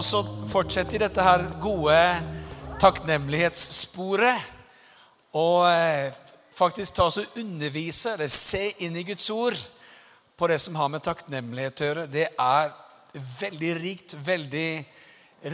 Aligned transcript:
oss 0.00 0.14
og 0.16 0.28
fortsette 0.48 0.96
i 0.96 1.00
dette 1.02 1.24
her 1.24 1.42
gode 1.60 1.96
takknemlighetssporet. 2.80 4.46
Og 5.36 5.66
eh, 5.68 6.14
faktisk 6.56 6.96
ta 6.96 7.08
oss 7.10 7.20
og 7.20 7.36
undervise, 7.42 8.14
eller 8.14 8.32
se 8.32 8.62
inn 8.86 8.96
i 8.96 9.04
Guds 9.06 9.28
ord 9.34 9.58
på 10.40 10.48
det 10.48 10.56
som 10.62 10.78
har 10.80 10.88
med 10.92 11.04
takknemlighet 11.04 11.82
å 11.82 11.90
gjøre. 11.90 12.06
Det 12.08 12.26
er 12.32 12.72
veldig 13.42 13.74
rikt, 13.82 14.16
veldig 14.24 14.72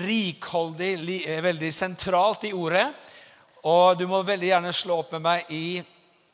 rikholdig, 0.07 0.93
eh, 1.27 1.43
veldig 1.43 1.73
sentralt 1.75 2.47
i 2.47 2.55
ordet. 2.55 2.87
Og 3.67 3.99
du 3.99 4.07
må 4.07 4.23
veldig 4.23 4.53
gjerne 4.53 4.75
slå 4.77 5.03
opp 5.03 5.17
med 5.17 5.27
meg 5.27 5.55
i 5.55 5.67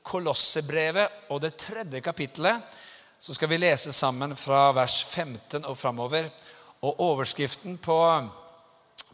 Kolossebrevet 0.02 1.30
og 1.32 1.40
det 1.40 1.56
tredje 1.56 2.04
kapittelet. 2.04 2.80
Så 3.22 3.32
skal 3.38 3.48
vi 3.54 3.62
lese 3.62 3.92
sammen 3.94 4.34
fra 4.36 4.66
vers 4.76 5.00
15 5.06 5.62
og 5.64 5.78
framover. 5.78 6.26
Og 6.82 7.00
overskriften 7.00 7.76
på, 7.78 7.98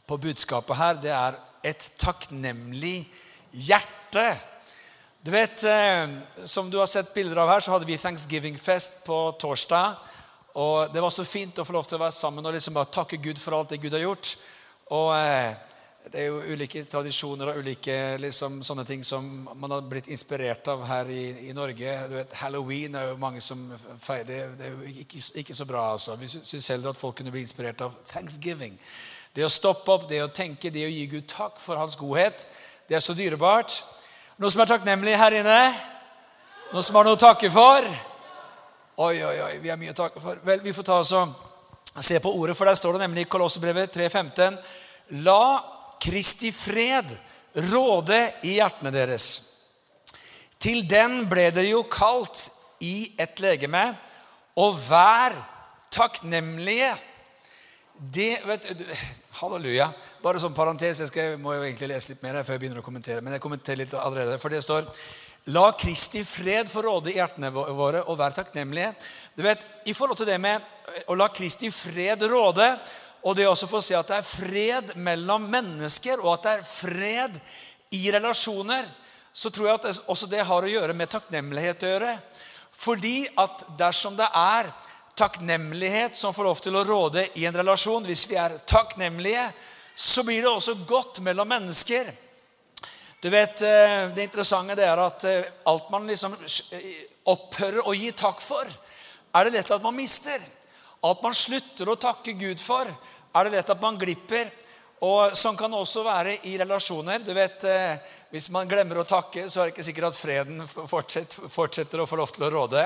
på 0.09 0.17
budskapet 0.17 0.77
her, 0.77 0.95
det 1.03 1.11
er 1.11 1.35
'Et 1.65 1.91
takknemlig 1.99 3.09
hjerte'. 3.53 4.39
Du 5.25 5.31
vet, 5.31 5.65
eh, 5.65 6.09
Som 6.45 6.71
du 6.71 6.79
har 6.79 6.87
sett 6.87 7.15
bilder 7.15 7.37
av 7.37 7.49
her, 7.49 7.61
så 7.61 7.71
hadde 7.71 7.87
vi 7.87 7.99
Thanksgiving-fest 7.99 9.05
på 9.05 9.37
torsdag. 9.41 9.97
Og 10.55 10.93
Det 10.93 11.03
var 11.03 11.11
så 11.11 11.25
fint 11.25 11.59
å 11.59 11.65
få 11.65 11.73
lov 11.73 11.85
til 11.85 11.99
å 11.99 12.05
være 12.05 12.13
sammen 12.13 12.47
og 12.47 12.53
liksom 12.53 12.75
bare 12.75 12.93
takke 12.93 13.23
Gud 13.23 13.39
for 13.39 13.53
alt 13.53 13.69
det 13.69 13.81
Gud 13.81 13.93
har 13.93 14.01
gjort. 14.01 14.37
Og 14.91 15.15
eh, 15.17 15.55
Det 16.09 16.23
er 16.23 16.31
jo 16.31 16.55
ulike 16.55 16.81
tradisjoner 16.89 17.51
og 17.51 17.59
ulike 17.61 17.95
liksom, 18.23 18.63
sånne 18.65 18.85
ting 18.89 19.03
som 19.05 19.27
man 19.61 19.75
har 19.75 19.83
blitt 19.85 20.07
inspirert 20.09 20.71
av 20.73 20.87
her 20.89 21.11
i, 21.13 21.51
i 21.51 21.53
Norge. 21.53 21.97
Du 22.09 22.15
vet, 22.17 22.33
Halloween 22.41 22.97
er 22.97 23.11
jo 23.11 23.19
mange 23.21 23.43
som 23.45 23.61
feirer. 24.01 24.55
Det 24.57 24.71
er 24.71 24.73
jo 24.73 25.03
ikke, 25.03 25.21
ikke 25.43 25.57
så 25.59 25.67
bra. 25.69 25.83
altså. 25.93 26.17
Vi 26.17 26.31
syns 26.31 26.71
heller 26.73 26.95
at 26.95 27.01
folk 27.01 27.19
kunne 27.21 27.35
bli 27.35 27.45
inspirert 27.45 27.85
av 27.85 27.93
Thanksgiving. 28.09 28.81
Det 29.37 29.45
å 29.45 29.53
stoppe 29.53 29.93
opp, 29.93 30.09
det 30.09 30.23
å 30.25 30.33
tenke, 30.33 30.73
det 30.73 30.89
å 30.89 30.91
gi 30.95 31.05
Gud 31.13 31.29
takk 31.29 31.61
for 31.61 31.77
hans 31.77 31.99
godhet, 32.01 32.49
det 32.89 32.97
er 32.97 33.05
så 33.05 33.13
dyrebart. 33.13 33.77
Noen 34.41 34.55
som 34.55 34.65
er 34.65 34.73
takknemlig 34.73 35.21
her 35.21 35.41
inne? 35.43 35.61
Noen 36.73 36.89
som 36.89 36.97
har 36.97 37.05
noe 37.05 37.21
å 37.21 37.21
takke 37.21 37.53
for? 37.53 37.85
Oi, 39.05 39.17
oi, 39.21 39.39
oi, 39.45 39.55
vi 39.61 39.69
har 39.69 39.77
mye 39.77 39.93
å 39.93 40.03
takke 40.07 40.25
for. 40.25 40.41
Vel, 40.41 40.65
vi 40.65 40.73
får 40.73 40.89
ta 40.89 41.03
oss 41.05 41.13
og 41.21 42.01
se 42.01 42.17
på 42.17 42.33
ordet, 42.33 42.57
for 42.57 42.65
der 42.65 42.81
står 42.81 42.97
det 42.97 43.05
nemlig 43.11 43.29
i 43.29 43.35
Kolossebrevet 43.37 43.93
3.15.: 43.93 44.57
La 45.29 45.43
Kristi 46.03 46.53
fred 46.55 47.15
råde 47.73 48.21
i 48.47 48.59
hjertene 48.59 48.93
deres. 48.95 49.29
Til 50.59 50.83
den 50.91 51.23
ble 51.31 51.49
det 51.55 51.69
jo 51.69 51.85
kalt 51.91 52.49
i 52.85 53.13
et 53.19 53.41
legeme, 53.43 53.85
og 54.59 54.75
vær 54.89 55.35
takknemlige. 55.95 56.91
Det, 57.99 58.31
vet, 58.47 58.67
halleluja. 59.41 59.89
Bare 60.23 60.41
som 60.43 60.55
parentes, 60.55 61.01
jeg 61.03 61.11
skal, 61.11 61.39
må 61.43 61.55
jo 61.57 61.65
egentlig 61.67 61.93
lese 61.93 62.13
litt 62.13 62.23
mer 62.27 62.41
før 62.43 62.57
jeg 62.57 62.63
begynner 62.65 62.83
å 62.83 62.87
kommentere. 62.87 63.23
Men 63.23 63.37
jeg 63.37 63.43
kommenterer 63.43 63.83
litt 63.83 63.95
allerede, 63.99 64.39
for 64.43 64.55
det 64.55 64.63
står 64.67 64.87
La 65.55 65.71
Kristi 65.79 66.21
fred 66.29 66.69
få 66.69 66.83
råde 66.85 67.13
i 67.13 67.17
hjertene 67.17 67.51
våre, 67.55 68.03
og 68.05 68.19
vær 68.21 68.35
takknemlige. 68.37 68.93
Du 69.37 69.43
vet, 69.47 69.63
I 69.87 69.95
forhold 69.97 70.19
til 70.21 70.29
det 70.29 70.41
med 70.43 71.07
å 71.09 71.17
la 71.17 71.31
Kristi 71.33 71.71
fred 71.73 72.27
råde, 72.29 72.67
og 73.23 73.37
det 73.37 73.49
også 73.49 73.69
få 73.71 73.81
si 73.83 73.97
at 73.99 74.09
det 74.09 74.19
er 74.21 74.27
fred 74.27 74.93
mellom 74.97 75.49
mennesker, 75.51 76.21
og 76.23 76.37
at 76.37 76.47
det 76.47 76.53
er 76.57 76.69
fred 76.69 77.39
i 77.97 78.03
relasjoner, 78.15 78.87
så 79.33 79.51
tror 79.51 79.69
jeg 79.69 79.79
at 79.79 80.11
også 80.11 80.29
det 80.31 80.45
har 80.47 80.65
å 80.65 80.71
gjøre 80.71 80.95
med 80.99 81.11
takknemlighet 81.13 81.85
å 81.85 81.91
gjøre. 81.93 82.15
Fordi 82.79 83.17
at 83.39 83.65
dersom 83.79 84.17
det 84.19 84.29
er 84.35 84.71
takknemlighet 85.19 86.17
som 86.17 86.35
får 86.35 86.47
lov 86.47 86.63
til 86.63 86.79
å 86.79 86.85
råde 86.87 87.25
i 87.39 87.47
en 87.49 87.59
relasjon, 87.59 88.07
hvis 88.07 88.27
vi 88.31 88.39
er 88.39 88.55
takknemlige, 88.71 89.49
så 89.99 90.23
blir 90.23 90.45
det 90.45 90.51
også 90.51 90.77
godt 90.87 91.19
mellom 91.27 91.49
mennesker. 91.51 92.11
Du 93.21 93.31
vet, 93.31 93.63
eh, 93.63 94.09
Det 94.15 94.23
interessante 94.23 94.75
det 94.79 94.87
er 94.87 94.99
at 94.99 95.25
eh, 95.25 95.45
alt 95.67 95.91
man 95.91 96.07
liksom 96.07 96.37
opphører 97.27 97.83
å 97.83 97.95
gi 97.95 98.13
takk 98.13 98.41
for, 98.41 98.65
er 99.35 99.45
det 99.45 99.57
lett 99.57 99.71
at 99.71 99.83
man 99.83 99.97
mister. 99.97 100.39
Alt 101.03 101.23
man 101.23 101.35
slutter 101.35 101.89
å 101.89 101.99
takke 101.99 102.33
Gud 102.39 102.61
for, 102.61 102.87
er 103.39 103.49
det 103.49 103.59
lett 103.59 103.71
at 103.75 103.83
man 103.83 103.99
glipper. 104.01 104.51
Og 105.07 105.37
Sånn 105.39 105.57
kan 105.57 105.71
det 105.71 105.79
også 105.79 106.03
være 106.03 106.35
i 106.51 106.57
relasjoner. 106.59 107.23
Du 107.23 107.33
vet, 107.35 107.65
eh, 107.65 107.97
Hvis 108.31 108.51
man 108.51 108.69
glemmer 108.69 108.99
å 108.99 109.09
takke, 109.09 109.49
så 109.49 109.61
er 109.61 109.65
det 109.65 109.73
ikke 109.73 109.85
sikkert 109.87 110.09
at 110.09 110.17
freden 110.17 110.67
fortsetter, 110.69 111.49
fortsetter 111.49 112.01
å 112.03 112.07
få 112.07 112.17
lov 112.17 112.29
til 112.35 112.45
å 112.45 112.51
råde. 112.53 112.83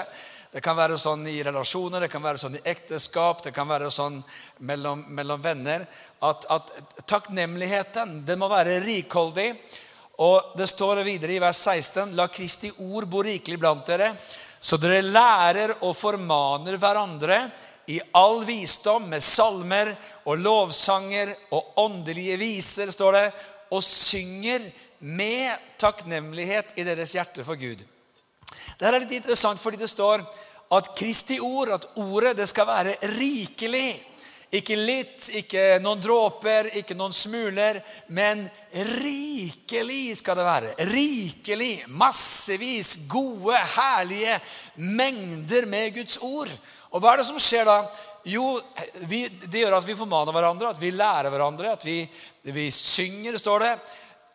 Det 0.53 0.61
kan 0.62 0.77
være 0.77 0.99
sånn 1.01 1.27
i 1.27 1.43
relasjoner, 1.43 2.01
det 2.01 2.11
kan 2.12 2.23
være 2.23 2.39
sånn 2.39 2.59
i 2.61 2.62
ekteskap, 2.62 3.43
det 3.43 3.55
kan 3.57 3.67
være 3.67 3.91
sånn 3.91 4.23
mellom, 4.59 5.03
mellom 5.09 5.43
venner. 5.43 5.87
At, 6.21 6.47
at, 6.49 6.71
takknemligheten 7.07 8.25
den 8.25 8.39
må 8.39 8.49
være 8.53 8.81
rikholdig. 8.85 9.49
Og 10.23 10.53
Det 10.57 10.69
står 10.69 11.03
videre 11.03 11.33
i 11.33 11.41
vers 11.41 11.57
16.: 11.57 12.15
La 12.15 12.29
Kristi 12.29 12.71
ord 12.79 13.09
bo 13.09 13.23
rikelig 13.23 13.59
blant 13.59 13.87
dere, 13.87 14.12
så 14.61 14.77
dere 14.77 15.03
lærer 15.03 15.75
og 15.81 15.97
formaner 15.97 16.77
hverandre 16.77 17.51
i 17.87 17.98
all 18.15 18.44
visdom 18.47 19.09
med 19.10 19.22
salmer 19.25 19.94
og 20.25 20.38
lovsanger 20.38 21.34
og 21.50 21.78
åndelige 21.82 22.37
viser, 22.41 22.91
står 22.94 23.19
det, 23.19 23.26
og 23.72 23.82
synger 23.82 24.69
med 25.03 25.59
takknemlighet 25.81 26.76
i 26.78 26.87
deres 26.87 27.16
hjerte 27.16 27.44
for 27.47 27.59
Gud. 27.59 27.82
Dette 28.78 28.91
er 28.91 29.03
litt 29.03 29.16
interessant 29.19 29.60
fordi 29.60 29.81
det 29.81 29.91
står 29.91 30.22
at 30.72 30.94
Kristi 30.97 31.38
ord, 31.43 31.72
at 31.75 31.91
ordet, 32.00 32.37
det 32.38 32.48
skal 32.48 32.69
være 32.69 32.97
rikelig. 33.19 33.91
Ikke 34.53 34.76
litt, 34.76 35.31
ikke 35.41 35.78
noen 35.81 36.00
dråper, 36.00 36.69
ikke 36.76 36.97
noen 36.97 37.14
smuler, 37.16 37.78
men 38.12 38.43
rikelig 39.00 40.19
skal 40.20 40.37
det 40.37 40.44
være. 40.44 40.72
Rikelig, 40.91 41.87
massevis, 41.88 43.06
gode, 43.09 43.56
herlige 43.78 44.37
mengder 44.76 45.69
med 45.72 45.94
Guds 45.97 46.19
ord. 46.20 46.53
Og 46.93 47.01
hva 47.01 47.15
er 47.15 47.23
det 47.23 47.29
som 47.29 47.41
skjer 47.41 47.65
da? 47.69 47.79
Jo, 48.29 48.61
vi, 49.09 49.25
det 49.49 49.65
gjør 49.65 49.79
at 49.79 49.89
vi 49.89 49.99
formaner 49.99 50.35
hverandre, 50.35 50.71
at 50.71 50.81
vi 50.81 50.93
lærer 50.95 51.33
hverandre, 51.33 51.73
at 51.73 51.85
vi, 51.87 52.05
vi 52.53 52.69
synger, 52.75 53.39
står 53.41 53.65
det. 53.65 53.73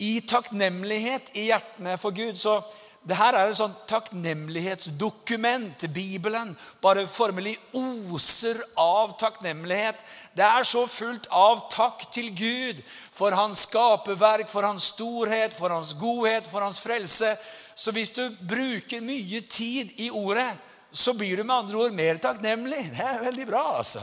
I 0.03 0.19
takknemlighet 0.27 1.31
i 1.37 1.47
hjertene 1.51 1.95
for 2.01 2.11
Gud. 2.17 2.35
Så 2.37 2.59
det 3.07 3.15
her 3.15 3.37
er 3.37 3.47
et 3.47 3.55
sånt 3.55 3.87
takknemlighetsdokument. 3.87 5.85
Bibelen 5.95 6.57
bare 6.83 7.07
formelig 7.07 7.55
oser 7.77 8.59
av 8.81 9.13
takknemlighet. 9.21 9.95
Det 10.35 10.43
er 10.43 10.63
så 10.67 10.83
fullt 10.91 11.27
av 11.31 11.69
takk 11.71 12.11
til 12.11 12.33
Gud 12.35 12.81
for 12.89 13.31
hans 13.37 13.63
skaperverk, 13.69 14.49
for 14.51 14.67
hans 14.67 14.83
storhet, 14.97 15.55
for 15.55 15.69
hans 15.71 15.93
godhet, 15.95 16.47
for 16.51 16.61
hans 16.65 16.81
frelse. 16.83 17.31
Så 17.77 17.91
hvis 17.95 18.11
du 18.17 18.27
bruker 18.49 19.01
mye 19.05 19.41
tid 19.45 19.93
i 20.01 20.09
ordet, 20.11 20.57
så 20.97 21.13
blir 21.13 21.37
du 21.37 21.43
med 21.43 21.55
andre 21.55 21.77
ord 21.77 21.93
mer 21.93 22.17
takknemlig. 22.17 22.87
Det 22.95 23.03
er 23.05 23.21
veldig 23.21 23.45
bra, 23.47 23.63
altså. 23.77 24.01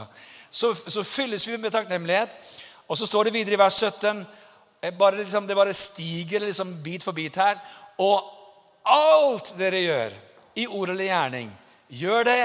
Så, 0.49 0.71
så 0.75 1.03
fylles 1.03 1.47
vi 1.47 1.57
med 1.59 1.73
takknemlighet. 1.75 2.37
Og 2.87 2.97
så 2.97 3.07
står 3.07 3.27
det 3.27 3.33
videre 3.35 3.57
i 3.57 3.59
vers 3.59 3.79
17 3.81 4.21
eh, 4.81 4.93
bare 4.95 5.17
liksom, 5.17 5.47
Det 5.47 5.55
bare 5.55 5.73
stiger 5.73 6.39
liksom 6.39 6.71
bit 6.83 7.03
for 7.03 7.11
bit 7.11 7.35
her. 7.35 7.59
Og 7.99 8.23
alt 8.85 9.51
dere 9.59 9.81
gjør, 9.81 10.15
i 10.55 10.67
ord 10.67 10.93
eller 10.93 11.09
gjerning, 11.09 11.49
gjør 11.89 12.23
det 12.23 12.39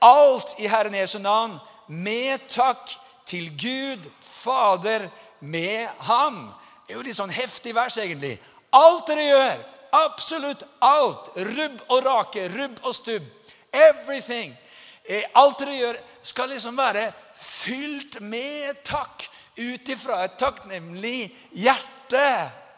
alt 0.00 0.54
i 0.58 0.68
Herren 0.70 0.96
Jesu 0.96 1.18
navn, 1.20 1.58
med 1.88 2.46
takk 2.48 2.94
til 3.28 3.50
Gud 3.60 4.08
Fader 4.20 5.08
med 5.40 5.88
ham. 6.08 6.46
Det 6.86 6.94
er 6.94 6.98
jo 6.98 7.04
litt 7.04 7.18
sånn 7.18 7.34
heftig 7.34 7.74
vers, 7.76 7.98
egentlig. 8.00 8.38
Alt 8.72 9.10
dere 9.10 9.26
gjør, 9.26 9.60
absolutt 10.00 10.64
alt, 10.86 11.32
rubb 11.36 11.84
og 11.90 12.04
rake, 12.06 12.48
rubb 12.54 12.80
og 12.86 12.94
stubb, 12.94 13.26
everything, 13.72 14.54
eh, 15.04 15.24
alt 15.34 15.58
dere 15.58 15.76
gjør, 15.76 16.00
skal 16.22 16.48
liksom 16.52 16.76
være 16.76 17.12
fylt 17.34 18.20
med 18.20 18.82
takk 18.84 19.26
ut 19.60 19.92
ifra 19.92 20.24
et 20.24 20.38
takknemlig 20.40 21.28
hjerte. 21.52 22.26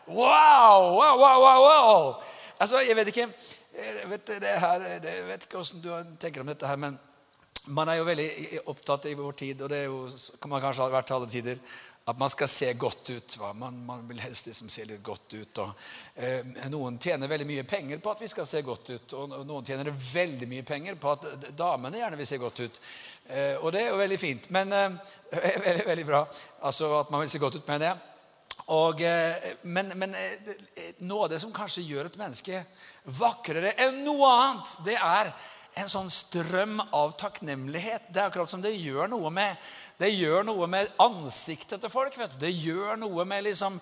Wow, 0.07 0.93
wow, 0.99 1.19
wow, 1.19 1.41
wow! 1.43 1.63
wow. 1.67 2.23
Altså, 2.59 2.81
Jeg 2.81 2.97
vet 2.97 3.09
ikke 3.09 3.29
jeg 3.73 4.11
vet, 4.11 4.29
her, 4.61 4.83
jeg 5.03 5.27
vet 5.27 5.45
ikke 5.47 5.57
hvordan 5.57 5.83
du 5.83 6.17
tenker 6.21 6.43
om 6.43 6.51
dette, 6.51 6.69
her, 6.69 6.77
men 6.77 6.99
man 7.73 7.89
er 7.89 8.01
jo 8.01 8.05
veldig 8.05 8.29
opptatt 8.69 9.07
i 9.09 9.15
vår 9.17 9.33
tid, 9.39 9.63
og 9.63 9.71
det 9.71 9.85
jo, 9.85 10.03
kan 10.43 10.51
man 10.53 10.61
kanskje 10.61 10.85
ha 10.85 10.93
vært 10.93 11.09
til 11.09 11.17
alle 11.17 11.31
tider, 11.31 11.63
at 12.05 12.19
man 12.19 12.31
skal 12.31 12.49
se 12.49 12.73
godt 12.73 13.11
ut. 13.11 13.37
Man, 13.55 13.77
man, 13.87 14.09
vil 14.09 14.21
helst 14.21 14.47
liksom 14.47 14.69
se 14.69 14.85
litt 14.85 15.03
godt 15.07 15.35
ut. 15.35 15.59
Og, 15.63 15.89
eh, 16.15 16.47
noen 16.73 16.99
tjener 16.99 17.31
veldig 17.31 17.47
mye 17.47 17.65
penger 17.69 18.03
på 18.03 18.11
at 18.11 18.23
vi 18.25 18.31
skal 18.31 18.47
se 18.49 18.63
godt 18.67 18.91
ut, 18.91 19.17
og 19.19 19.35
noen 19.47 19.67
tjener 19.67 19.91
veldig 19.91 20.49
mye 20.51 20.67
penger 20.67 20.99
på 20.99 21.13
at 21.15 21.51
damene 21.57 22.03
gjerne 22.03 22.19
vil 22.19 22.29
se 22.29 22.41
godt 22.43 22.65
ut. 22.65 22.81
Eh, 23.29 23.55
og 23.61 23.71
det 23.73 23.85
er 23.85 23.93
jo 23.93 24.01
veldig 24.03 24.19
fint. 24.19 24.51
Men 24.55 24.73
eh, 24.75 24.97
veldig, 25.69 25.87
veldig 25.87 26.09
bra 26.09 26.25
altså 26.67 26.91
at 27.01 27.15
man 27.15 27.23
vil 27.23 27.31
se 27.31 27.43
godt 27.43 27.61
ut, 27.61 27.69
mener 27.69 27.93
jeg. 27.93 28.09
Og, 28.73 29.01
eh, 29.03 29.55
men, 29.63 29.95
men, 29.99 30.15
eh, 30.15 30.53
noe 31.07 31.27
av 31.27 31.33
det 31.33 31.41
som 31.43 31.55
kanskje 31.55 31.87
gjør 31.87 32.11
et 32.11 32.19
menneske 32.21 32.63
vakrere 33.19 33.75
enn 33.83 34.03
noe 34.07 34.29
annet, 34.31 34.77
det 34.87 34.99
er 34.99 35.33
en 35.81 35.89
sånn 35.89 36.11
strøm 36.13 36.81
av 36.93 37.15
takknemlighet. 37.21 38.11
Det 38.13 38.21
er 38.21 38.29
akkurat 38.29 38.51
som 38.51 38.63
det 38.63 38.75
gjør 38.77 39.09
noe 39.11 39.31
med 39.33 39.57
det 40.01 40.09
gjør 40.17 40.47
noe 40.47 40.67
med 40.71 40.91
ansiktet 41.03 41.81
til 41.81 41.91
folk. 41.93 42.17
vet 42.19 42.35
du. 42.35 42.41
Det 42.47 42.51
gjør 42.51 42.97
noe 42.99 43.25
med 43.29 43.45
liksom 43.47 43.79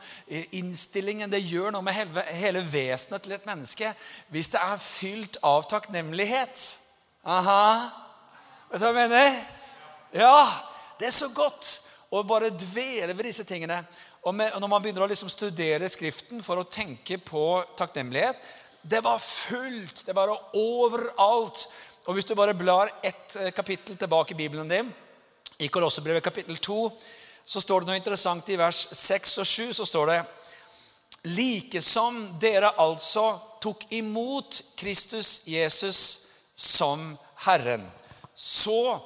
innstillingen, 0.59 1.31
det 1.31 1.41
gjør 1.47 1.73
noe 1.73 1.87
med 1.87 1.97
hele, 1.97 2.25
hele 2.37 2.65
vesenet 2.67 3.25
til 3.25 3.37
et 3.37 3.47
menneske 3.49 3.93
hvis 4.29 4.53
det 4.53 4.61
er 4.61 4.83
fylt 4.83 5.41
av 5.47 5.65
takknemlighet. 5.71 6.67
Aha. 7.25 7.65
Vet 8.71 8.83
du 8.83 8.87
hva 8.87 8.93
jeg 8.93 9.09
mener? 9.09 9.41
Ja, 10.13 10.45
det 11.01 11.09
er 11.09 11.17
så 11.17 11.31
godt 11.35 11.69
å 12.11 12.23
bare 12.27 12.51
dvele 12.51 13.15
ved 13.15 13.31
disse 13.31 13.47
tingene. 13.47 13.81
Og, 14.23 14.35
med, 14.35 14.53
når 14.61 14.69
man 14.69 14.83
begynner 14.83 15.07
å 15.07 15.09
liksom 15.09 15.31
studere 15.33 15.89
Skriften 15.89 16.43
for 16.45 16.61
å 16.61 16.67
tenke 16.69 17.17
på 17.25 17.63
takknemlighet 17.79 18.37
Det 18.83 19.01
var 19.01 19.17
fullt. 19.17 20.03
Det 20.05 20.13
var 20.17 20.35
overalt. 20.57 21.63
Og 22.05 22.17
hvis 22.17 22.29
du 22.29 22.35
bare 22.37 22.57
blar 22.57 22.91
ett 23.03 23.37
eh, 23.37 23.53
kapittel 23.53 23.97
tilbake 23.97 24.35
i 24.35 24.37
Bibelen 24.37 24.69
din, 24.69 24.91
i 25.61 25.69
Kolossebrevet 25.69 26.25
kapittel 26.25 26.57
2, 26.57 26.81
så 27.45 27.61
står 27.61 27.81
det 27.81 27.91
noe 27.91 27.99
interessant 28.01 28.49
i 28.49 28.59
vers 28.61 28.81
6 28.97 29.39
og 29.43 29.47
7. 29.47 29.73
så 29.77 29.87
står 29.87 30.13
det 30.13 30.19
Likesom 31.29 32.21
dere 32.41 32.73
altså 32.81 33.27
tok 33.61 33.91
imot 33.93 34.63
Kristus 34.81 35.49
Jesus 35.49 36.01
som 36.57 37.13
Herren, 37.45 37.85
så 38.35 39.01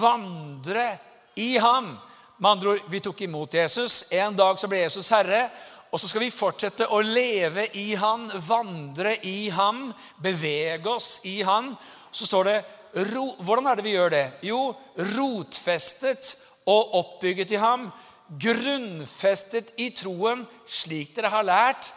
vandre 0.00 0.98
i 1.34 1.58
ham. 1.58 1.92
Med 2.38 2.50
andre 2.50 2.74
ord, 2.74 2.88
vi 2.90 3.00
tok 3.00 3.20
imot 3.20 3.54
Jesus. 3.54 4.12
En 4.12 4.36
dag 4.36 4.58
så 4.58 4.68
ble 4.68 4.82
Jesus 4.82 5.08
herre. 5.14 5.46
Og 5.94 6.00
så 6.00 6.10
skal 6.10 6.26
vi 6.26 6.34
fortsette 6.34 6.88
å 6.92 6.98
leve 7.00 7.68
i 7.78 7.94
han, 7.96 8.26
vandre 8.44 9.14
i 9.24 9.48
ham, 9.54 9.86
bevege 10.20 10.90
oss 10.90 11.20
i 11.30 11.38
han. 11.46 11.70
Så 12.10 12.26
står 12.26 12.50
det 12.50 12.56
hvordan 12.96 13.66
er 13.66 13.76
det 13.76 13.84
vi 13.84 13.94
gjør 13.96 14.12
det? 14.14 14.26
Jo, 14.48 14.74
rotfestet 14.96 16.32
og 16.66 16.94
oppbygget 16.94 17.52
i 17.52 17.60
ham. 17.60 17.90
Grunnfestet 18.40 19.74
i 19.78 19.90
troen, 19.94 20.46
slik 20.66 21.12
dere 21.16 21.30
har 21.30 21.44
lært. 21.46 21.92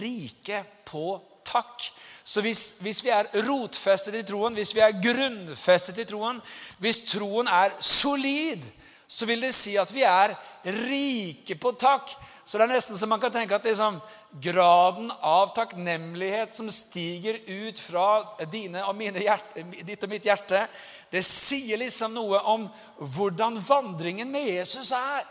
Rike 0.00 0.62
på 0.86 1.16
takk. 1.48 1.88
Så 2.24 2.40
hvis, 2.40 2.78
hvis, 2.80 3.02
vi 3.04 3.10
er 3.12 3.28
rotfestet 3.48 4.14
i 4.16 4.22
troen, 4.24 4.54
hvis 4.56 4.74
vi 4.76 4.80
er 4.80 4.96
grunnfestet 5.00 5.98
i 6.00 6.06
troen, 6.08 6.40
hvis 6.80 7.02
troen 7.10 7.48
er 7.48 7.74
solid, 7.80 8.64
så 9.06 9.26
vil 9.26 9.44
det 9.44 9.52
si 9.54 9.76
at 9.78 9.92
vi 9.94 10.02
er 10.08 10.34
rike 10.64 11.58
på 11.60 11.72
takk. 11.78 12.10
Så 12.44 12.58
det 12.58 12.66
er 12.66 12.74
nesten 12.74 12.98
så 12.98 13.08
man 13.08 13.20
kan 13.22 13.32
tenke 13.32 13.56
at 13.56 13.64
liksom, 13.64 13.96
graden 14.42 15.12
av 15.20 15.54
takknemlighet 15.56 16.56
som 16.56 16.68
stiger 16.72 17.38
ut 17.46 17.80
fra 17.80 18.08
og 18.36 18.54
hjerte, 18.54 19.64
ditt 19.86 20.04
og 20.04 20.10
mitt 20.10 20.26
hjerte, 20.26 20.66
det 21.10 21.22
sier 21.24 21.78
liksom 21.80 22.16
noe 22.16 22.40
om 22.50 22.66
hvordan 22.98 23.56
vandringen 23.62 24.32
med 24.32 24.50
Jesus 24.50 24.92
er. 24.92 25.22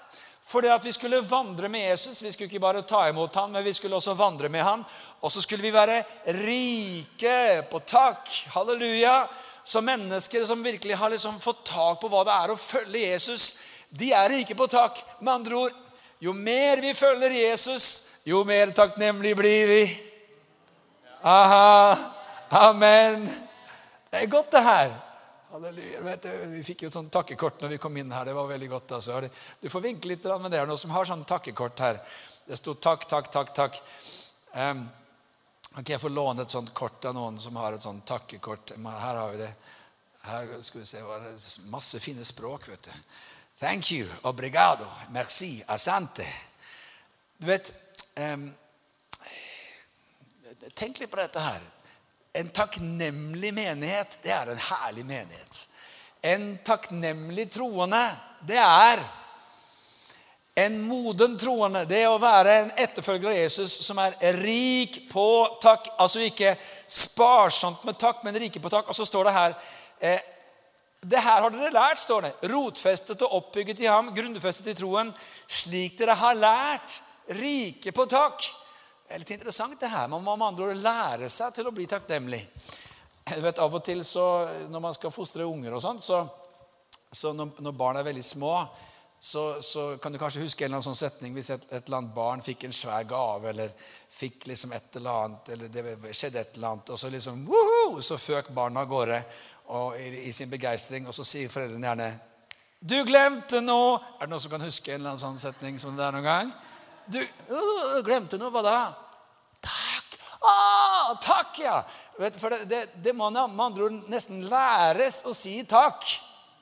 For 0.43 0.61
det 0.61 0.73
at 0.73 0.85
vi 0.85 0.91
skulle 0.91 1.21
vandre 1.23 1.69
med 1.71 1.85
Jesus, 1.89 2.21
vi 2.23 2.31
skulle 2.31 2.49
ikke 2.51 2.63
bare 2.63 2.81
ta 2.87 3.05
imot 3.09 3.35
ham, 3.35 3.53
men 3.55 3.63
vi 3.63 3.73
skulle 3.73 3.95
også 3.95 4.15
vandre 4.17 4.49
med 4.51 4.63
ham. 4.63 4.83
Og 5.21 5.31
så 5.31 5.41
skulle 5.41 5.63
vi 5.63 5.71
være 5.73 6.01
rike 6.43 7.63
på 7.71 7.79
takk. 7.87 8.27
Halleluja. 8.55 9.15
Så 9.63 9.81
mennesker 9.81 10.45
som 10.45 10.63
virkelig 10.63 10.97
har 10.99 11.09
liksom 11.13 11.39
fått 11.39 11.63
tak 11.65 12.01
på 12.01 12.09
hva 12.11 12.23
det 12.27 12.33
er 12.35 12.51
å 12.51 12.59
følge 12.59 13.05
Jesus, 13.05 13.45
de 13.89 14.11
er 14.15 14.35
ikke 14.39 14.57
på 14.59 14.67
tak. 14.67 14.99
Med 15.19 15.33
andre 15.33 15.61
ord, 15.65 15.77
jo 16.19 16.33
mer 16.33 16.81
vi 16.83 16.93
følger 16.97 17.31
Jesus, 17.31 17.87
jo 18.27 18.43
mer 18.47 18.73
takknemlige 18.75 19.39
blir 19.39 19.71
vi. 19.71 19.83
Aha. 21.23 21.97
Amen. 22.49 23.25
Det 24.11 24.21
er 24.21 24.31
godt, 24.31 24.51
det 24.51 24.63
her. 24.63 24.91
Halleluja. 25.53 26.17
Vi 26.51 26.63
fikk 26.65 26.83
jo 26.83 26.89
et 26.89 26.95
sånt 26.97 27.11
takkekort 27.13 27.63
når 27.63 27.75
vi 27.75 27.79
kom 27.81 27.95
inn 27.97 28.11
her. 28.11 28.25
Det 28.25 28.35
var 28.35 28.49
veldig 28.49 28.69
godt. 28.69 28.91
altså. 28.97 29.21
Du 29.61 29.69
får 29.69 29.83
vinke 29.85 30.09
litt, 30.11 30.25
men 30.25 30.51
det 30.51 30.59
er 30.59 30.67
noen 30.69 30.81
som 30.81 30.91
har 30.95 31.07
sånn 31.07 31.23
takkekort 31.29 31.83
her. 31.85 32.01
Det 32.47 32.57
sto 32.59 32.75
takk, 32.75 33.07
takk, 33.09 33.31
takk, 33.31 33.53
takk. 33.55 33.79
Um, 34.53 34.83
kan 35.81 35.93
jeg 35.95 36.01
få 36.01 36.09
låne 36.13 36.43
et 36.45 36.53
sånt 36.53 36.73
kort 36.73 37.05
av 37.09 37.15
noen 37.17 37.39
som 37.41 37.55
har 37.57 37.73
et 37.73 37.81
sånt 37.81 38.05
takkekort? 38.05 38.75
Her 38.77 39.15
har 39.17 39.31
vi 39.31 39.39
det. 39.41 39.53
Her 40.23 40.51
skal 40.61 40.83
vi 40.83 40.85
se, 40.85 41.01
Masse 41.73 41.99
fine 41.99 42.25
språk, 42.25 42.67
vet 42.69 42.89
du. 42.89 42.91
Thank 43.59 43.91
you, 43.91 44.07
obrigado, 44.21 44.85
merci, 45.11 45.63
asante. 45.67 46.27
Du 47.37 47.47
vet, 47.47 47.73
um, 48.17 48.51
Tenk 50.73 50.99
litt 50.99 51.11
på 51.11 51.19
dette 51.19 51.41
her. 51.43 51.61
En 52.33 52.49
takknemlig 52.49 53.51
menighet, 53.53 54.19
det 54.23 54.31
er 54.31 54.51
en 54.53 54.61
herlig 54.69 55.03
menighet. 55.05 55.59
En 56.21 56.45
takknemlig 56.63 57.49
troende, 57.51 58.05
det 58.47 58.61
er 58.61 59.03
en 60.55 60.81
moden 60.85 61.37
troende. 61.37 61.85
Det 61.89 62.03
å 62.07 62.19
være 62.21 62.57
en 62.59 62.73
etterfølger 62.83 63.31
av 63.31 63.39
Jesus 63.39 63.73
som 63.85 63.99
er 64.03 64.37
rik 64.37 64.99
på 65.09 65.25
takk. 65.63 65.89
Altså 65.97 66.21
ikke 66.27 66.53
sparsomt 66.85 67.85
med 67.87 67.97
takk, 67.97 68.21
men 68.25 68.37
rike 68.37 68.61
på 68.61 68.71
takk. 68.71 68.91
Og 68.91 68.97
så 68.97 69.07
står 69.07 69.29
det 69.29 69.35
her 69.37 69.55
eh, 69.99 70.29
Det 71.01 71.19
her 71.19 71.41
har 71.41 71.51
dere 71.51 71.73
lært, 71.73 71.99
står 71.99 72.27
det. 72.27 72.33
Rotfestet 72.53 73.25
og 73.25 73.39
oppbygget 73.39 73.81
i 73.83 73.89
ham, 73.89 74.13
grunnfestet 74.15 74.71
i 74.71 74.77
troen, 74.77 75.09
slik 75.47 75.97
dere 75.99 76.15
har 76.15 76.37
lært. 76.37 77.01
Rike 77.33 77.91
på 77.91 78.05
takk. 78.05 78.45
Det 79.03 79.17
er 79.17 79.19
litt 79.19 79.33
interessant, 79.35 79.79
det 79.79 79.91
her. 79.91 80.07
Man 80.07 80.23
må 80.23 80.37
med 80.37 80.53
andre 80.53 80.69
ord 80.69 80.79
lære 80.85 81.27
seg 81.29 81.51
til 81.55 81.67
å 81.67 81.73
bli 81.75 81.89
takknemlig. 81.89 82.39
Jeg 83.23 83.43
vet, 83.43 83.59
Av 83.59 83.75
og 83.75 83.83
til 83.83 84.03
så, 84.05 84.23
når 84.71 84.81
man 84.83 84.95
skal 84.95 85.11
fostre 85.13 85.45
unger 85.47 85.75
og 85.75 85.83
sånt, 85.83 86.03
så, 86.03 86.23
så 87.11 87.31
når, 87.35 87.53
når, 87.63 87.75
barn 87.77 87.99
er 87.99 88.07
veldig 88.07 88.23
små, 88.25 88.55
så, 89.25 89.61
så, 89.61 89.97
kan 89.97 90.11
du 90.11 90.19
kanskje 90.19 90.41
huske 90.41 90.65
en 90.65 90.67
eller 90.67 90.81
annen 90.81 90.89
sånn 90.89 90.97
setning 90.99 91.31
hvis 91.37 91.53
et, 91.53 91.61
et, 91.69 91.85
eller 91.85 92.01
annet 92.01 92.15
barn 92.15 92.41
fikk 92.43 92.65
en 92.67 92.73
svær 92.75 93.05
gave, 93.07 93.53
eller 93.53 93.71
fikk 94.11 94.49
liksom 94.49 94.73
et 94.75 94.97
eller 94.99 95.19
annet, 95.21 95.51
eller 95.55 95.71
det 95.71 96.11
skjedde 96.11 96.41
et 96.41 96.57
eller 96.57 96.73
annet, 96.73 96.91
og 96.91 96.99
så 96.99 97.11
liksom 97.13 97.45
woohoo, 97.47 98.01
så 98.03 98.19
føk 98.19 98.51
barna 98.51 98.83
av 98.83 98.91
gårde 98.91 99.21
i, 99.95 100.09
i, 100.25 100.33
sin 100.35 100.51
begeistring, 100.51 101.07
og 101.07 101.15
så 101.15 101.23
sier 101.23 101.47
foreldrene 101.47 101.87
gjerne 101.87 102.09
'Du 102.83 102.97
glemte 103.07 103.63
noe!' 103.63 103.95
Er 104.19 104.27
det 104.27 104.33
noen 104.33 104.43
som 104.43 104.51
kan 104.51 104.67
huske 104.67 104.91
en 104.91 104.99
eller 104.99 105.15
annen 105.15 105.23
sånn 105.23 105.39
setning 105.39 105.79
som 105.79 105.95
det 105.95 106.03
er 106.03 106.17
noen 106.17 106.27
gang? 106.27 106.53
Du 107.07 107.21
uh, 107.23 108.03
glemte 108.03 108.35
noe. 108.37 108.51
Hva 108.51 108.67
da? 108.67 108.77
Takk! 109.63 110.17
Ah, 110.43 111.13
takk, 111.23 111.63
ja! 111.63 111.79
For 112.19 112.51
det, 112.51 112.65
det, 112.67 112.87
det 112.99 113.15
må 113.15 113.31
med 113.31 113.47
andre 113.71 113.87
ord 113.87 114.09
nesten 114.11 114.43
læres 114.51 115.23
å 115.23 115.31
si 115.31 115.61
takk. 115.63 116.03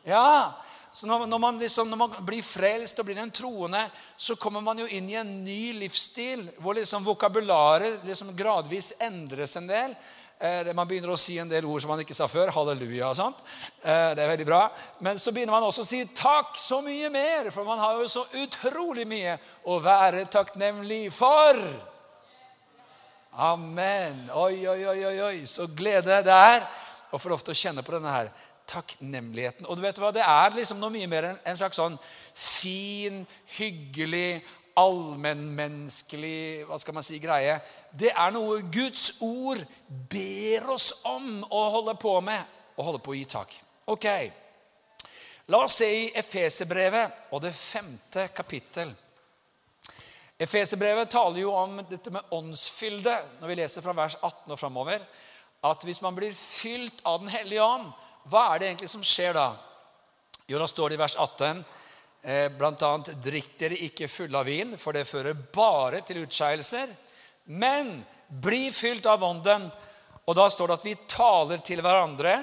Ja. 0.05 0.61
Så 0.91 1.07
når, 1.07 1.25
når, 1.25 1.39
man 1.39 1.59
liksom, 1.59 1.89
når, 1.89 1.97
man 1.97 2.15
blir 2.27 2.43
frelst 2.43 2.99
og 2.99 3.07
blir 3.07 3.19
en 3.21 3.31
troende, 3.31 3.85
så 4.19 4.35
kommer 4.35 4.63
man 4.63 4.81
jo 4.81 4.89
inn 4.91 5.07
i 5.07 5.15
en 5.15 5.29
ny 5.43 5.71
livsstil 5.79 6.43
hvor 6.59 6.75
liksom 6.75 7.05
vokabularet 7.07 8.03
liksom 8.03 8.33
gradvis 8.35 8.97
endres 9.07 9.55
en 9.55 9.69
del. 9.69 9.95
Eh, 10.35 10.73
man 10.75 10.89
begynner 10.89 11.13
å 11.13 11.19
si 11.21 11.37
en 11.39 11.47
del 11.47 11.67
ord 11.69 11.83
som 11.83 11.93
man 11.93 12.03
ikke 12.03 12.17
sa 12.17 12.27
før. 12.27 12.51
Halleluja 12.51 13.07
og 13.07 13.15
sånt. 13.15 13.39
Eh, 13.79 14.11
det 14.17 14.25
er 14.25 14.33
veldig 14.33 14.49
bra. 14.49 14.65
Men 14.99 15.21
så 15.21 15.31
begynner 15.31 15.55
man 15.55 15.69
også 15.69 15.85
å 15.85 15.89
si 15.93 16.01
takk 16.17 16.59
så 16.59 16.81
mye 16.83 17.13
mer, 17.13 17.47
for 17.55 17.67
man 17.67 17.79
har 17.79 18.01
jo 18.01 18.11
så 18.11 18.25
utrolig 18.43 19.07
mye 19.07 19.39
å 19.71 19.79
være 19.79 20.27
takknemlig 20.33 21.05
for. 21.15 21.63
Amen. 23.47 24.25
Oi, 24.35 24.67
oi, 24.67 24.79
oi, 24.91 25.01
oi, 25.07 25.17
oi. 25.29 25.35
Så 25.47 25.71
glede 25.71 26.19
det 26.25 26.35
er 26.35 26.65
å 27.11 27.19
få 27.19 27.31
lov 27.31 27.47
til 27.47 27.55
å 27.55 27.61
kjenne 27.63 27.85
på 27.85 27.95
denne 27.95 28.11
her 28.11 28.33
takknemligheten. 28.69 29.65
Og 29.65 29.77
du 29.77 29.83
vet 29.83 29.97
hva, 29.99 30.11
Det 30.11 30.23
er 30.25 30.55
liksom 30.55 30.79
noe 30.79 30.93
mye 30.93 31.07
mer 31.07 31.29
enn 31.31 31.39
en 31.45 31.57
slags 31.57 31.79
sånn 31.79 31.97
fin, 32.33 33.25
hyggelig, 33.57 34.41
allmennmenneskelig 34.79 36.67
hva 36.69 36.77
skal 36.79 36.95
man 36.95 37.03
si, 37.03 37.19
greie. 37.19 37.59
Det 37.91 38.13
er 38.15 38.31
noe 38.31 38.61
Guds 38.71 39.21
ord 39.21 39.59
ber 39.89 40.69
oss 40.71 41.01
om 41.05 41.43
å 41.49 41.65
holde 41.77 41.97
på 41.99 42.19
med. 42.21 42.57
og 42.77 42.85
holde 42.85 43.01
på 43.03 43.11
å 43.11 43.15
gi 43.17 43.25
takk. 43.29 43.51
Ok, 43.93 44.05
La 45.51 45.57
oss 45.65 45.73
se 45.81 45.87
i 45.91 46.11
Efeserbrevet 46.15 47.25
og 47.35 47.41
det 47.43 47.51
femte 47.51 48.29
kapittel. 48.31 48.93
Efeserbrevet 50.39 51.09
taler 51.11 51.41
jo 51.43 51.51
om 51.51 51.81
dette 51.89 52.13
med 52.13 52.31
åndsfylde 52.33 53.17
når 53.41 53.51
vi 53.51 53.57
leser 53.59 53.83
fra 53.83 53.95
vers 53.97 54.15
18 54.21 54.53
og 54.53 54.59
framover. 54.59 55.03
At 55.67 55.83
hvis 55.85 55.99
man 56.01 56.15
blir 56.15 56.31
fylt 56.33 57.03
av 57.05 57.19
Den 57.19 57.29
hellige 57.29 57.65
ånd, 57.65 57.91
hva 58.29 58.51
er 58.51 58.59
det 58.59 58.67
egentlig 58.71 58.89
som 58.91 59.03
skjer 59.05 59.33
da? 59.33 59.49
Jo, 60.47 60.59
da 60.59 60.67
står 60.67 60.91
det 60.91 60.99
i 60.99 61.01
vers 61.01 61.15
18 61.17 61.63
Eh, 62.23 62.49
blant 62.49 62.81
annet, 62.81 63.15
drikk 63.17 63.55
dere 63.57 63.77
ikke 63.81 64.05
fulle 64.07 64.37
av 64.37 64.45
vin, 64.45 64.75
for 64.77 64.93
det 64.93 65.07
fører 65.09 65.33
bare 65.33 66.03
til 66.05 66.21
utskeielser. 66.21 66.89
Men 67.57 67.95
bli 68.29 68.69
fylt 68.71 69.07
av 69.09 69.23
ånden. 69.25 69.65
Og 70.29 70.37
da 70.37 70.45
står 70.49 70.69
det 70.69 70.75
at 70.77 70.85
vi 70.85 70.97
taler 71.09 71.63
til 71.65 71.81
hverandre 71.81 72.35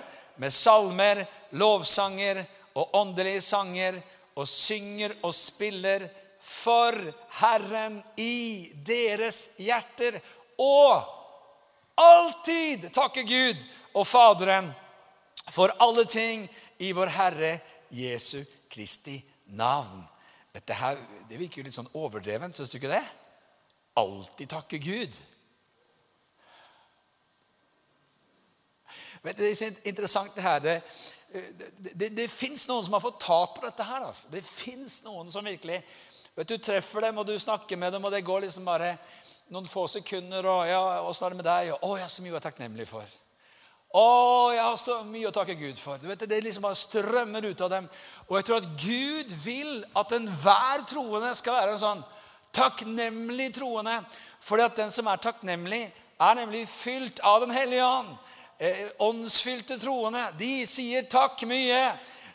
med 0.43 0.55
salmer, 0.55 1.23
lovsanger 1.55 2.43
og 2.75 2.97
åndelige 2.99 3.45
sanger, 3.47 4.01
og 4.39 4.51
synger 4.51 5.15
og 5.27 5.35
spiller 5.35 6.09
for 6.43 6.95
Herren 7.39 8.01
i 8.19 8.71
deres 8.87 9.61
hjerter. 9.63 10.19
Og 10.59 11.07
alltid 11.99 12.91
takke 12.95 13.23
Gud 13.27 13.63
og 13.95 14.07
Faderen 14.07 14.73
for 15.53 15.73
alle 15.83 16.05
ting 16.05 16.45
i 16.79 16.93
vår 16.93 17.07
Herre 17.07 17.59
Jesu 17.95 18.43
Kristi 18.71 19.17
navn. 19.57 20.05
Dette 20.53 20.75
her, 20.75 20.99
Det 21.29 21.39
virker 21.39 21.61
jo 21.61 21.69
litt 21.69 21.77
sånn 21.77 21.91
overdrevent, 21.95 22.57
syns 22.57 22.71
du 22.73 22.79
ikke 22.79 22.93
det? 22.93 23.05
Alltid 23.99 24.49
takke 24.49 24.79
Gud. 24.79 25.21
Men 29.23 29.37
det 29.37 29.51
er 29.51 29.89
interessant 29.89 30.35
det 30.35 30.43
her. 30.43 30.61
Det, 30.63 30.77
det, 31.33 31.95
det, 31.95 32.09
det 32.17 32.29
fins 32.31 32.69
noen 32.69 32.85
som 32.87 32.95
har 32.97 33.05
fått 33.05 33.21
tak 33.25 33.57
på 33.59 33.67
dette 33.67 33.87
her. 33.87 34.07
Altså. 34.07 34.31
Det 34.33 34.45
fins 34.47 35.03
noen 35.07 35.31
som 35.33 35.45
virkelig 35.45 35.83
vet 36.39 36.49
Du 36.49 36.59
treffer 36.63 37.09
dem, 37.09 37.19
og 37.19 37.27
du 37.27 37.35
snakker 37.39 37.77
med 37.77 37.93
dem, 37.93 38.05
og 38.05 38.15
det 38.15 38.25
går 38.27 38.47
liksom 38.47 38.69
bare 38.69 38.95
noen 39.53 39.67
få 39.67 39.87
sekunder. 39.91 40.47
og 40.47 40.67
ja, 40.69 40.83
'Åssen 41.03 41.27
er 41.27 41.31
det 41.31 41.37
med 41.37 41.51
deg?' 41.51 41.73
Og 41.73 41.83
'Å, 41.83 41.97
jeg 41.97 42.05
er 42.05 42.15
så 42.15 42.23
mye 42.23 42.33
jeg 42.33 42.37
er 42.37 42.51
takknemlig 42.51 42.89
for'. 42.89 43.28
'Å, 43.89 44.53
jeg 44.53 44.63
har 44.63 44.77
så 44.77 45.03
mye 45.09 45.29
å 45.29 45.33
takke 45.33 45.55
Gud 45.57 45.79
for'. 45.81 45.99
Du 46.01 46.09
vet, 46.09 46.29
Det 46.29 46.43
liksom 46.45 46.63
bare 46.63 46.75
strømmer 46.75 47.45
ut 47.45 47.61
av 47.61 47.71
dem. 47.71 47.89
Og 48.29 48.37
jeg 48.37 48.45
tror 48.45 48.57
at 48.57 48.69
Gud 48.85 49.33
vil 49.45 49.85
at 49.97 50.13
enhver 50.13 50.85
troende 50.87 51.35
skal 51.35 51.53
være 51.53 51.73
en 51.73 51.79
sånn 51.79 52.05
takknemlig 52.53 53.55
troende. 53.55 54.05
Fordi 54.41 54.63
at 54.63 54.77
den 54.77 54.91
som 54.91 55.07
er 55.07 55.17
takknemlig, 55.17 55.93
er 56.21 56.35
nemlig 56.35 56.69
fylt 56.69 57.21
av 57.21 57.41
Den 57.41 57.51
hellige 57.51 57.85
ånd 57.85 58.17
eh, 58.59 58.91
åndsfylte 58.99 59.79
troende, 59.79 60.25
de 60.39 60.67
sier 60.67 61.07
takk 61.11 61.43
mye. 61.49 61.83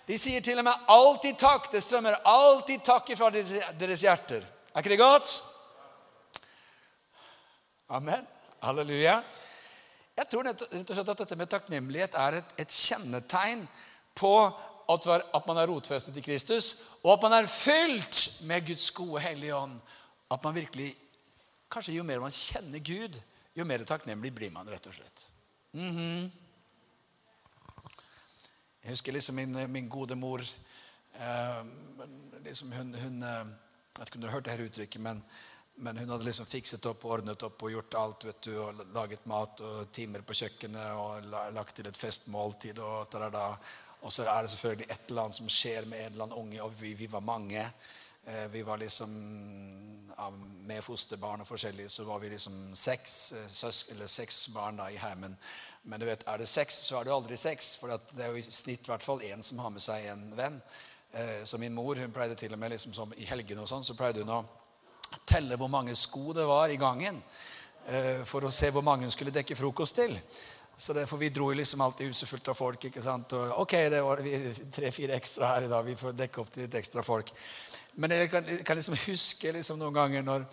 De 0.07 0.17
sier 0.19 0.41
til 0.43 0.60
og 0.60 0.67
med 0.67 0.89
alltid 0.91 1.38
takk. 1.39 1.69
Det 1.72 1.83
strømmer 1.83 2.17
alltid 2.27 2.83
takk 2.83 3.13
fra 3.17 3.29
deres 3.31 4.03
hjerter. 4.03 4.43
Er 4.74 4.81
ikke 4.81 4.95
det 4.95 5.00
godt? 5.00 5.36
Amen. 7.93 8.27
Halleluja. 8.63 9.22
Jeg 10.17 10.29
tror 10.29 10.46
rett 10.46 10.62
og 10.62 10.96
slett 10.96 11.10
at 11.10 11.22
dette 11.24 11.38
med 11.39 11.50
takknemlighet 11.50 12.15
er 12.22 12.39
et, 12.39 12.53
et 12.62 12.70
kjennetegn 12.74 13.63
på 14.13 14.34
at, 14.46 15.08
at, 15.10 15.48
man 15.48 15.58
er 15.58 15.70
rotfestet 15.72 16.17
i 16.20 16.22
Kristus, 16.22 16.74
og 17.03 17.15
at 17.15 17.24
man 17.25 17.38
er 17.39 17.50
fylt 17.50 18.43
med 18.50 18.67
Guds 18.67 18.91
gode 18.91 19.24
hellige 19.24 19.55
ånd. 19.55 19.79
At 20.32 20.43
man 20.43 20.55
virkelig, 20.55 20.96
Kanskje 21.74 21.96
jo 21.96 22.03
mer 22.05 22.20
man 22.22 22.32
kjenner 22.32 22.84
Gud, 22.86 23.15
jo 23.58 23.65
mer 23.65 23.82
takknemlig 23.89 24.29
blir 24.36 24.51
man, 24.53 24.67
rett 24.70 24.86
og 24.88 24.93
slett. 24.93 25.24
Mm 25.74 25.91
-hmm. 25.91 26.29
Jeg 28.84 28.89
husker 28.91 29.12
liksom 29.12 29.36
min, 29.36 29.72
min 29.72 29.89
gode 29.89 30.15
mor 30.15 30.41
eh, 31.15 31.65
liksom 32.43 32.72
hun, 32.72 32.96
hun, 32.96 33.24
eh, 33.24 33.29
Jeg 33.29 34.00
vet 34.00 34.08
ikke 34.08 34.15
om 34.15 34.22
du 34.22 34.27
har 34.27 34.34
hørt 34.34 34.46
det 34.46 34.53
her 34.53 34.65
uttrykket, 34.65 35.01
men, 35.01 35.24
men, 35.75 35.98
hun 35.98 36.10
hadde 36.10 36.27
liksom 36.27 36.46
fikset 36.46 36.86
opp 36.86 37.06
og 37.06 37.15
ordnet 37.18 37.44
opp 37.44 37.63
og 37.65 37.72
gjort 37.72 37.96
alt. 37.98 38.25
vet 38.30 38.42
du, 38.46 38.53
og 38.62 38.84
Laget 38.94 39.25
mat 39.25 39.62
og 39.65 39.92
timer 39.92 40.22
på 40.22 40.36
kjøkkenet 40.38 40.94
og 41.00 41.25
lagt 41.56 41.75
til 41.75 41.89
et 41.89 41.98
festmåltid. 41.98 42.80
Og, 42.80 43.18
og 44.03 44.13
så 44.13 44.27
er 44.27 44.42
det 44.42 44.53
selvfølgelig 44.53 44.88
et 44.89 45.10
eller 45.10 45.25
annet 45.25 45.39
som 45.39 45.50
skjer 45.50 45.89
med 45.89 46.00
en 46.00 46.13
eller 46.13 46.27
annen 46.27 46.39
unge, 46.44 46.62
og 46.63 46.80
vi, 46.80 46.94
vi 46.94 47.10
var 47.12 47.25
mange. 47.25 47.65
Eh, 48.25 48.48
vi 48.51 48.62
var 48.63 48.77
liksom 48.77 49.10
med 50.63 50.84
fosterbarn 50.84 51.42
og 51.44 51.48
forskjellig, 51.48 51.89
så 51.92 52.06
var 52.08 52.20
vi 52.20 52.30
liksom 52.30 52.75
seks, 52.75 53.34
eh, 53.34 53.96
eller 53.96 54.08
seks 54.08 54.48
barn 54.53 54.77
da 54.77 54.88
i 54.89 54.98
heimen. 54.98 55.36
Men 55.84 56.00
du 56.00 56.06
vet, 56.06 56.24
er 56.27 56.38
det 56.38 56.48
seks, 56.48 56.74
så 56.88 57.00
er 57.00 57.03
det 57.03 57.13
aldri 57.13 57.38
seks. 57.38 57.75
For 57.75 57.92
det 58.15 58.24
er 58.24 58.32
jo 58.32 58.39
i 58.39 58.46
snitt 58.46 58.88
hvert 58.88 59.03
fall 59.03 59.22
én 59.22 59.42
som 59.44 59.60
har 59.60 59.70
med 59.70 59.82
seg 59.84 60.06
en 60.06 60.30
venn. 60.38 60.62
Eh, 61.12 61.44
så 61.44 61.58
min 61.58 61.74
mor 61.74 61.96
hun 61.96 62.12
pleide 62.12 62.36
til 62.36 62.53
og 62.53 62.60
med 62.60 62.72
liksom 62.72 62.94
som 62.94 63.13
i 63.18 63.25
helgene 63.25 63.62
og 63.62 63.70
sånn, 63.70 63.84
så 63.84 63.98
pleide 63.98 64.24
hun 64.24 64.32
å 64.32 64.44
telle 65.25 65.58
hvor 65.60 65.72
mange 65.72 65.96
sko 65.96 66.34
det 66.34 66.46
var 66.48 66.70
i 66.70 66.79
gangen. 66.82 67.22
Eh, 67.88 68.24
for 68.25 68.46
å 68.46 68.51
se 68.51 68.72
hvor 68.72 68.86
mange 68.86 69.08
hun 69.08 69.12
skulle 69.12 69.34
dekke 69.36 69.58
frokost 69.60 69.96
til. 70.00 70.17
Så 70.75 70.93
derfor 70.93 71.17
Vi 71.17 71.29
dro 71.29 71.51
liksom 71.53 71.82
alltid 71.82 72.08
huset 72.08 72.29
fullt 72.29 72.48
av 72.48 72.53
folk. 72.58 72.86
ikke 72.86 73.01
sant? 73.01 73.34
Og, 73.34 73.60
ok, 73.62 73.74
det 73.89 74.01
var 74.03 74.22
tre-fire 74.72 75.15
ekstra 75.15 75.48
her 75.48 75.63
i 75.63 75.67
dag. 75.70 75.86
Vi 75.86 75.96
får 75.96 76.12
dekke 76.17 76.41
opp 76.41 76.50
til 76.50 76.63
litt 76.63 76.75
ekstra 76.75 77.03
folk. 77.03 77.29
Men 77.96 78.12
jeg 78.12 78.29
kan, 78.32 78.48
jeg 78.48 78.65
kan 78.65 78.75
liksom 78.75 78.96
huske 79.05 79.51
liksom 79.51 79.79
noen 79.79 79.93
ganger 79.93 80.24
når 80.24 80.46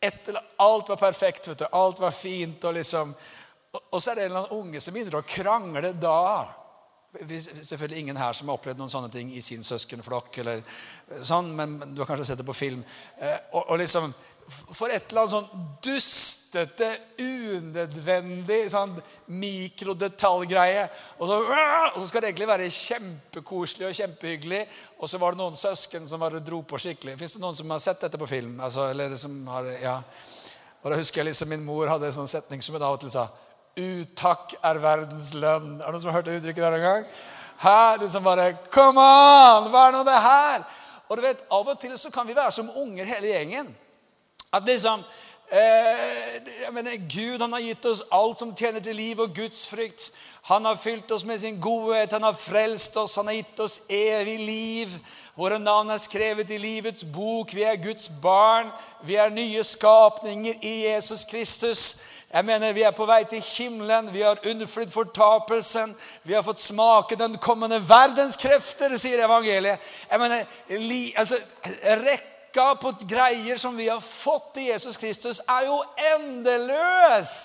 etter, 0.00 0.38
Alt 0.56 0.88
var 0.88 0.96
perfekt. 0.96 1.48
vet 1.48 1.58
du, 1.58 1.66
Alt 1.72 2.00
var 2.00 2.10
fint. 2.10 2.64
og 2.64 2.74
liksom, 2.74 3.14
og 3.90 4.02
så 4.02 4.10
er 4.10 4.14
det 4.14 4.24
en 4.24 4.30
eller 4.30 4.44
annen 4.44 4.58
unge 4.60 4.80
som 4.80 4.94
begynner 4.94 5.18
å 5.18 5.26
krangle 5.26 5.92
da. 5.92 6.46
Selvfølgelig 7.14 7.98
ingen 7.98 8.16
her 8.18 8.32
som 8.32 8.48
har 8.48 8.58
opplevd 8.58 8.80
noen 8.80 8.90
sånne 8.90 9.10
ting 9.12 9.30
i 9.34 9.42
sin 9.42 9.64
søskenflokk. 9.64 10.38
eller 10.38 10.62
sånn, 11.22 11.54
Men 11.56 11.78
du 11.94 12.00
har 12.00 12.06
kanskje 12.06 12.24
sett 12.32 12.38
det 12.38 12.46
på 12.46 12.56
film. 12.56 12.84
Eh, 13.18 13.36
og, 13.52 13.70
og 13.70 13.78
liksom 13.78 14.12
for 14.46 14.92
et 14.92 15.08
eller 15.08 15.24
annet 15.24 15.32
sånn 15.32 15.68
dustete, 15.84 16.88
unødvendig 17.18 18.58
sånn 18.72 18.92
mikrodetaljgreie. 19.32 20.84
Og 21.18 21.30
så, 21.30 21.38
og 21.40 22.00
så 22.00 22.08
skal 22.08 22.24
det 22.24 22.32
egentlig 22.32 22.50
være 22.50 22.68
kjempekoselig 22.68 23.88
og 23.88 23.96
kjempehyggelig. 24.00 24.60
Og 25.00 25.10
så 25.10 25.20
var 25.22 25.34
det 25.34 25.40
noen 25.40 25.56
søsken 25.58 26.06
som 26.08 26.22
bare 26.22 26.42
dro 26.44 26.60
på 26.66 26.80
skikkelig. 26.82 27.16
Fins 27.20 27.38
det 27.38 27.44
noen 27.44 27.56
som 27.56 27.72
har 27.72 27.82
sett 27.82 28.04
dette 28.04 28.20
på 28.20 28.28
film? 28.30 28.58
Altså, 28.64 28.90
eller 28.92 29.16
som 29.20 29.38
har, 29.54 29.70
ja. 29.80 29.96
Og 30.82 30.92
da 30.92 31.00
husker 31.00 31.22
jeg 31.22 31.30
liksom 31.30 31.48
Min 31.48 31.64
mor 31.64 31.88
hadde 31.88 32.10
en 32.10 32.18
sånn 32.18 32.28
setning 32.28 32.60
som 32.62 32.76
hun 32.76 32.84
av 32.84 32.98
og 32.98 33.04
til 33.04 33.14
sa 33.14 33.28
Utakk 33.74 34.54
er 34.62 34.78
verdens 34.78 35.32
lønn. 35.34 35.80
Er 35.80 35.86
det 35.86 35.92
noen 35.92 36.02
som 36.02 36.12
har 36.12 36.20
hørt 36.20 36.28
det 36.28 36.38
uttrykket 36.38 36.62
der 36.62 36.76
en 36.78 36.84
gang? 36.88 37.06
Hæ? 37.58 37.70
Her, 37.98 38.08
som 38.08 38.24
bare 38.24 38.56
Come 38.70 39.00
on! 39.00 39.70
Hva 39.70 39.88
er 39.88 39.96
nå 39.96 40.02
det 40.06 40.20
her? 40.22 40.66
Og 41.08 41.16
du 41.16 41.22
vet, 41.22 41.42
Av 41.50 41.68
og 41.68 41.80
til 41.80 41.98
så 41.98 42.10
kan 42.10 42.26
vi 42.26 42.36
være 42.36 42.52
som 42.54 42.70
unger 42.76 43.04
hele 43.04 43.32
gjengen. 43.32 43.74
At 44.54 44.62
liksom 44.66 45.02
eh, 45.50 46.38
jeg 46.62 46.72
mener, 46.72 46.96
Gud 47.10 47.42
han 47.42 47.52
har 47.52 47.64
gitt 47.64 47.86
oss 47.90 48.04
alt 48.12 48.38
som 48.38 48.54
tjener 48.56 48.80
til 48.80 48.96
liv 48.96 49.20
og 49.20 49.34
Guds 49.34 49.66
frykt. 49.68 50.12
Han 50.44 50.64
har 50.64 50.76
fylt 50.76 51.10
oss 51.10 51.24
med 51.24 51.38
sin 51.40 51.60
godhet, 51.60 52.12
han 52.12 52.22
har 52.22 52.36
frelst 52.36 52.96
oss, 52.96 53.16
han 53.16 53.26
har 53.26 53.38
gitt 53.38 53.60
oss 53.60 53.78
evig 53.88 54.38
liv. 54.38 54.98
Våre 55.34 55.58
navn 55.58 55.90
er 55.90 56.02
skrevet 56.02 56.50
i 56.52 56.58
livets 56.60 57.04
bok. 57.04 57.54
Vi 57.54 57.62
er 57.64 57.80
Guds 57.80 58.10
barn. 58.22 58.68
Vi 59.02 59.16
er 59.16 59.32
nye 59.32 59.64
skapninger 59.64 60.60
i 60.62 60.74
Jesus 60.86 61.24
Kristus. 61.30 61.84
Jeg 62.34 62.44
mener, 62.44 62.72
Vi 62.72 62.82
er 62.82 62.90
på 62.90 63.06
vei 63.06 63.20
til 63.30 63.42
himmelen. 63.46 64.08
Vi 64.12 64.22
har 64.26 64.40
unnflydd 64.50 64.90
fortapelsen. 64.90 65.92
Vi 66.22 66.34
har 66.34 66.42
fått 66.42 66.58
smake 66.58 67.14
den 67.16 67.36
kommende 67.38 67.78
verdens 67.78 68.36
krefter, 68.36 68.96
sier 68.98 69.22
evangeliet. 69.22 69.78
Jeg 70.10 70.18
mener, 70.18 70.42
li, 70.68 71.12
altså, 71.16 71.38
rekka 72.02 72.72
på 72.82 72.90
greier 73.06 73.60
som 73.62 73.76
vi 73.78 73.86
har 73.86 74.02
fått 74.02 74.58
i 74.58 74.66
Jesus 74.72 74.98
Kristus, 74.98 75.38
er 75.46 75.68
jo 75.68 75.78
endeløs. 76.16 77.36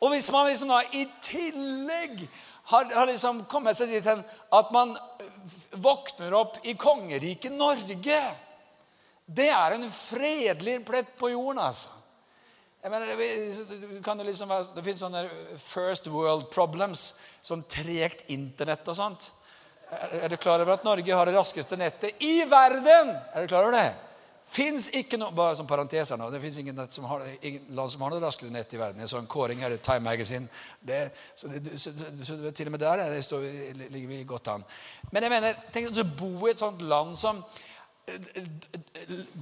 Og 0.00 0.12
hvis 0.12 0.28
man 0.32 0.50
liksom 0.50 0.68
da 0.68 0.82
i 0.92 1.06
tillegg 1.24 2.20
har, 2.74 2.92
har 2.92 3.08
liksom 3.08 3.46
kommet 3.48 3.78
seg 3.80 3.88
dit 3.88 4.04
hen 4.04 4.20
at 4.52 4.68
man 4.72 4.92
våkner 5.80 6.36
opp 6.36 6.60
i 6.68 6.76
kongeriket 6.76 7.56
Norge 7.56 8.20
Det 9.24 9.48
er 9.48 9.74
en 9.78 9.88
fredelig 9.88 10.76
plett 10.84 11.16
på 11.16 11.32
jorden, 11.32 11.64
altså. 11.64 11.99
Jeg 12.80 12.90
mener, 12.90 13.10
det, 13.16 14.02
kan 14.04 14.20
liksom 14.24 14.48
være, 14.48 14.70
det 14.72 14.82
finnes 14.84 15.02
sånne 15.04 15.24
first 15.60 16.06
world 16.08 16.46
problems, 16.52 17.02
sånn 17.44 17.66
tregt 17.68 18.30
Internett 18.32 18.88
og 18.88 18.96
sånt. 18.96 19.26
Er 19.90 20.30
du 20.30 20.38
klar 20.40 20.62
over 20.62 20.78
at 20.78 20.86
Norge 20.86 21.12
har 21.12 21.28
det 21.28 21.34
raskeste 21.34 21.76
nettet 21.76 22.22
i 22.24 22.38
verden? 22.48 23.12
Er 23.34 23.44
du 23.44 23.50
klar 23.50 23.66
over 23.66 23.76
det? 23.76 23.90
Fins 24.50 24.88
ikke 24.98 25.18
noe 25.20 25.34
bare 25.36 25.54
som 25.58 25.68
parenteser 25.68 26.18
nå, 26.18 26.26
det 26.32 26.40
fins 26.42 26.56
ingen, 26.58 26.78
land 26.78 27.92
som 27.92 28.00
har 28.02 28.14
noe 28.14 28.22
raskere 28.22 28.50
nett 28.50 28.72
i 28.74 28.80
verden. 28.80 29.04
En 29.04 29.12
sånn 29.12 29.28
kåring 29.30 29.60
her 29.62 29.76
i 29.76 29.78
Time 29.84 30.02
Magazine. 30.08 30.48
Det, 30.80 31.04
så, 31.36 31.52
det, 31.52 31.76
så, 31.76 31.92
så, 31.94 32.38
til 32.48 32.70
og 32.70 32.74
med 32.74 32.82
der 32.82 33.04
det 33.12 33.20
står, 33.28 33.44
ligger 33.84 34.08
vi 34.10 34.24
godt 34.26 34.54
an. 34.56 34.64
Men 35.12 35.26
jeg 35.26 35.34
mener, 35.36 35.60
tenk 35.70 35.92
å 35.92 36.06
bo 36.16 36.48
i 36.48 36.54
et 36.54 36.64
sånt 36.64 36.82
land 36.82 37.18
som 37.20 37.44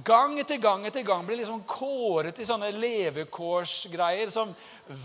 gang 0.05 0.39
etter 0.39 0.57
gang 0.61 0.85
etter 0.85 1.03
gang 1.03 1.25
blir 1.25 1.39
liksom 1.41 1.63
kåret 1.67 2.39
i 2.39 2.47
sånne 2.47 2.71
levekårsgreier 2.75 4.29
som 4.33 4.51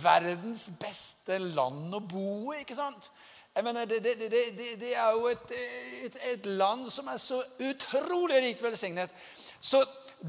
verdens 0.03 0.69
beste 0.81 1.39
land 1.39 1.95
å 1.95 2.01
bo 2.01 2.53
i. 2.53 2.61
ikke 2.63 2.77
sant? 2.77 3.11
Jeg 3.55 3.65
mener, 3.65 3.85
Det, 3.85 4.03
det, 4.03 4.31
det, 4.31 4.81
det 4.81 4.95
er 4.97 5.11
jo 5.15 5.29
et, 5.31 5.53
et, 6.05 6.17
et 6.33 6.47
land 6.47 6.89
som 6.91 7.09
er 7.09 7.21
så 7.23 7.43
utrolig 7.71 8.43
rikt 8.43 8.63
velsignet. 8.63 9.11
Så 9.61 9.85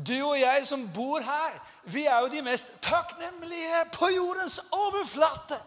du 0.07 0.15
og 0.25 0.39
jeg 0.39 0.65
som 0.67 0.83
bor 0.93 1.23
her, 1.23 1.55
vi 1.83 2.05
er 2.05 2.19
jo 2.19 2.27
de 2.27 2.41
mest 2.41 2.81
takknemlige 2.81 3.85
på 3.93 4.09
jordens 4.13 4.59
overflate. 4.71 5.57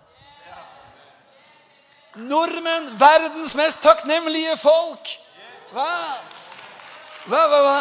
Nordmenn, 2.14 3.00
verdens 3.00 3.56
mest 3.56 3.82
takknemlige 3.82 4.56
folk. 4.56 5.08
Hva? 5.72 5.92
Hva, 7.26 7.40
hva, 7.50 7.60
hva? 7.64 7.78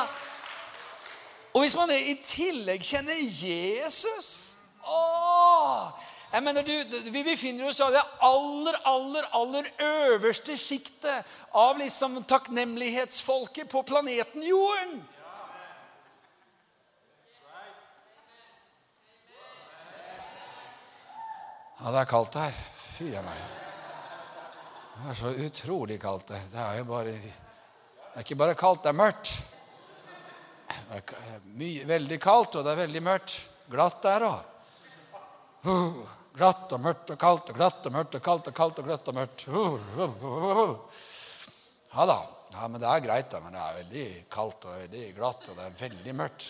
Og 1.53 1.63
hvis 1.63 1.77
man 1.77 1.91
i 1.93 2.17
tillegg 2.25 2.83
kjenner 2.85 3.17
Jesus 3.17 4.29
Åh, 4.87 5.89
jeg 6.31 6.43
mener, 6.43 6.63
du, 6.63 6.97
Vi 7.11 7.23
befinner 7.25 7.69
oss 7.69 7.79
i 7.81 7.89
det 7.91 8.03
aller, 8.23 8.77
aller, 8.85 9.27
aller 9.35 9.69
øverste 9.83 10.57
sjiktet 10.59 11.37
av 11.53 11.79
liksom 11.81 12.21
takknemlighetsfolket 12.23 13.69
på 13.71 13.83
planeten 13.87 14.43
Jorden. 14.43 14.99
Ja, 21.77 21.91
det 21.93 21.99
er 22.01 22.09
kaldt 22.09 22.35
her. 22.39 22.55
Fy 22.97 23.11
a 23.15 23.21
meg. 23.21 23.41
Det 24.97 25.11
er 25.11 25.19
så 25.19 25.33
utrolig 25.45 25.99
kaldt. 26.01 26.33
Det 26.51 26.63
er 26.63 26.79
jo 26.79 26.87
bare 26.89 27.13
Det 28.17 28.23
er 28.23 28.25
ikke 28.25 28.35
bare 28.41 28.53
kaldt, 28.57 28.79
det 28.81 28.89
er 28.89 28.95
mørkt. 28.97 29.31
Det 30.89 30.95
er 30.97 31.43
mye, 31.53 31.83
veldig 31.85 32.17
kaldt, 32.17 32.55
og 32.57 32.63
det 32.65 32.71
er 32.71 32.79
veldig 32.79 33.01
mørkt. 33.05 33.35
Glatt 33.69 33.99
der 34.01 34.23
òg. 34.25 34.39
Glatt 36.33 36.73
og 36.73 36.81
mørkt 36.81 37.13
og 37.13 37.19
kaldt 37.21 37.51
og 37.53 37.59
glatt 37.59 37.85
og 37.85 37.93
mørkt 37.93 38.17
og 38.17 38.23
kaldt 38.25 38.49
og 38.49 38.55
kaldt 38.57 38.79
og 38.81 38.87
glatt 38.89 39.11
og 39.11 39.19
mørkt. 39.19 39.45
Ja 41.93 42.07
da. 42.09 42.17
Ja, 42.55 42.65
men 42.65 42.81
det 42.81 42.89
er 42.89 43.05
greit, 43.05 43.29
da. 43.29 43.43
Men 43.43 43.53
det 43.53 43.61
er 43.61 43.79
veldig 43.83 44.09
kaldt 44.33 44.65
og 44.65 44.79
veldig 44.81 45.05
glatt, 45.19 45.49
og 45.51 45.59
det 45.59 45.67
er 45.67 45.81
veldig 45.83 46.15
mørkt. 46.17 46.47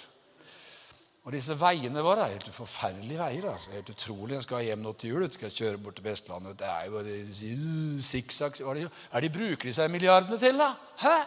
Og 1.27 1.35
disse 1.35 1.57
veiene 1.59 1.99
våre 1.99 2.29
er 2.29 2.37
helt 2.37 2.47
forferdelige 2.55 3.19
veier. 3.19 3.49
altså. 3.51 3.73
Helt 3.75 3.91
utrolig. 3.91 4.37
Jeg 4.37 4.47
skal 4.47 4.63
hjem 4.69 4.87
nå 4.87 4.95
til 4.95 5.17
jul. 5.17 5.25
Jeg 5.27 5.35
skal 5.35 5.51
kjøre 5.57 5.83
bort 5.83 5.99
til 5.99 6.07
Vestlandet. 6.07 6.61
Det 6.63 6.69
er 6.71 6.87
jo 6.87 7.99
sikksakk 8.07 8.63
Hva 8.63 8.77
er 8.79 9.25
de 9.25 9.33
bruker 9.35 9.67
disse 9.67 9.91
milliardene 9.91 10.39
til, 10.39 10.63
da? 10.63 10.71
Hæ? 11.03 11.17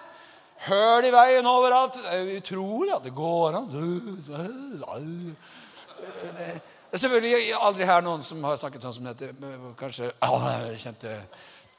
Høl 0.66 1.06
i 1.08 1.12
veien 1.14 1.46
overalt. 1.48 1.96
Det 1.96 2.10
er 2.12 2.34
utrolig 2.36 2.92
at 2.96 3.06
det 3.06 3.14
går 3.16 3.56
an. 3.60 3.70
Det 6.10 6.96
er 6.96 7.00
selvfølgelig 7.04 7.54
aldri 7.56 7.88
her 7.88 8.04
noen 8.04 8.24
som 8.24 8.42
har 8.44 8.58
snakket 8.60 8.84
sånn 8.84 8.96
som 8.98 9.08
dette. 9.08 9.30
Kanskje 9.80 10.10
jeg 10.10 10.82
kjente 10.84 11.16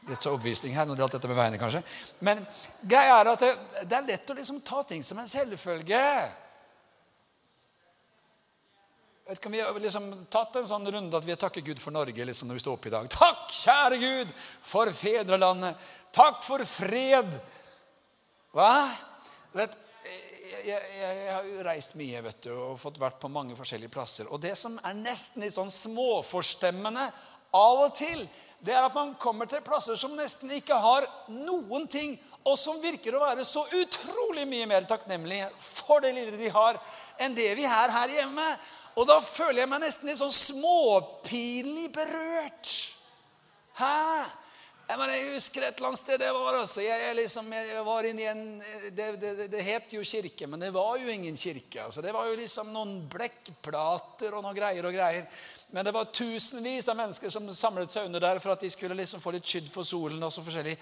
litt 0.10 0.26
oppvisning 0.32 0.74
her 0.74 0.88
når 0.88 0.98
det 0.98 1.04
gjaldt 1.04 1.16
dette 1.20 1.30
med 1.30 1.38
veiene, 1.38 1.60
kanskje. 1.62 1.84
Men 2.26 2.42
greia 2.82 3.20
er 3.20 3.34
at 3.36 3.44
det, 3.44 3.52
det 3.86 3.98
er 4.00 4.08
lett 4.08 4.32
å 4.34 4.38
liksom 4.38 4.64
ta 4.66 4.82
ting 4.88 5.04
som 5.06 5.20
en 5.22 5.30
selvfølge. 5.30 6.06
Vet 9.30 9.46
om 9.46 9.52
Vi 9.52 9.62
har 9.62 9.78
liksom 9.80 10.10
tatt 10.34 10.58
en 10.60 10.68
sånn 10.68 10.90
runde 10.92 11.18
at 11.18 11.24
vi 11.24 11.32
har 11.32 11.40
takket 11.40 11.64
Gud 11.64 11.80
for 11.80 11.94
Norge 11.96 12.26
liksom 12.26 12.50
når 12.50 12.58
vi 12.58 12.64
står 12.66 12.80
opp 12.80 12.88
i 12.90 12.92
dag. 12.92 13.10
Takk, 13.14 13.46
kjære 13.54 14.00
Gud, 14.02 14.34
for 14.74 14.92
fedrelandet. 14.92 15.90
Takk 16.12 16.42
for 16.44 16.66
fred. 16.68 17.38
Hva? 18.52 18.72
Vet, 19.56 19.76
jeg, 20.04 20.66
jeg, 20.68 20.80
jeg, 21.00 21.28
har 21.32 21.46
jo 21.48 21.66
reist 21.66 21.96
mye 22.00 22.22
vet 22.26 22.48
du, 22.48 22.52
og 22.52 22.80
fått 22.80 23.00
vært 23.02 23.20
på 23.22 23.32
mange 23.32 23.56
forskjellige 23.56 23.94
plasser. 23.94 24.28
Og 24.32 24.42
det 24.44 24.58
som 24.60 24.76
er 24.84 24.98
nesten 24.98 25.46
litt 25.46 25.56
sånn 25.56 25.72
småforstemmende 25.72 27.06
av 27.56 27.82
og 27.86 27.96
til, 27.96 28.26
det 28.64 28.76
er 28.76 28.86
at 28.86 28.96
man 28.96 29.14
kommer 29.20 29.48
til 29.50 29.64
plasser 29.66 29.98
som 30.00 30.14
nesten 30.20 30.52
ikke 30.56 30.78
har 30.84 31.08
noen 31.32 31.88
ting, 31.92 32.14
og 32.44 32.60
som 32.60 32.80
virker 32.84 33.16
å 33.16 33.24
være 33.24 33.46
så 33.48 33.64
utrolig 33.80 34.46
mye 34.48 34.68
mer 34.70 34.88
takknemlige 34.88 35.50
for 35.56 36.04
det 36.04 36.14
lille 36.16 36.38
de 36.40 36.52
har, 36.54 36.80
enn 37.24 37.36
det 37.38 37.50
vi 37.58 37.66
er 37.68 37.96
her 37.96 38.16
hjemme. 38.20 38.48
Og 39.00 39.08
da 39.08 39.18
føler 39.24 39.64
jeg 39.64 39.72
meg 39.72 39.84
nesten 39.86 40.12
litt 40.12 40.20
sånn 40.20 40.36
småpinlig 40.36 41.90
berørt. 41.96 42.76
Hæ? 43.80 43.96
Jeg, 44.92 45.00
mener, 45.00 45.14
jeg 45.16 45.36
husker 45.38 45.64
et 45.64 45.78
eller 45.78 45.88
annet 45.88 46.00
sted 46.02 46.24
jeg 46.26 46.36
var. 46.36 46.56
altså. 46.60 46.82
Jeg, 46.84 47.00
jeg, 47.00 47.16
liksom, 47.16 47.46
jeg 47.56 47.84
var 47.88 48.08
inne 48.10 48.24
i 48.24 48.26
en, 48.28 48.42
det, 48.92 49.06
det, 49.22 49.30
det, 49.54 49.62
het 49.64 49.94
jo 49.96 50.02
kirke, 50.04 50.50
men 50.52 50.60
det 50.60 50.74
var 50.76 50.98
jo 51.00 51.08
ingen 51.08 51.38
kirke. 51.40 51.86
altså. 51.86 52.04
Det 52.04 52.12
var 52.12 52.28
jo 52.28 52.36
liksom 52.36 52.74
noen 52.76 52.98
blekkplater 53.14 54.36
og 54.36 54.44
noen 54.44 54.58
greier 54.58 54.90
og 54.90 54.92
greier. 54.92 55.30
Men 55.72 55.88
det 55.88 55.94
var 55.96 56.12
tusenvis 56.12 56.92
av 56.92 57.00
mennesker 57.00 57.32
som 57.32 57.48
samlet 57.56 57.96
seg 57.96 58.10
under 58.10 58.20
der 58.20 58.42
for 58.44 58.52
at 58.52 58.66
de 58.66 58.74
skulle 58.74 58.98
liksom 59.00 59.24
få 59.24 59.32
litt 59.32 59.48
skydd 59.48 59.72
for 59.72 59.88
solen. 59.88 60.20
og 60.28 60.34
så 60.36 60.44
forskjellig. 60.44 60.76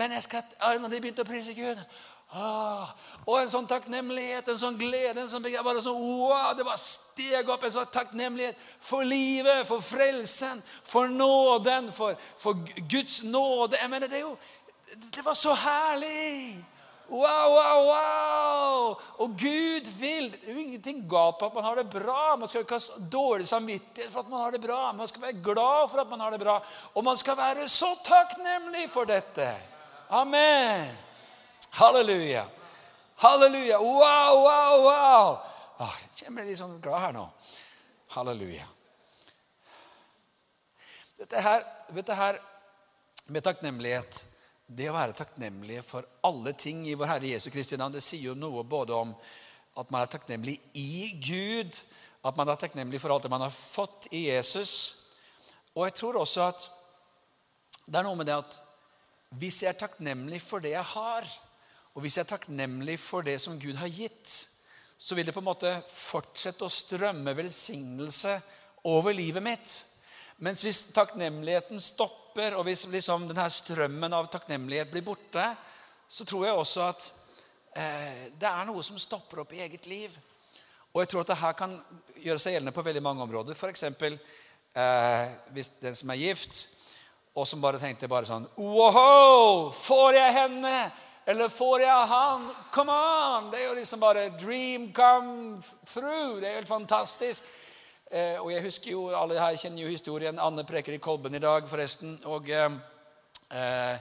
Men 0.00 0.16
jeg 0.16 0.24
skal, 0.24 0.56
når 0.80 0.94
de 0.94 1.02
begynte 1.04 1.28
å 1.28 1.28
prise 1.28 1.52
Gud 1.52 1.84
Ah, 2.30 2.86
og 3.26 3.40
en 3.40 3.48
sånn 3.50 3.66
takknemlighet, 3.66 4.46
en 4.52 4.58
sånn 4.60 4.76
glede 4.78 5.18
en 5.18 5.30
sånn, 5.30 5.42
bare 5.66 5.80
sånn, 5.82 5.98
wow, 5.98 6.52
Det 6.54 6.62
bare 6.62 6.78
steg 6.78 7.48
opp 7.50 7.64
en 7.66 7.72
sånn 7.74 7.90
takknemlighet 7.90 8.60
for 8.78 9.02
livet, 9.02 9.66
for 9.66 9.82
frelsen, 9.82 10.62
for 10.62 11.10
nåden, 11.10 11.90
for, 11.90 12.14
for 12.38 12.54
Guds 12.86 13.24
nåde. 13.26 13.80
Jeg 13.82 13.90
mener, 13.90 14.06
det, 14.06 14.22
jo, 14.22 14.36
det 15.10 15.26
var 15.26 15.34
så 15.34 15.56
herlig! 15.58 16.62
Wow, 17.10 17.50
wow, 17.56 17.82
wow! 17.90 18.94
Og 19.18 19.34
Gud 19.34 19.90
vil 19.98 20.30
Det 20.30 20.46
er 20.46 20.54
jo 20.54 20.62
ingenting 20.62 21.02
galt 21.10 21.40
på 21.40 21.50
at 21.50 21.58
man 21.58 21.66
har 21.66 21.82
det 21.82 21.88
bra. 21.90 22.36
Man 22.38 22.46
skal 22.46 22.62
ikke 22.62 22.78
ha 22.78 23.04
dårlig 23.10 23.50
samvittighet 23.50 24.12
for 24.12 24.22
at 24.22 24.30
man 24.30 24.44
har 24.44 24.54
det 24.54 24.62
bra. 24.62 24.92
Man 24.94 25.10
skal 25.10 25.26
være 25.26 25.42
glad 25.42 25.90
for 25.90 26.06
at 26.06 26.10
man 26.14 26.22
har 26.22 26.30
det 26.30 26.38
bra. 26.46 26.60
Og 26.94 27.04
man 27.04 27.18
skal 27.18 27.34
være 27.36 27.66
så 27.68 27.90
takknemlig 28.06 28.86
for 28.94 29.10
dette. 29.10 29.50
Amen. 30.10 31.09
Halleluja. 31.70 32.46
Halleluja. 33.16 33.78
Wow, 33.78 34.42
wow, 34.44 34.82
wow. 34.84 35.38
Åh, 35.78 35.96
jeg 36.22 36.32
blir 36.34 36.48
litt 36.48 36.58
sånn 36.58 36.80
glad 36.82 37.04
her 37.06 37.14
nå. 37.16 37.24
Halleluja. 38.16 38.66
Dette 41.20 41.42
her, 41.44 41.64
dette 41.92 42.16
her 42.16 42.38
med 43.28 43.44
takknemlighet 43.44 44.22
Det 44.70 44.86
å 44.88 44.94
være 44.94 45.12
takknemlige 45.18 45.82
for 45.84 46.06
alle 46.24 46.54
ting 46.56 46.84
i 46.88 46.94
vår 46.96 47.10
Herre 47.10 47.32
Jesu 47.32 47.50
Kristi 47.50 47.76
navn, 47.76 47.92
det 47.96 48.04
sier 48.06 48.30
jo 48.30 48.36
noe 48.38 48.62
både 48.64 48.94
om 48.94 49.10
at 49.80 49.90
man 49.90 50.04
er 50.04 50.10
takknemlig 50.12 50.54
i 50.78 51.10
Gud, 51.18 51.74
at 52.22 52.38
man 52.38 52.48
er 52.48 52.58
takknemlig 52.60 53.00
for 53.02 53.10
alt 53.10 53.26
det 53.26 53.32
man 53.32 53.42
har 53.42 53.50
fått 53.54 54.06
i 54.14 54.28
Jesus. 54.28 54.74
Og 55.74 55.88
jeg 55.88 55.96
tror 55.98 56.20
også 56.20 56.46
at 56.46 56.66
det 57.86 57.98
er 57.98 58.06
noe 58.06 58.18
med 58.18 58.30
det 58.30 58.38
at 58.38 58.58
hvis 59.42 59.62
jeg 59.64 59.72
er 59.72 59.80
takknemlig 59.82 60.38
for 60.42 60.62
det 60.62 60.76
jeg 60.76 60.86
har, 60.92 61.26
og 61.94 62.04
hvis 62.04 62.16
jeg 62.18 62.24
er 62.24 62.32
takknemlig 62.32 62.96
for 63.02 63.26
det 63.26 63.36
som 63.42 63.58
Gud 63.58 63.78
har 63.80 63.90
gitt, 63.90 64.34
så 65.00 65.16
vil 65.16 65.26
det 65.26 65.34
på 65.34 65.40
en 65.40 65.48
måte 65.48 65.72
fortsette 65.88 66.66
å 66.66 66.72
strømme 66.72 67.34
velsignelse 67.36 68.34
over 68.90 69.16
livet 69.16 69.42
mitt. 69.42 69.72
Mens 70.44 70.62
hvis 70.64 70.90
takknemligheten 70.94 71.80
stopper, 71.82 72.56
og 72.56 72.66
hvis 72.68 72.86
liksom 72.92 73.26
denne 73.28 73.46
strømmen 73.52 74.14
av 74.16 74.28
takknemlighet 74.32 74.92
blir 74.92 75.04
borte, 75.04 75.46
så 76.08 76.26
tror 76.28 76.46
jeg 76.46 76.58
også 76.60 76.84
at 76.86 77.08
eh, 77.76 78.22
det 78.40 78.48
er 78.48 78.68
noe 78.68 78.84
som 78.86 79.00
stopper 79.00 79.42
opp 79.42 79.54
i 79.56 79.62
eget 79.64 79.88
liv. 79.90 80.14
Og 80.92 81.02
jeg 81.02 81.10
tror 81.10 81.24
at 81.24 81.32
det 81.32 81.40
her 81.42 81.56
kan 81.58 81.76
gjøre 82.18 82.40
seg 82.42 82.56
gjeldende 82.56 82.74
på 82.74 82.84
veldig 82.86 83.02
mange 83.04 83.24
områder. 83.24 83.56
F.eks. 83.56 83.84
Eh, 83.90 85.24
hvis 85.54 85.74
den 85.82 85.96
som 85.98 86.12
er 86.12 86.22
gift, 86.22 86.60
og 87.34 87.46
som 87.46 87.62
bare 87.62 87.78
tenkte 87.78 88.08
bare 88.10 88.26
sånn 88.26 88.48
Wow! 88.58 89.70
Får 89.74 90.16
jeg 90.18 90.34
henne? 90.34 90.74
Eller 91.30 91.48
får 91.48 91.80
jeg 91.80 92.06
han? 92.10 92.46
Come 92.74 92.92
on! 92.92 93.50
Det 93.52 93.60
er 93.60 93.68
jo 93.68 93.74
liksom 93.78 94.00
bare 94.02 94.28
dream 94.34 94.88
come 94.92 95.60
through. 95.86 96.40
Det 96.40 96.48
er 96.48 96.56
helt 96.58 96.68
fantastisk. 96.68 97.44
Eh, 98.10 98.40
og 98.40 98.50
jeg 98.50 98.64
husker 98.64 98.90
jo, 98.90 99.04
Alle 99.14 99.38
her 99.38 99.54
kjenner 99.54 99.84
jo 99.84 99.92
historien. 99.92 100.40
Anne 100.42 100.64
preker 100.66 100.96
i 100.96 100.98
Kolben 100.98 101.38
i 101.38 101.42
dag, 101.42 101.68
forresten. 101.70 102.16
Og, 102.24 102.50
eh, 102.50 103.94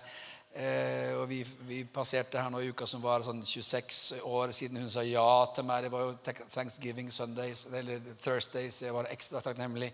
eh, 0.55 1.13
og 1.19 1.29
vi, 1.29 1.43
vi, 1.69 1.83
passerte 1.93 2.41
her 2.41 2.49
nå 2.49 2.63
i 2.65 2.71
uka 2.73 2.89
som 2.89 3.05
var 3.05 3.21
sånn 3.21 3.45
26 3.45 4.23
år 4.25 4.49
siden 4.49 4.81
hun 4.81 4.89
sa 4.89 5.05
ja 5.05 5.29
til 5.53 5.69
meg. 5.69 5.85
Det 5.85 5.93
var 5.93 6.07
jo 6.07 6.17
Thanksgiving 6.55 7.13
Sundays, 7.13 7.67
eller 7.69 8.01
Thursdays. 8.23 8.81
Jeg 8.87 8.97
var 8.97 9.13
ekstra 9.13 9.45
takknemlig. 9.45 9.93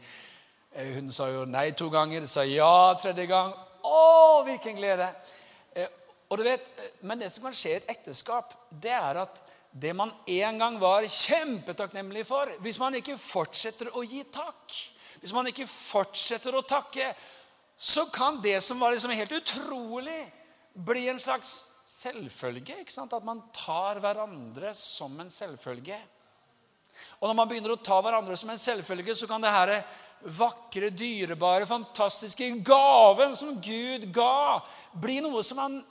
Eh, 0.71 0.95
hun 1.01 1.11
sa 1.11 1.27
jo 1.35 1.43
nei 1.43 1.67
to 1.75 1.91
ganger, 1.91 2.31
sa 2.31 2.47
ja 2.47 2.95
tredje 2.95 3.27
gang. 3.27 3.51
Å, 3.83 4.43
hvilken 4.47 4.79
glede! 4.79 5.11
Og 6.35 6.41
du 6.41 6.49
vet, 6.49 6.65
Men 6.99 7.19
det 7.19 7.29
som 7.31 7.45
kan 7.47 7.55
skje 7.55 7.69
i 7.71 7.77
et 7.79 7.91
ekteskap, 7.95 8.51
det 8.69 8.91
er 8.91 9.21
at 9.23 9.39
det 9.71 9.93
man 9.95 10.11
en 10.27 10.59
gang 10.59 10.75
var 10.79 11.03
kjempetakknemlig 11.03 12.25
for 12.27 12.51
Hvis 12.63 12.79
man 12.79 12.95
ikke 12.95 13.17
fortsetter 13.19 13.91
å 13.95 14.03
gi 14.03 14.23
takk, 14.31 14.75
hvis 15.21 15.33
man 15.33 15.47
ikke 15.47 15.67
fortsetter 15.67 16.55
å 16.55 16.63
takke, 16.67 17.07
så 17.77 18.05
kan 18.11 18.41
det 18.43 18.59
som 18.63 18.79
var 18.79 18.91
liksom 18.91 19.15
helt 19.15 19.31
utrolig, 19.31 20.19
bli 20.75 21.07
en 21.07 21.19
slags 21.19 21.71
selvfølge. 21.87 22.81
ikke 22.83 22.91
sant? 22.91 23.13
At 23.15 23.23
man 23.23 23.41
tar 23.55 23.99
hverandre 24.03 24.73
som 24.75 25.15
en 25.19 25.31
selvfølge. 25.31 25.97
Og 27.19 27.29
når 27.29 27.35
man 27.39 27.49
begynner 27.49 27.75
å 27.75 27.79
ta 27.83 28.01
hverandre 28.03 28.35
som 28.37 28.51
en 28.51 28.59
selvfølge, 28.59 29.15
så 29.15 29.27
kan 29.27 29.43
det 29.43 29.55
her 29.55 29.73
vakre, 30.35 30.91
dyrebare, 30.91 31.67
fantastiske 31.69 32.47
gaven 32.65 33.35
som 33.35 33.57
Gud 33.61 34.07
ga, 34.15 34.61
bli 34.99 35.19
noe 35.23 35.43
som 35.43 35.59
man 35.63 35.81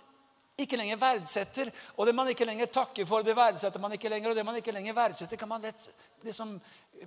ikke 0.57 0.79
lenger 0.79 1.01
verdsetter. 1.01 1.71
Og 1.97 2.07
det 2.07 2.15
man 2.15 2.31
ikke 2.31 2.47
lenger 2.47 2.71
takker 2.73 3.07
for, 3.09 3.27
det 3.27 3.35
verdsetter 3.37 3.83
man 3.83 3.97
ikke 3.97 4.13
lenger. 4.13 4.31
Og 4.31 4.39
det 4.39 4.47
man 4.47 4.59
ikke 4.61 4.75
lenger 4.75 4.97
verdsetter, 4.97 5.41
kan 5.41 5.51
man 5.51 5.65
lett 5.65 5.89
liksom 6.25 6.55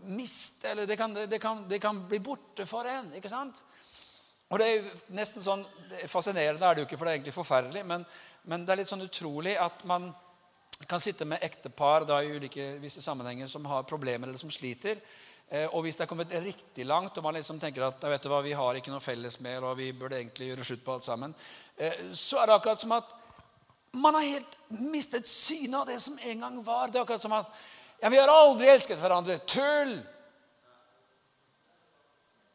miste, 0.04 0.72
eller 0.72 0.86
det 0.86 0.98
kan, 1.00 1.14
det, 1.14 1.40
kan, 1.40 1.64
det 1.70 1.80
kan, 1.80 2.04
bli 2.10 2.20
borte 2.20 2.66
for 2.68 2.88
en. 2.92 3.14
ikke 3.16 3.32
sant? 3.32 3.64
Og 4.48 4.60
det 4.60 4.68
er 4.68 4.76
jo 4.78 5.16
nesten 5.16 5.44
sånn, 5.44 5.66
Fascinerende 6.08 6.64
er 6.64 6.76
det 6.76 6.84
jo 6.84 6.88
ikke, 6.88 7.00
for 7.00 7.08
det 7.08 7.14
er 7.14 7.20
egentlig 7.20 7.36
forferdelig. 7.36 7.84
Men, 7.88 8.06
men 8.52 8.66
det 8.66 8.74
er 8.74 8.82
litt 8.82 8.92
sånn 8.92 9.06
utrolig 9.08 9.58
at 9.60 9.84
man 9.88 10.12
kan 10.88 11.02
sitte 11.02 11.26
med 11.26 11.42
ektepar 11.42 12.06
da, 12.06 12.20
i 12.22 12.36
ulike 12.38 12.76
visse 12.84 13.02
sammenhenger 13.02 13.50
som 13.50 13.66
har 13.66 13.88
problemer 13.90 14.28
eller 14.28 14.40
som 14.40 14.52
sliter. 14.54 15.00
Eh, 15.50 15.66
og 15.72 15.86
hvis 15.86 15.98
det 15.98 16.04
er 16.06 16.12
kommet 16.12 16.34
riktig 16.44 16.86
langt, 16.86 17.18
og 17.18 17.24
man 17.24 17.38
liksom 17.40 17.60
tenker 17.60 17.88
at 17.88 18.04
vet 18.04 18.24
du 18.24 18.30
hva, 18.30 18.42
vi 18.44 18.56
har 18.58 18.78
ikke 18.78 18.92
noe 18.92 19.04
felles 19.04 19.40
mer, 19.44 19.64
og 19.64 19.78
vi 19.80 19.94
burde 19.96 20.20
egentlig 20.20 20.52
gjøre 20.52 20.68
slutt 20.68 20.84
på 20.86 20.98
alt 20.98 21.08
sammen, 21.08 21.36
eh, 21.80 22.12
så 22.12 22.42
er 22.42 22.50
det 22.50 22.58
akkurat 22.60 22.84
som 22.84 22.94
at 22.98 23.16
man 24.02 24.16
har 24.16 24.22
helt 24.22 24.58
mistet 24.68 25.28
synet 25.28 25.80
av 25.80 25.88
det 25.88 26.00
som 26.04 26.20
en 26.20 26.46
gang 26.46 26.60
var. 26.64 26.88
Det 26.88 27.00
er 27.00 27.06
akkurat 27.06 27.24
som 27.24 27.36
at 27.38 27.52
ja, 28.00 28.10
Vi 28.10 28.20
har 28.20 28.30
aldri 28.30 28.68
elsket 28.70 29.00
hverandre. 29.02 29.40
Tull! 29.50 29.96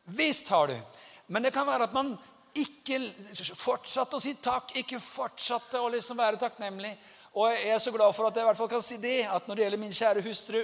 Visst 0.05 0.49
har 0.49 0.69
du. 0.69 0.77
Men 1.27 1.43
det 1.43 1.51
kan 1.51 1.67
være 1.67 1.89
at 1.89 1.97
man 1.97 2.13
ikke 2.59 3.01
fortsatte 3.57 4.19
å 4.19 4.23
si 4.23 4.35
takk, 4.43 4.75
ikke 4.77 5.01
fortsatte 5.01 5.81
å 5.81 5.91
liksom 5.93 6.21
være 6.21 6.41
takknemlig. 6.43 6.93
Og 7.33 7.49
jeg 7.49 7.71
er 7.73 7.79
så 7.81 7.93
glad 7.95 8.13
for 8.13 8.29
at 8.29 8.37
jeg 8.37 8.45
i 8.45 8.49
hvert 8.51 8.61
fall 8.61 8.71
kan 8.71 8.85
si 8.85 8.99
det, 9.01 9.23
at 9.25 9.47
når 9.49 9.57
det 9.57 9.65
gjelder 9.65 9.81
min 9.81 9.97
kjære 9.97 10.25
hustru 10.27 10.61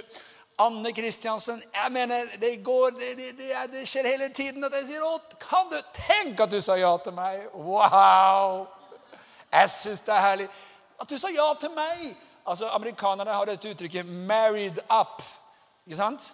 Anne 0.59 0.91
Kristiansen 0.93 1.61
jeg 1.73 1.91
mener, 1.91 2.27
det, 2.37 2.57
går, 2.63 2.91
det, 2.91 3.13
det, 3.37 3.47
det, 3.71 3.85
skjer 3.87 4.09
hele 4.11 4.27
tiden 4.35 4.63
at 4.67 4.75
jeg 4.75 4.89
sier 4.89 5.05
å, 5.07 5.13
kan 5.39 5.69
du 5.71 5.77
tenke 5.95 6.43
at 6.43 6.51
du 6.51 6.59
sa 6.61 6.75
ja 6.77 6.91
til 7.01 7.15
meg? 7.15 7.45
Wow! 7.55 8.67
Jeg 9.49 9.71
syns 9.73 10.03
det 10.05 10.13
er 10.13 10.25
herlig. 10.25 10.49
At 11.01 11.09
du 11.09 11.17
sa 11.17 11.31
ja 11.33 11.53
til 11.59 11.71
meg! 11.75 12.15
Altså, 12.49 12.69
Amerikanerne 12.73 13.33
har 13.33 13.45
dette 13.45 13.69
uttrykket 13.69 14.05
'married 14.05 14.79
up'. 14.89 15.23
Ikke 15.85 15.95
sant? 15.95 16.33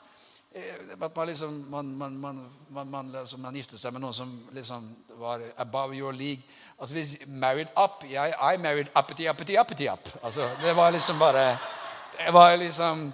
Eh, 0.55 0.97
man, 1.15 1.27
liksom, 1.27 1.65
man, 1.69 1.85
man, 1.85 2.51
man, 2.85 3.11
liksom, 3.11 3.39
man, 3.39 3.55
gifter 3.55 3.77
seg 3.77 3.93
med 3.93 4.01
noen 4.01 4.13
som 4.13 4.29
liksom 4.55 4.85
var 5.19 5.41
above 5.57 5.95
your 5.95 6.11
league. 6.15 6.43
Altså 6.79 6.95
hvis 6.95 7.27
Married 7.27 7.67
up 7.75 8.03
jeg, 8.07 8.33
I 8.53 8.57
married 8.57 8.87
uppity, 8.95 9.27
uppity, 9.29 9.57
uppity 9.59 9.87
up. 9.91 10.09
Altså, 10.23 10.49
det 10.61 10.75
var 10.75 10.91
liksom 10.91 11.19
bare 11.19 11.57
Det 12.17 12.33
var 12.33 12.55
liksom 12.55 13.13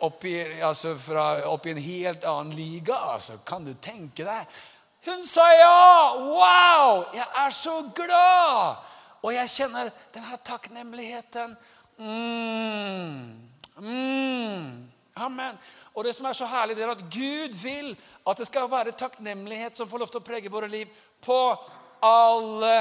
oppi, 0.00 0.36
altså 0.62 0.94
fra, 0.98 1.42
oppi 1.50 1.70
en 1.70 1.78
helt 1.78 2.24
annen 2.24 2.52
liga. 2.52 2.94
Altså. 3.12 3.38
Kan 3.46 3.64
du 3.66 3.74
tenke 3.74 4.24
deg? 4.24 4.46
Hun 5.06 5.22
sa 5.22 5.48
ja! 5.58 6.14
Wow! 6.14 7.04
Jeg 7.14 7.26
er 7.36 7.50
så 7.50 7.90
glad! 7.94 8.76
Og 9.22 9.34
jeg 9.34 9.50
kjenner 9.50 9.90
denne 10.14 10.38
takknemligheten. 10.46 11.56
Mm. 11.98 13.48
Mm. 13.82 14.88
Amen. 15.18 15.58
Og 15.94 16.04
det 16.06 16.14
som 16.14 16.28
er 16.28 16.36
så 16.38 16.46
herlig, 16.46 16.76
det 16.78 16.84
er 16.86 16.94
at 16.94 17.02
Gud 17.10 17.58
vil 17.62 17.90
at 18.26 18.38
det 18.38 18.46
skal 18.46 18.70
være 18.70 18.94
takknemlighet 18.94 19.76
som 19.76 19.90
får 19.90 20.04
lov 20.04 20.12
til 20.12 20.22
å 20.22 20.26
prege 20.28 20.52
våre 20.52 20.70
liv 20.70 20.90
på 21.24 21.40
alle 22.06 22.78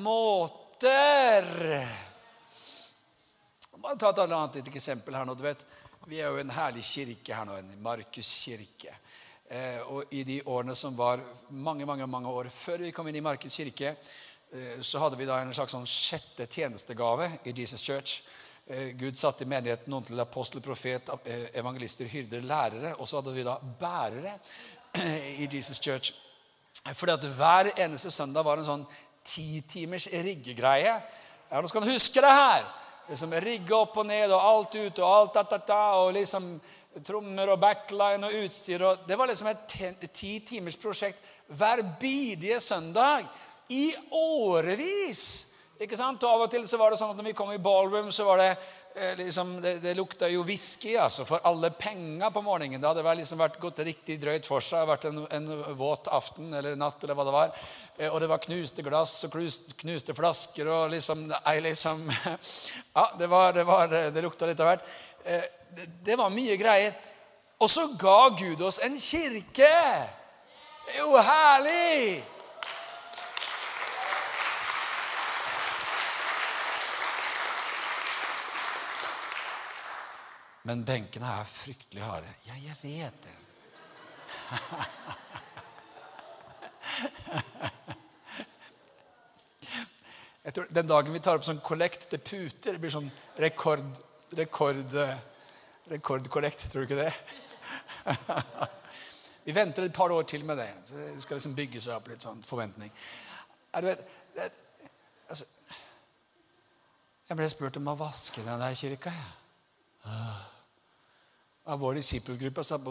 måter. 0.00 1.50
Bare 3.84 4.00
ta 4.00 4.14
et 4.14 4.22
annet 4.24 4.62
et 4.62 4.70
eksempel 4.72 5.16
her 5.18 5.28
nå. 5.28 5.34
du 5.36 5.44
vet. 5.44 5.66
Vi 6.08 6.20
er 6.20 6.32
jo 6.32 6.40
en 6.40 6.52
herlig 6.52 6.84
kirke 6.84 7.36
her 7.36 7.44
nå, 7.48 7.56
en 7.56 7.76
Markus 7.84 8.30
kirke. 8.44 8.92
Eh, 9.48 9.80
og 9.92 10.12
i 10.16 10.22
de 10.24 10.38
årene 10.48 10.74
som 10.76 10.96
var 10.96 11.20
mange 11.48 11.84
mange, 11.84 12.06
mange 12.08 12.28
år 12.32 12.48
før 12.48 12.84
vi 12.84 12.92
kom 12.96 13.08
inn 13.08 13.20
i 13.20 13.24
Markus 13.24 13.56
kirke, 13.60 13.92
så 14.80 15.00
hadde 15.02 15.18
vi 15.18 15.26
da 15.26 15.40
en 15.42 15.54
slags 15.54 15.74
sånn 15.74 15.86
sjette 15.88 16.46
tjenestegave 16.46 17.30
i 17.44 17.54
Jesus 17.56 17.82
Church. 17.82 18.20
Eh, 18.66 18.94
Gud 18.96 19.16
satte 19.18 19.44
i 19.44 19.48
menigheten 19.48 19.92
noen 19.92 20.06
til 20.08 20.20
apostel, 20.22 20.62
profet, 20.64 21.10
eh, 21.28 21.48
evangelister, 21.60 22.08
hyrder, 22.08 22.40
lærere. 22.40 22.94
Og 22.98 23.08
så 23.08 23.20
hadde 23.20 23.34
vi 23.34 23.44
da 23.44 23.58
bærere 23.58 24.38
i 25.42 25.48
Jesus 25.52 25.80
Church. 25.80 26.14
Fordi 26.94 27.12
at 27.12 27.24
hver 27.36 27.70
eneste 27.76 28.10
søndag 28.10 28.44
var 28.44 28.58
en 28.58 28.68
sånn 28.68 28.86
ti 29.24 29.60
timers 29.68 30.06
riggegreie. 30.12 30.94
Ja, 31.50 31.60
nå 31.60 31.68
skal 31.68 31.84
du 31.84 31.92
huske 31.92 32.24
det 32.24 32.32
her. 32.32 32.64
Liksom 33.08 33.36
Rigge 33.44 33.76
opp 33.76 33.98
og 34.00 34.08
ned 34.08 34.32
og 34.32 34.40
alt 34.40 34.78
ut 34.80 34.98
og 34.98 35.10
alt 35.10 35.36
da, 35.36 35.58
da, 35.58 35.82
og 36.00 36.14
liksom 36.16 36.48
trommer 37.04 37.52
og 37.52 37.60
backline 37.60 38.30
og 38.30 38.46
utstyr. 38.46 38.80
Og 38.88 39.04
det 39.08 39.18
var 39.18 39.28
liksom 39.28 39.50
et 39.52 40.08
ti 40.08 40.38
timers 40.46 40.80
prosjekt 40.80 41.20
hver 41.52 41.82
bidige 42.00 42.60
søndag 42.64 43.28
i 43.68 43.94
årevis. 44.10 45.24
Ikke 45.82 45.98
sant? 45.98 46.22
Og 46.22 46.30
Av 46.30 46.44
og 46.46 46.50
til 46.52 46.64
så 46.68 46.78
var 46.78 46.92
det 46.92 46.98
sånn 47.00 47.12
at 47.14 47.18
når 47.18 47.30
vi 47.32 47.36
kom 47.36 47.52
i 47.52 47.60
ballroom, 47.62 48.10
så 48.14 48.26
var 48.28 48.40
det 48.40 48.50
eh, 48.94 49.14
liksom, 49.18 49.56
det, 49.62 49.74
det 49.82 49.96
lukta 49.98 50.28
jo 50.30 50.44
whisky 50.46 50.94
altså, 51.00 51.26
for 51.26 51.42
alle 51.48 51.72
penger 51.74 52.30
på 52.30 52.42
morgenen. 52.46 52.80
Det 52.80 52.88
hadde 52.88 53.14
liksom 53.18 53.42
vært 53.42 53.58
gått 53.62 53.82
riktig 53.86 54.20
drøyt 54.22 54.46
for 54.46 54.62
seg. 54.64 54.86
vært 54.88 55.08
en, 55.10 55.24
en, 55.34 55.48
våt 55.78 56.08
aften 56.14 56.54
eller 56.54 56.78
natt 56.78 57.02
eller 57.02 57.18
hva 57.18 57.26
det 57.26 57.34
var. 57.34 57.64
Eh, 57.98 58.10
og 58.10 58.20
det 58.22 58.30
var 58.30 58.44
knuste 58.44 58.84
glass 58.86 59.16
og 59.26 59.34
knuste, 59.34 59.74
knuste 59.82 60.14
flasker 60.14 60.70
og 60.70 60.94
liksom, 60.94 61.26
ei, 61.42 61.58
liksom 61.64 62.06
Ja, 62.98 63.08
det, 63.18 63.26
var, 63.26 63.52
det, 63.56 63.66
var, 63.66 63.90
det 63.90 64.22
lukta 64.22 64.46
litt 64.50 64.62
av 64.62 64.70
hvert. 64.70 64.94
Eh, 65.24 65.48
det, 65.74 65.90
det 66.06 66.20
var 66.20 66.30
mye 66.30 66.56
greier. 66.60 66.94
Og 67.58 67.70
så 67.70 67.88
ga 67.98 68.28
Gud 68.38 68.62
oss 68.62 68.78
en 68.84 68.94
kirke! 69.00 69.74
Det 70.84 70.98
er 70.98 71.02
jo 71.02 71.16
herlig! 71.16 72.33
Men 80.64 80.84
benkene 80.84 81.28
er 81.28 81.48
fryktelig 81.48 82.00
harde. 82.00 82.28
Ja, 82.46 82.54
jeg 82.56 82.76
vet 82.80 83.26
det. 83.26 83.34
Jeg 90.44 90.54
tror 90.54 90.66
Den 90.76 90.88
dagen 90.88 91.12
vi 91.12 91.20
tar 91.24 91.38
opp 91.38 91.44
sånn 91.46 91.60
kollekt 91.64 92.10
til 92.12 92.20
puter, 92.20 92.74
det 92.74 92.80
blir 92.80 92.92
sånn 92.92 93.10
rekord, 93.40 93.84
rekord, 94.36 94.96
rekordkollekt. 95.88 96.66
Tror 96.72 96.84
du 96.84 96.88
ikke 96.88 97.00
det? 97.00 97.12
Vi 99.46 99.52
venter 99.56 99.82
et 99.84 99.96
par 99.96 100.12
år 100.12 100.24
til 100.28 100.44
med 100.44 100.60
det. 100.60 100.68
Så 100.84 101.00
det 101.00 101.22
skal 101.24 101.40
liksom 101.40 101.56
bygge 101.56 101.80
seg 101.84 101.96
opp 101.96 102.08
litt 102.12 102.24
sånn 102.24 102.44
forventning. 102.44 102.92
Er 103.72 103.80
du 103.84 103.88
vet, 103.88 104.04
det, 104.36 104.50
altså, 105.32 105.48
jeg 107.28 107.40
ble 107.40 107.52
spurt 107.52 107.80
om 107.80 107.92
å 107.92 108.00
vaske 108.04 108.44
den 108.44 108.64
der 108.64 108.76
kirka. 108.76 109.12
Ja 110.04 110.53
av 111.64 111.80
vår 111.80 111.94
disippelgruppe 112.00 112.64
satt, 112.64 112.84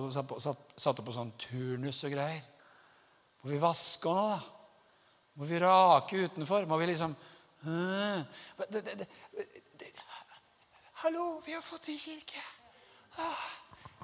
satt, 0.75 1.01
på 1.05 1.13
sånn 1.13 1.33
turnus 1.37 2.03
og 2.07 2.15
greier. 2.15 2.41
Må 3.43 3.51
vi 3.51 3.61
vaske 3.61 4.09
nå, 4.09 4.27
da? 4.33 4.39
Må 5.33 5.49
vi 5.49 5.59
rake 5.61 6.25
utenfor? 6.27 6.65
Må 6.69 6.77
vi 6.77 6.87
liksom 6.91 7.15
uh, 7.65 8.19
det, 8.69 8.83
det, 8.85 9.07
det, 9.81 9.87
Hallo, 11.03 11.41
vi 11.45 11.53
har 11.53 11.61
fått 11.61 11.89
en 11.91 11.97
kirke. 11.99 12.41
Ah, 13.19 13.47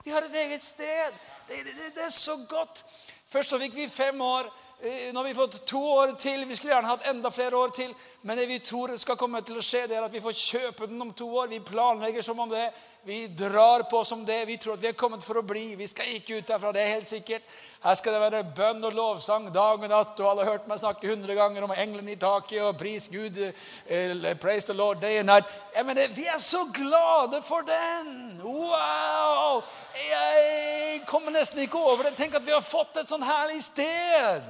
vi 0.04 0.12
har 0.12 0.26
et 0.26 0.34
eget 0.42 0.64
sted. 0.64 1.14
Det, 1.48 2.04
er 2.04 2.10
så 2.12 2.36
godt. 2.50 2.84
Først 3.30 3.54
så 3.54 3.60
fikk 3.62 3.78
vi 3.78 3.86
fem 3.88 4.22
år. 4.22 4.50
Eh, 4.82 5.14
nå 5.14 5.20
har 5.20 5.28
vi 5.28 5.34
fått 5.38 5.62
to 5.68 5.80
år 5.94 6.12
til. 6.20 6.46
Vi 6.48 6.56
skulle 6.56 6.74
gjerne 6.74 6.92
hatt 6.92 7.08
enda 7.08 7.32
flere 7.32 7.56
år 7.56 7.72
til. 7.76 7.94
Men 8.22 8.38
det 8.38 8.50
vi 8.50 8.60
tror 8.60 8.92
skal 9.00 9.18
komme 9.20 9.42
til 9.48 9.60
å 9.60 9.64
skje, 9.64 9.86
det 9.88 9.96
er 9.96 10.06
at 10.10 10.14
vi 10.14 10.22
får 10.24 10.36
kjøpe 10.40 10.88
den 10.92 11.02
om 11.04 11.14
to 11.16 11.28
år. 11.40 11.48
Vi 11.52 11.60
planlegger 11.64 12.26
som 12.26 12.40
om 12.40 12.52
det. 12.52 12.68
Vi 13.04 13.28
drar 13.28 13.84
på 13.84 14.04
som 14.04 14.26
det. 14.26 14.46
Vi 14.46 14.58
tror 14.58 14.74
at 14.74 14.82
vi 14.84 14.88
er 14.88 14.98
kommet 14.98 15.24
for 15.24 15.40
å 15.40 15.44
bli. 15.46 15.76
Vi 15.80 15.88
skal 15.88 16.10
ikke 16.18 16.42
ut 16.42 16.48
derfra, 16.48 16.74
det 16.76 16.82
er 16.84 16.96
helt 16.98 17.08
sikkert. 17.08 17.46
Her 17.80 17.96
skal 17.96 18.14
det 18.14 18.20
være 18.26 18.42
bønn 18.58 18.84
og 18.84 18.96
lovsang 18.98 19.46
dag 19.56 19.80
og 19.80 19.88
natt. 19.88 20.20
Og 20.20 20.28
alle 20.28 20.44
har 20.44 20.58
hørt 20.58 20.68
meg 20.68 20.82
snakke 20.82 21.08
hundre 21.08 21.36
ganger 21.38 21.64
om 21.64 21.72
englene 21.72 22.12
i 22.12 22.20
taket 22.20 22.60
og 22.68 22.76
pris 22.78 23.08
Gud. 23.08 23.40
Eh, 23.88 24.34
praise 24.42 24.68
the 24.68 24.76
Lord 24.76 25.00
day 25.00 25.22
and 25.22 25.32
night. 25.32 25.48
Jeg 25.76 25.88
mener, 25.88 26.12
vi 26.12 26.26
er 26.28 26.42
så 26.44 26.66
glade 26.76 27.40
for 27.42 27.64
den! 27.68 28.42
Wow! 28.44 29.62
Jeg 29.96 31.02
kommer 31.08 31.32
nesten 31.32 31.64
ikke 31.64 31.80
over 31.80 32.10
det. 32.10 32.18
Tenk 32.20 32.36
at 32.36 32.46
vi 32.46 32.52
har 32.52 32.66
fått 32.66 33.00
et 33.00 33.08
sånn 33.08 33.24
herlig 33.24 33.62
sted. 33.64 34.50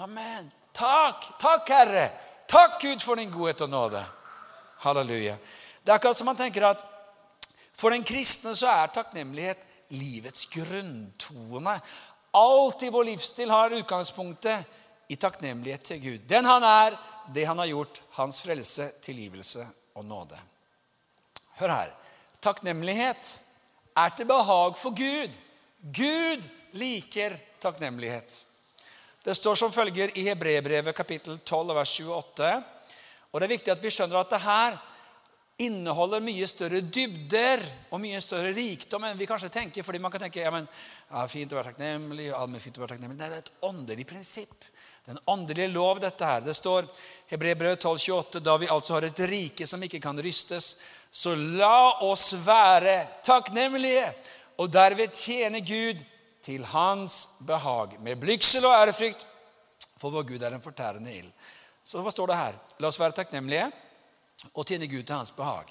Amen. 0.00 0.48
Takk, 0.74 1.28
takk, 1.38 1.68
Herre. 1.68 2.08
Takk, 2.48 2.80
Gud, 2.80 3.04
for 3.04 3.20
din 3.20 3.30
godhet 3.30 3.60
og 3.68 3.70
nåde. 3.70 4.00
Halleluja. 4.82 5.36
Det 5.84 5.92
er 5.92 5.98
akkurat 5.98 6.16
som 6.16 6.30
man 6.30 6.38
tenker 6.38 6.64
at 6.64 6.84
for 7.74 7.92
den 7.92 8.04
kristne 8.06 8.54
så 8.56 8.70
er 8.70 8.92
takknemlighet 8.94 9.60
livets 9.92 10.46
grunntone. 10.52 11.74
Alt 12.34 12.82
i 12.86 12.90
vår 12.94 13.10
livsstil 13.10 13.52
har 13.52 13.74
utgangspunktet 13.76 14.64
i 15.12 15.16
takknemlighet 15.20 15.84
til 15.84 16.00
Gud. 16.02 16.24
Den 16.30 16.48
han 16.48 16.64
er, 16.64 16.96
det 17.34 17.44
han 17.44 17.58
har 17.58 17.68
gjort, 17.68 18.00
hans 18.16 18.40
frelse, 18.42 18.88
tilgivelse 19.02 19.66
og 19.94 20.04
nåde. 20.04 20.38
Hør 21.60 21.74
her. 21.74 21.92
Takknemlighet 22.40 23.34
er 23.96 24.16
til 24.16 24.26
behag 24.26 24.78
for 24.78 24.96
Gud. 24.96 25.36
Gud 25.84 26.48
liker 26.72 27.36
takknemlighet. 27.60 28.32
Det 29.24 29.36
står 29.36 29.54
som 29.56 29.72
følger 29.72 30.16
i 30.16 30.24
Hebrebrevet 30.26 30.96
kapittel 30.96 31.38
12 31.38 31.74
vers 31.76 32.00
28. 32.00 32.50
Og 33.32 33.40
Det 33.40 33.46
er 33.46 33.54
viktig 33.54 33.72
at 33.72 33.82
vi 33.82 33.92
skjønner 33.92 34.20
at 34.20 34.30
det 34.30 34.40
her 34.44 34.76
inneholder 35.62 36.22
mye 36.24 36.46
større 36.50 36.80
dybder 36.82 37.62
og 37.94 38.00
mye 38.02 38.18
større 38.22 38.50
rikdom 38.56 39.04
enn 39.06 39.18
vi 39.18 39.28
kanskje 39.30 39.52
tenker. 39.54 39.82
fordi 39.82 40.00
man 40.02 40.10
kan 40.10 40.24
tenke 40.24 40.40
ja, 40.42 40.50
men, 40.50 40.66
ja, 41.10 41.26
fint 41.30 41.52
å 41.52 41.56
være 41.56 41.70
takknemlig, 41.70 42.26
ja, 42.32 42.40
men 42.46 42.60
fint 42.60 42.78
å 42.78 42.82
være 42.82 42.96
takknemlig. 42.96 43.18
Nei, 43.18 43.28
det 43.30 43.36
er 43.38 43.44
et 43.44 43.68
åndelig 43.68 44.06
prinsipp. 44.10 44.64
Det 45.04 45.12
er 45.12 45.18
en 45.18 45.30
åndelig 45.30 45.68
lov, 45.70 46.00
dette 46.02 46.26
her. 46.26 46.40
Det 46.42 46.56
står 46.56 46.88
Hebrebrevet 47.30 47.80
12, 47.80 47.98
28, 47.98 48.42
da 48.42 48.56
vi 48.58 48.70
altså 48.72 48.96
har 48.96 49.06
et 49.06 49.22
rike 49.30 49.66
som 49.68 49.82
ikke 49.84 50.02
kan 50.02 50.18
rystes, 50.18 50.80
så 51.14 51.36
la 51.36 52.00
oss 52.02 52.32
være 52.42 52.96
takknemlige 53.22 54.08
og 54.58 54.72
derved 54.74 55.14
tjene 55.14 55.60
Gud 55.62 56.02
til 56.44 56.64
hans 56.72 57.38
behag, 57.46 57.94
med 58.02 58.18
blygsel 58.20 58.66
og 58.66 58.74
ærefrykt, 58.74 59.22
for 60.00 60.12
vår 60.12 60.26
Gud 60.28 60.42
er 60.42 60.56
en 60.56 60.64
fortærende 60.64 61.14
ild. 61.14 61.30
Så 61.84 62.02
hva 62.02 62.10
står 62.12 62.32
det 62.32 62.40
her? 62.40 62.58
La 62.80 62.90
oss 62.90 62.98
være 63.00 63.16
takknemlige 63.20 63.70
og 64.52 64.66
tjene 64.66 64.88
Gud 64.90 65.04
til 65.04 65.16
hans 65.16 65.32
behag. 65.36 65.70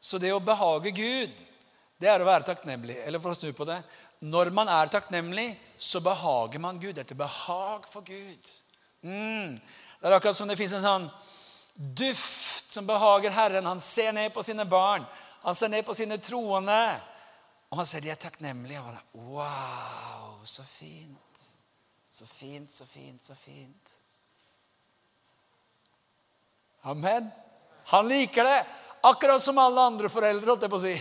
Så 0.00 0.18
det 0.18 0.32
å 0.34 0.42
behage 0.42 0.90
Gud, 0.96 1.44
det 2.00 2.10
er 2.10 2.22
å 2.22 2.26
være 2.26 2.48
takknemlig. 2.48 2.96
Eller 3.06 3.22
for 3.22 3.34
å 3.34 3.38
snu 3.38 3.52
på 3.54 3.66
det 3.68 3.82
når 4.22 4.52
man 4.54 4.70
er 4.70 4.90
takknemlig, 4.90 5.48
så 5.78 6.00
behager 6.00 6.62
man 6.62 6.78
Gud. 6.78 6.94
Det 6.94 7.02
er 7.02 7.08
til 7.10 7.18
behag 7.18 7.86
for 7.90 8.06
Gud. 8.06 8.50
Mm. 9.02 9.56
Det 9.98 10.08
er 10.08 10.14
akkurat 10.14 10.38
som 10.38 10.50
det 10.50 10.58
fins 10.58 10.76
en 10.78 10.84
sånn 10.84 11.08
duft 11.74 12.70
som 12.70 12.86
behager 12.86 13.34
Herren. 13.34 13.66
Han 13.66 13.82
ser 13.82 14.12
ned 14.14 14.30
på 14.34 14.44
sine 14.46 14.66
barn. 14.68 15.06
Han 15.42 15.58
ser 15.58 15.72
ned 15.74 15.82
på 15.86 15.94
sine 15.98 16.20
troende. 16.22 16.78
Og 17.72 17.80
han 17.80 17.88
ser 17.88 18.04
de 18.04 18.12
er 18.14 18.20
takknemlige. 18.20 18.82
Og 18.82 18.92
er, 18.92 19.02
wow, 19.32 20.38
så 20.46 20.62
fint. 20.62 21.46
Så 22.12 22.28
fint, 22.28 22.70
så 22.70 22.86
fint, 22.86 23.22
så 23.24 23.34
fint. 23.34 23.96
Amen. 26.82 27.30
Han 27.90 28.08
liker 28.08 28.44
det. 28.44 28.66
Akkurat 29.02 29.42
som 29.42 29.58
alle 29.58 29.80
andre 29.80 30.08
foreldre, 30.12 30.46
holdt 30.46 30.62
jeg 30.62 30.72
på 30.72 30.78
å 30.78 30.82
si. 30.82 30.94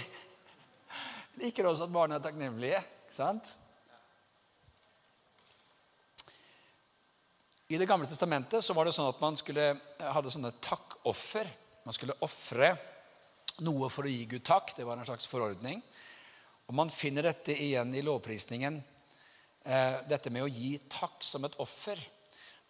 Liker 1.41 1.67
også 1.69 1.85
at 1.85 1.93
barna 1.93 2.17
er 2.17 2.23
takknemlige. 2.25 2.81
Ikke 3.05 3.15
sant? 3.15 3.51
I 7.71 7.77
Det 7.77 7.87
gamle 7.87 8.07
testamentet 8.09 8.65
så 8.65 8.73
var 8.75 8.85
det 8.85 8.91
sånn 8.97 9.11
at 9.13 9.21
man 9.23 9.37
skulle, 9.39 9.69
hadde 10.01 10.33
sånne 10.33 10.51
takkoffer. 10.59 11.47
Man 11.85 11.95
skulle 11.95 12.17
ofre 12.25 12.73
noe 13.63 13.87
for 13.93 14.07
å 14.07 14.11
gi 14.11 14.25
Gud 14.33 14.43
takk. 14.43 14.73
Det 14.75 14.83
var 14.87 14.99
en 14.99 15.07
slags 15.07 15.29
forordning. 15.29 15.79
Og 16.67 16.75
Man 16.75 16.91
finner 16.91 17.29
dette 17.29 17.55
igjen 17.55 17.93
i 17.95 18.03
lovprisningen. 18.03 18.81
Eh, 19.63 19.95
dette 20.09 20.33
med 20.33 20.43
å 20.43 20.51
gi 20.51 20.77
takk 20.89 21.21
som 21.23 21.45
et 21.45 21.57
offer. 21.61 21.99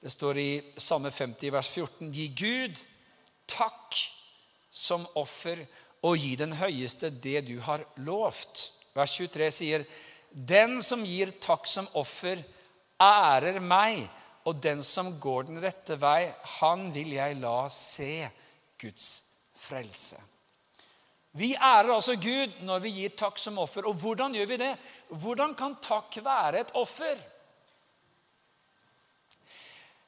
Det 0.01 0.11
står 0.11 0.37
i 0.37 0.49
Samme 0.77 1.11
50 1.11 1.51
vers 1.53 1.69
14.: 1.69 2.11
Gi 2.13 2.27
Gud 2.27 2.81
takk 3.51 3.99
som 4.71 5.03
offer, 5.19 5.59
og 6.01 6.17
gi 6.17 6.33
den 6.39 6.55
høyeste 6.57 7.11
det 7.21 7.43
du 7.45 7.59
har 7.61 7.83
lovt. 8.01 8.63
Vers 8.95 9.13
23 9.19 9.51
sier, 9.53 9.85
Den 10.31 10.79
som 10.81 11.03
gir 11.05 11.35
takk 11.43 11.67
som 11.67 11.87
offer, 11.99 12.41
ærer 13.01 13.59
meg 13.59 14.01
og 14.49 14.57
den 14.63 14.81
som 14.83 15.11
går 15.21 15.49
den 15.49 15.61
rette 15.61 15.97
vei, 16.01 16.31
han 16.59 16.87
vil 16.93 17.13
jeg 17.13 17.37
la 17.41 17.57
se 17.69 18.13
Guds 18.81 19.07
frelse. 19.61 20.17
Vi 21.37 21.53
ærer 21.55 21.93
altså 21.93 22.15
Gud 22.19 22.57
når 22.67 22.81
vi 22.83 22.95
gir 22.95 23.13
takk 23.15 23.37
som 23.39 23.59
offer. 23.61 23.85
Og 23.87 23.95
hvordan 24.01 24.33
gjør 24.35 24.49
vi 24.49 24.57
det? 24.59 24.71
Hvordan 25.21 25.53
kan 25.55 25.77
takk 25.83 26.17
være 26.25 26.65
et 26.65 26.73
offer? 26.75 27.21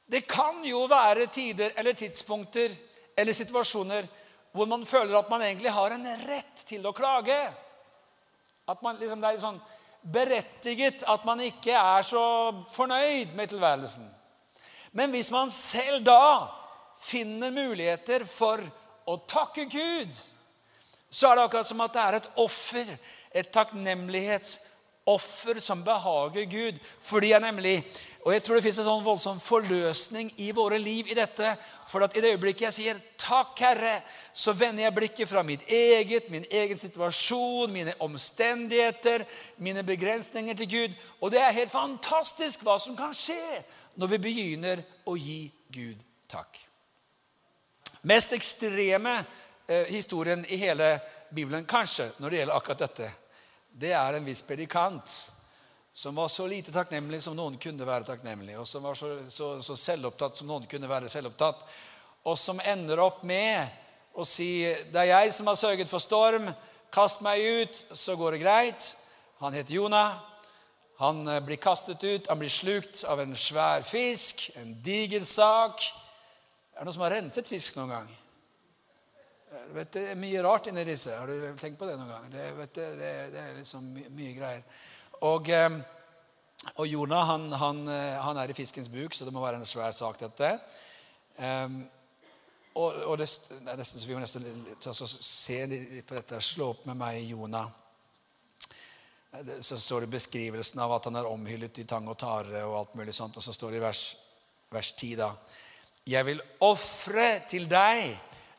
Det 0.04 0.26
kan 0.28 0.60
jo 0.68 0.82
være 0.90 1.30
tider 1.32 1.72
eller 1.80 1.96
tidspunkter 1.96 2.74
eller 3.16 3.32
situasjoner 3.32 4.06
hvor 4.54 4.68
man 4.70 4.84
føler 4.86 5.16
at 5.18 5.30
man 5.30 5.42
egentlig 5.42 5.70
har 5.74 5.90
en 5.90 6.06
rett 6.28 6.60
til 6.68 6.84
å 6.86 6.92
klage. 6.94 7.52
At 8.70 8.82
man 8.82 8.96
liksom, 9.00 9.20
Det 9.20 9.28
er 9.28 9.38
sånn 9.42 9.60
berettiget 10.04 11.02
at 11.08 11.24
man 11.24 11.40
ikke 11.40 11.72
er 11.74 12.02
så 12.06 12.52
fornøyd 12.70 13.34
med 13.34 13.48
tilværelsen. 13.50 14.14
Men 14.92 15.10
hvis 15.10 15.30
man 15.34 15.50
selv 15.50 16.04
da 16.06 16.46
finner 17.00 17.50
muligheter 17.50 18.24
for 18.28 18.60
å 19.10 19.16
takke 19.26 19.64
Gud, 19.64 20.14
så 21.10 21.28
er 21.28 21.36
det 21.36 21.44
akkurat 21.48 21.66
som 21.66 21.80
at 21.82 21.92
det 21.96 22.04
er 22.04 22.14
et 22.20 22.30
offer, 22.42 22.98
et 23.34 23.52
takknemlighetsoffer 23.52 25.58
som 25.58 25.84
behager 25.84 26.44
Gud. 26.46 26.78
Fordi 27.02 27.30
jeg 27.32 27.40
nemlig 27.42 27.84
og 28.24 28.32
jeg 28.32 28.40
tror 28.40 28.56
det 28.56 28.64
fins 28.64 28.78
en 28.80 28.86
sånn 28.88 29.04
voldsom 29.04 29.40
forløsning 29.42 30.30
i 30.40 30.48
våre 30.56 30.78
liv 30.80 31.10
i 31.12 31.16
dette. 31.18 31.50
For 31.86 32.04
at 32.04 32.16
i 32.16 32.20
det 32.20 32.30
øyeblikket 32.34 32.62
jeg 32.62 32.72
sier 32.72 33.00
'Takk, 33.18 33.58
Herre', 33.58 34.02
så 34.32 34.52
vender 34.52 34.82
jeg 34.82 34.94
blikket 34.94 35.28
fra 35.28 35.42
mitt 35.42 35.62
eget, 35.68 36.30
min 36.30 36.44
egen 36.50 36.78
situasjon, 36.78 37.72
mine 37.72 37.94
omstendigheter, 38.00 39.24
mine 39.56 39.82
begrensninger 39.82 40.54
til 40.54 40.70
Gud. 40.70 40.94
Og 41.20 41.30
det 41.30 41.40
er 41.40 41.50
helt 41.50 41.70
fantastisk 41.70 42.62
hva 42.62 42.78
som 42.78 42.96
kan 42.96 43.14
skje 43.14 43.64
når 43.96 44.06
vi 44.06 44.18
begynner 44.18 44.82
å 45.06 45.16
gi 45.16 45.52
Gud 45.72 46.04
takk. 46.28 46.58
Mest 48.02 48.32
ekstreme 48.32 49.24
eh, 49.68 49.86
historien 49.88 50.44
i 50.48 50.56
hele 50.56 51.00
Bibelen, 51.30 51.64
kanskje, 51.66 52.10
når 52.18 52.30
det 52.30 52.38
gjelder 52.38 52.56
akkurat 52.56 52.78
dette, 52.78 53.10
det 53.70 53.92
er 53.92 54.14
en 54.14 54.26
viss 54.26 54.42
predikant 54.42 55.33
som 55.94 56.14
var 56.14 56.28
så 56.28 56.46
lite 56.50 56.72
takknemlig 56.74 57.20
som 57.22 57.36
noen 57.38 57.54
kunne 57.62 57.86
være 57.86 58.08
takknemlig, 58.08 58.56
og 58.58 58.66
som 58.66 58.82
var 58.82 58.96
så, 58.98 59.12
så, 59.30 59.54
så 59.62 59.76
selvopptatt 59.78 60.40
som 60.40 60.48
noen 60.50 60.66
kunne 60.66 60.90
være 60.90 61.08
selvopptatt, 61.12 61.62
og 62.26 62.38
som 62.40 62.58
ender 62.66 62.98
opp 62.98 63.22
med 63.22 63.62
å 64.14 64.26
si 64.26 64.64
'Det 64.64 65.00
er 65.00 65.12
jeg 65.12 65.32
som 65.32 65.46
har 65.46 65.54
sørget 65.54 65.88
for 65.88 66.02
storm. 66.02 66.50
Kast 66.90 67.22
meg 67.22 67.40
ut, 67.40 67.86
så 67.92 68.16
går 68.16 68.32
det 68.32 68.42
greit.' 68.42 68.96
Han 69.38 69.52
heter 69.52 69.74
Jonah. 69.74 70.18
Han 70.96 71.28
eh, 71.28 71.40
blir 71.40 71.56
kastet 71.56 72.04
ut, 72.04 72.28
han 72.28 72.38
blir 72.38 72.48
slukt 72.48 73.04
av 73.04 73.20
en 73.20 73.36
svær 73.36 73.82
fisk, 73.82 74.50
en 74.56 74.82
diger 74.82 75.24
sak. 75.24 75.82
Er 76.74 76.78
det 76.78 76.86
noen 76.86 76.96
som 76.96 77.02
har 77.02 77.10
renset 77.10 77.48
fisk 77.48 77.76
noen 77.76 77.90
gang? 77.90 78.08
Vet, 79.74 79.92
det 79.92 80.10
er 80.10 80.18
mye 80.18 80.42
rart 80.42 80.66
inni 80.70 80.84
disse. 80.86 81.14
Har 81.18 81.26
du 81.26 81.54
tenkt 81.58 81.78
på 81.78 81.86
det 81.86 81.98
noen 81.98 82.10
gang? 82.10 82.30
Det, 82.30 82.50
vet, 82.58 82.74
det, 82.74 83.10
det 83.34 83.42
er 83.42 83.54
liksom 83.58 83.90
mye 83.94 84.34
greier. 84.38 84.62
Og, 85.24 85.48
eh, 85.48 85.78
og 86.76 86.86
Jonah 86.88 87.26
han, 87.28 87.48
han, 87.52 87.84
eh, 87.88 88.16
han, 88.20 88.40
er 88.40 88.50
i 88.50 88.56
fiskens 88.56 88.90
buk, 88.92 89.14
så 89.14 89.24
det 89.24 89.32
må 89.34 89.44
være 89.44 89.62
en 89.62 89.68
svær 89.68 89.94
sak, 89.96 90.20
dette. 90.20 90.50
Um, 91.38 91.80
og, 92.74 93.00
og 93.10 93.16
det, 93.18 93.26
det, 93.50 93.72
er 93.72 93.78
nesten 93.80 93.98
så 93.98 94.06
Vi 94.06 94.14
må 94.14 94.20
nesten 94.22 94.44
se 95.06 95.56
litt 95.70 96.06
på 96.06 96.14
dette. 96.14 96.38
Slå 96.42 96.70
opp 96.74 96.84
med 96.86 96.98
meg 97.00 97.24
Jonah 97.26 97.70
så 99.60 99.78
står 99.78 100.00
det 100.00 100.06
beskrivelsen 100.06 100.80
av 100.80 100.92
at 100.94 101.08
han 101.08 101.16
er 101.18 101.26
omhyllet 101.26 101.78
i 101.82 101.86
tang 101.88 102.06
og 102.06 102.18
tare 102.18 102.62
og 102.68 102.76
alt 102.78 102.94
mulig 102.98 103.14
sånt. 103.14 103.36
Og 103.36 103.42
så 103.42 103.52
står 103.52 103.74
det 103.74 103.80
i 103.80 103.82
vers, 103.82 104.02
vers 104.70 104.92
10 104.92 105.16
da 105.18 105.32
Jeg 106.06 106.26
vil 106.26 106.42
ofre 106.60 107.40
til 107.48 107.66
deg 107.68 108.12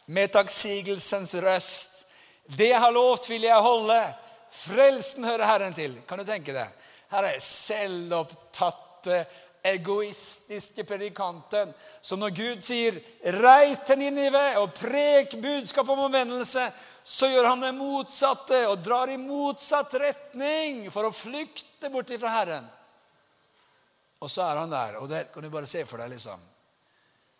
med 0.07 0.33
takksigelsens 0.33 1.35
røst. 1.45 2.01
Det 2.45 2.71
jeg 2.71 2.81
har 2.81 2.91
lovt, 2.91 3.29
vil 3.29 3.45
jeg 3.47 3.61
holde. 3.61 3.99
Frelsen 4.55 5.27
hører 5.27 5.49
Herren 5.49 5.75
til. 5.75 5.97
Kan 6.07 6.21
du 6.21 6.25
tenke 6.27 6.53
det? 6.55 6.67
Her 7.11 7.27
er 7.29 7.41
selvopptatte, 7.43 9.25
egoistiske 9.65 10.83
predikanten 10.85 11.71
som 12.01 12.19
når 12.21 12.33
Gud 12.37 12.61
sier 12.61 12.99
'reis 13.33 13.79
til 13.85 13.97
Ninive 13.97 14.43
og 14.61 14.75
prek 14.77 15.33
budskap 15.41 15.89
om 15.89 16.03
omvendelse', 16.05 16.69
så 17.03 17.29
gjør 17.29 17.47
han 17.49 17.61
det 17.61 17.75
motsatte 17.77 18.67
og 18.67 18.83
drar 18.85 19.09
i 19.09 19.17
motsatt 19.17 19.93
retning 19.93 20.91
for 20.91 21.05
å 21.05 21.13
flykte 21.13 21.89
bort 21.89 22.13
fra 22.19 22.33
Herren. 22.33 22.69
Og 24.21 24.29
så 24.31 24.41
er 24.41 24.61
han 24.61 24.69
der, 24.69 24.97
og 24.97 25.09
det 25.09 25.27
kan 25.33 25.43
du 25.43 25.49
bare 25.49 25.69
se 25.69 25.85
for 25.85 25.97
deg. 25.97 26.09
liksom. 26.09 26.39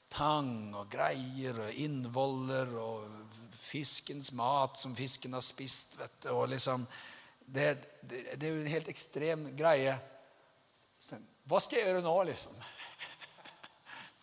Tang 0.10 0.76
og 0.76 0.90
greier 0.90 1.58
og 1.66 1.74
innvoller 1.82 2.76
og 2.78 3.25
fiskens 3.66 4.32
mat 4.38 4.78
som 4.80 4.96
fisken 4.96 5.34
har 5.34 5.44
spist. 5.44 6.00
vet 6.00 6.22
du, 6.24 6.30
og 6.36 6.50
liksom, 6.54 6.86
det, 7.46 7.76
det, 8.02 8.24
det 8.38 8.48
er 8.48 8.54
jo 8.54 8.62
en 8.62 8.74
helt 8.76 8.92
ekstrem 8.92 9.50
greie. 9.58 9.98
Hva 11.46 11.62
skal 11.62 11.80
jeg 11.80 11.90
gjøre 11.90 12.06
nå, 12.06 12.16
liksom? 12.30 12.58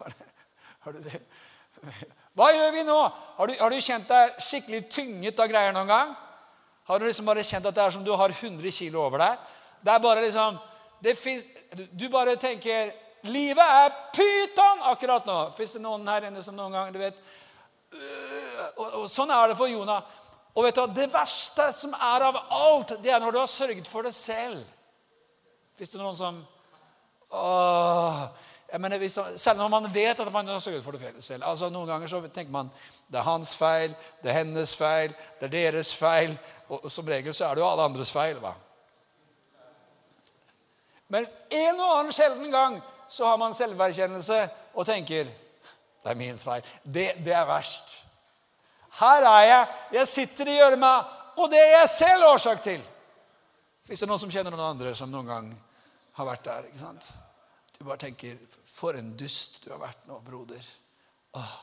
Har 0.82 0.94
du 0.94 1.02
det? 1.04 1.20
Hva 2.38 2.48
gjør 2.54 2.72
vi 2.74 2.82
nå? 2.86 2.98
Har 3.36 3.50
du, 3.50 3.54
har 3.60 3.70
du, 3.70 3.80
kjent 3.82 4.08
deg 4.08 4.38
skikkelig 4.40 4.82
tynget 4.90 5.40
av 5.42 5.50
greier 5.50 5.74
noen 5.76 5.90
gang? 5.90 6.14
Har 6.88 6.98
du 6.98 7.06
liksom 7.06 7.28
bare 7.28 7.44
kjent 7.46 7.66
at 7.68 7.76
det 7.76 7.84
er 7.84 7.94
som 7.94 8.04
du 8.06 8.10
har 8.16 8.32
100 8.32 8.72
kilo 8.74 9.04
over 9.04 9.22
deg? 9.22 9.50
Det 9.82 9.92
er 9.92 10.02
bare 10.02 10.24
liksom 10.24 10.58
finnes, 11.18 11.48
Du 11.92 12.08
bare 12.10 12.36
tenker 12.40 12.92
Livet 13.30 13.62
er 13.62 13.92
pyton 14.14 14.82
akkurat 14.90 15.26
nå. 15.26 15.36
Fins 15.54 15.76
det 15.76 15.82
noen 15.84 16.08
her 16.10 16.26
inne 16.26 16.42
som 16.42 16.56
noen 16.58 16.74
gang 16.74 16.88
du 16.90 16.98
vet, 16.98 17.20
øh, 17.94 18.51
og, 18.76 18.86
og, 19.02 19.08
Sånn 19.10 19.30
er 19.30 19.52
det 19.52 19.58
for 19.58 19.70
Jonah. 19.70 20.02
Og 20.52 20.66
vet 20.66 20.76
du, 20.76 20.86
Det 20.96 21.08
verste 21.12 21.70
som 21.72 21.94
er 21.96 22.26
av 22.28 22.38
alt, 22.50 22.96
det 23.02 23.12
er 23.12 23.20
når 23.20 23.32
du 23.32 23.38
har 23.40 23.50
sørget 23.50 23.88
for 23.88 24.04
det 24.06 24.14
selv. 24.14 24.62
Fins 25.76 25.94
det 25.94 26.00
noen 26.00 26.16
som 26.16 26.40
åh, 27.32 28.26
mener, 28.78 28.98
hvis, 29.00 29.18
selv 29.36 29.58
når 29.58 29.68
man 29.72 29.88
vet 29.94 30.20
at 30.20 30.32
man 30.32 30.48
har 30.48 30.58
sørget 30.58 30.84
for 30.84 30.92
det 30.92 31.24
selv. 31.24 31.44
altså 31.44 31.70
Noen 31.72 31.88
ganger 31.88 32.06
så 32.06 32.20
tenker 32.28 32.52
man 32.52 32.70
det 33.08 33.18
er 33.18 33.28
hans 33.28 33.56
feil, 33.56 33.94
det 34.22 34.30
er 34.30 34.38
hennes 34.40 34.76
feil, 34.76 35.14
det 35.40 35.48
er 35.48 35.56
deres 35.56 35.94
feil. 35.94 36.36
Og, 36.68 36.84
og 36.84 36.92
som 36.92 37.08
regel 37.08 37.34
så 37.34 37.48
er 37.48 37.54
det 37.54 37.64
jo 37.64 37.68
alle 37.68 37.88
andres 37.88 38.12
feil. 38.12 38.38
hva? 38.40 38.54
Men 41.12 41.26
en 41.50 41.80
og 41.80 41.98
annen 41.98 42.12
sjelden 42.12 42.50
gang 42.52 42.78
så 43.08 43.28
har 43.28 43.36
man 43.36 43.54
selverkjennelse 43.54 44.38
og 44.72 44.86
tenker 44.88 45.28
det 46.02 46.10
er 46.10 46.18
min 46.18 46.38
feil. 46.38 46.64
Det, 46.82 47.10
det 47.24 47.34
er 47.36 47.44
verst. 47.46 47.98
Her 49.00 49.26
er 49.28 49.44
jeg. 49.48 49.66
Jeg 49.98 50.10
sitter 50.10 50.50
i 50.52 50.56
gjørma, 50.58 50.92
og 51.40 51.50
det 51.50 51.60
er 51.60 51.74
jeg 51.78 51.92
selv 51.94 52.28
årsak 52.28 52.62
til. 52.64 52.82
Hvis 53.86 53.98
det 53.98 54.06
er 54.06 54.12
noen 54.12 54.22
som 54.22 54.32
kjenner 54.32 54.54
noen 54.54 54.68
andre 54.74 54.94
som 54.94 55.10
noen 55.10 55.30
gang 55.30 55.52
har 56.18 56.28
vært 56.28 56.44
der. 56.46 56.68
ikke 56.68 56.82
sant? 56.82 57.08
Du 57.78 57.84
bare 57.84 57.98
tenker 58.04 58.36
For 58.68 58.94
en 58.98 59.14
dust 59.18 59.64
du 59.64 59.72
har 59.72 59.80
vært 59.82 60.06
nå, 60.08 60.18
broder. 60.26 60.66
Åh. 61.38 61.54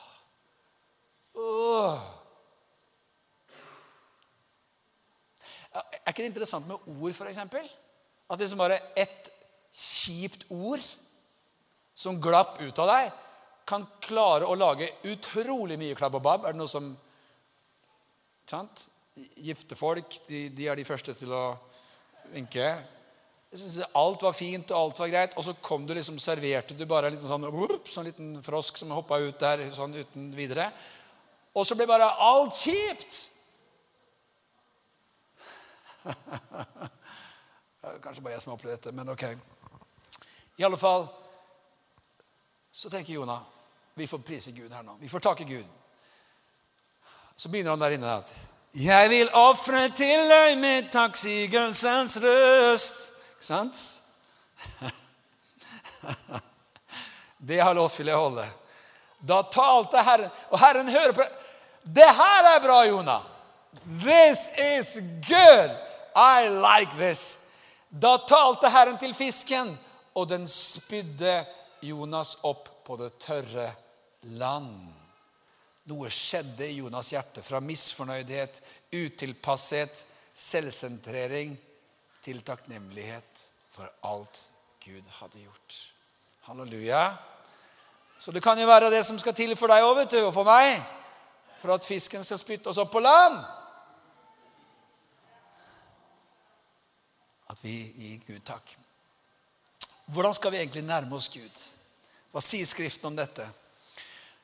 Åh. 1.40 2.08
Er 5.72 6.10
ikke 6.10 6.24
det 6.24 6.32
interessant 6.32 6.66
med 6.66 6.90
ord, 6.98 7.14
f.eks.? 7.14 7.38
at 8.30 8.38
liksom 8.38 8.58
bare 8.58 8.78
ett 8.94 9.30
kjipt 9.74 10.44
ord 10.50 10.82
som 11.94 12.20
glapp 12.22 12.60
ut 12.60 12.78
av 12.78 12.90
deg, 12.90 13.08
kan 13.66 13.86
klare 14.02 14.46
å 14.46 14.56
lage 14.58 14.88
utrolig 15.10 15.76
mye 15.78 15.96
klabb 15.98 16.16
og 16.18 16.22
babb. 16.24 16.46
Er 16.46 16.54
det 16.54 16.60
noe 16.60 16.70
som 16.70 16.88
sant? 18.50 18.86
Gifte 19.40 19.76
folk 19.78 20.16
de, 20.28 20.48
de 20.54 20.68
er 20.70 20.78
de 20.78 20.86
første 20.86 21.14
til 21.16 21.32
å 21.34 21.44
vinke. 22.32 22.66
Alt 23.98 24.22
var 24.22 24.34
fint 24.36 24.70
og 24.70 24.78
alt 24.78 25.00
var 25.02 25.10
greit, 25.10 25.36
og 25.38 25.44
så 25.46 25.56
kom 25.62 25.86
du 25.86 25.94
liksom, 25.96 26.18
serverte 26.22 26.76
du 26.78 26.84
bare 26.88 27.10
en 27.10 27.16
liten 27.16 27.30
sånn, 27.30 27.46
sånn 27.90 28.06
liten 28.06 28.28
frosk 28.46 28.78
som 28.78 28.94
hoppa 28.94 29.18
ut 29.18 29.40
der 29.42 29.64
sånn 29.74 29.96
uten 29.98 30.30
videre. 30.36 30.70
Og 31.58 31.66
så 31.66 31.74
ble 31.74 31.86
bare 31.90 32.06
alt 32.22 32.54
kjipt. 32.54 33.16
Kanskje 38.04 38.22
bare 38.22 38.36
jeg 38.36 38.42
som 38.44 38.52
har 38.52 38.58
opplevd 38.58 38.76
dette, 38.76 38.94
men 38.94 39.10
ok. 39.10 39.24
I 40.60 40.66
alle 40.68 40.78
fall 40.78 41.08
så 42.70 42.90
tenker 42.92 43.16
Jonah 43.16 43.42
vi 43.98 44.06
får 44.06 44.22
prise 44.24 44.54
Gud 44.54 44.72
her 44.72 44.84
nå. 44.86 44.94
Vi 45.00 45.08
får 45.10 45.20
takke 45.26 45.44
Gud. 45.44 45.66
Så 47.40 47.48
begynner 47.48 47.70
han 47.70 47.80
der 47.80 47.94
inne 47.96 48.10
at 48.20 48.30
Jeg 48.76 49.08
vil 49.08 49.30
ofre 49.32 49.86
til 49.96 50.28
deg 50.28 50.58
med 50.60 50.90
takksigelsens 50.92 52.18
røst. 52.20 52.98
Ikke 53.32 53.46
sant? 53.46 53.80
Det 57.48 57.62
har 57.64 57.72
låst 57.74 58.02
vil 58.02 58.12
jeg 58.12 58.20
holde. 58.20 58.44
Da 59.24 59.40
talte 59.48 60.04
Herren, 60.04 60.28
og 60.52 60.60
Herren 60.60 60.92
hører 60.92 61.16
på 61.16 61.24
Det 61.80 62.10
her 62.20 62.50
er 62.52 62.60
bra, 62.60 62.84
Jonah. 62.84 63.24
This 64.04 64.50
is 64.60 65.00
good. 65.24 65.72
I 66.12 66.52
like 66.52 66.92
this. 67.00 67.54
Da 67.88 68.18
talte 68.28 68.68
Herren 68.68 69.00
til 69.00 69.14
fisken, 69.16 69.78
og 70.14 70.28
den 70.28 70.44
spydde 70.48 71.46
Jonas 71.80 72.36
opp 72.44 72.68
på 72.84 73.00
det 73.00 73.14
tørre 73.24 73.70
land. 74.22 74.99
Noe 75.88 76.10
skjedde 76.12 76.68
i 76.68 76.78
Jonas' 76.80 77.14
hjerte, 77.14 77.42
fra 77.42 77.60
misfornøydhet, 77.64 78.60
utilpasshet, 78.92 80.04
selvsentrering 80.34 81.56
til 82.22 82.42
takknemlighet 82.44 83.46
for 83.72 83.88
alt 84.04 84.42
Gud 84.84 85.08
hadde 85.20 85.40
gjort. 85.40 85.78
Halleluja. 86.48 87.16
Så 88.18 88.32
det 88.32 88.42
kan 88.42 88.60
jo 88.60 88.66
være 88.66 88.90
det 88.90 89.04
som 89.06 89.18
skal 89.18 89.34
til 89.34 89.56
for 89.56 89.72
deg 89.72 89.84
òg, 89.84 90.02
og 90.26 90.34
for 90.34 90.44
meg, 90.44 90.82
for 91.56 91.72
at 91.74 91.86
fisken 91.88 92.24
skal 92.24 92.40
spytte 92.40 92.68
oss 92.68 92.80
opp 92.80 92.92
på 92.92 93.00
land. 93.00 93.40
At 97.50 97.64
vi 97.64 97.74
gir 97.96 98.20
Gud 98.26 98.44
takk. 98.44 98.76
Hvordan 100.12 100.34
skal 100.34 100.52
vi 100.52 100.60
egentlig 100.60 100.82
nærme 100.84 101.16
oss 101.16 101.28
Gud? 101.32 101.64
Hva 102.30 102.42
sier 102.44 102.66
Skriften 102.66 103.10
om 103.10 103.16
dette? 103.16 103.46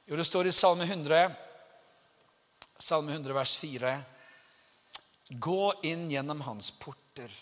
Jo, 0.09 0.17
det 0.17 0.25
står 0.25 0.47
i 0.47 0.53
Salme 0.53 0.85
100, 0.85 1.33
Salme 2.79 3.13
100 3.13 3.35
vers 3.35 3.57
4. 3.59 4.03
Gå 5.29 5.75
inn 5.83 6.11
gjennom 6.11 6.41
hans 6.47 6.71
porter 6.79 7.33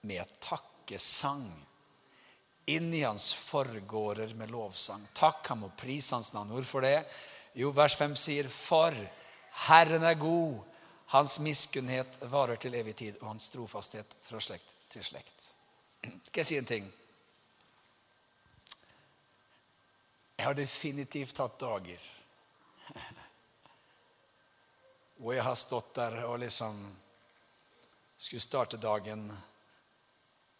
med 0.00 0.40
takkesang. 0.42 1.46
Inn 2.66 2.90
i 2.94 3.04
hans 3.04 3.30
forgårder 3.34 4.34
med 4.34 4.50
lovsang. 4.50 5.04
Takk 5.14 5.46
ham 5.46 5.62
og 5.68 5.76
pris 5.78 6.10
hans 6.10 6.32
navn. 6.34 6.50
Hvorfor 6.56 6.82
det? 6.82 7.04
Jo, 7.54 7.70
vers 7.70 7.94
5 7.96 8.16
sier, 8.18 8.50
For 8.50 8.98
Herren 9.68 10.02
er 10.02 10.18
god, 10.18 10.58
hans 11.14 11.38
miskunnhet 11.40 12.18
varer 12.34 12.58
til 12.58 12.74
evig 12.74 12.96
tid, 12.98 13.22
og 13.22 13.30
hans 13.36 13.46
trofasthet 13.54 14.18
fra 14.26 14.42
slekt 14.42 14.74
til 14.90 15.06
slekt. 15.06 15.52
Skal 16.26 16.42
jeg 16.42 16.50
si 16.50 16.58
en 16.58 16.72
ting? 16.74 16.90
Jeg 20.38 20.46
har 20.46 20.54
definitivt 20.54 21.38
hatt 21.38 21.58
dager 21.58 22.02
hvor 25.18 25.34
jeg 25.34 25.42
har 25.42 25.54
stått 25.58 25.88
der 25.96 26.18
og 26.28 26.36
liksom 26.38 26.76
skulle 28.16 28.44
starte 28.44 28.78
dagen 28.78 29.24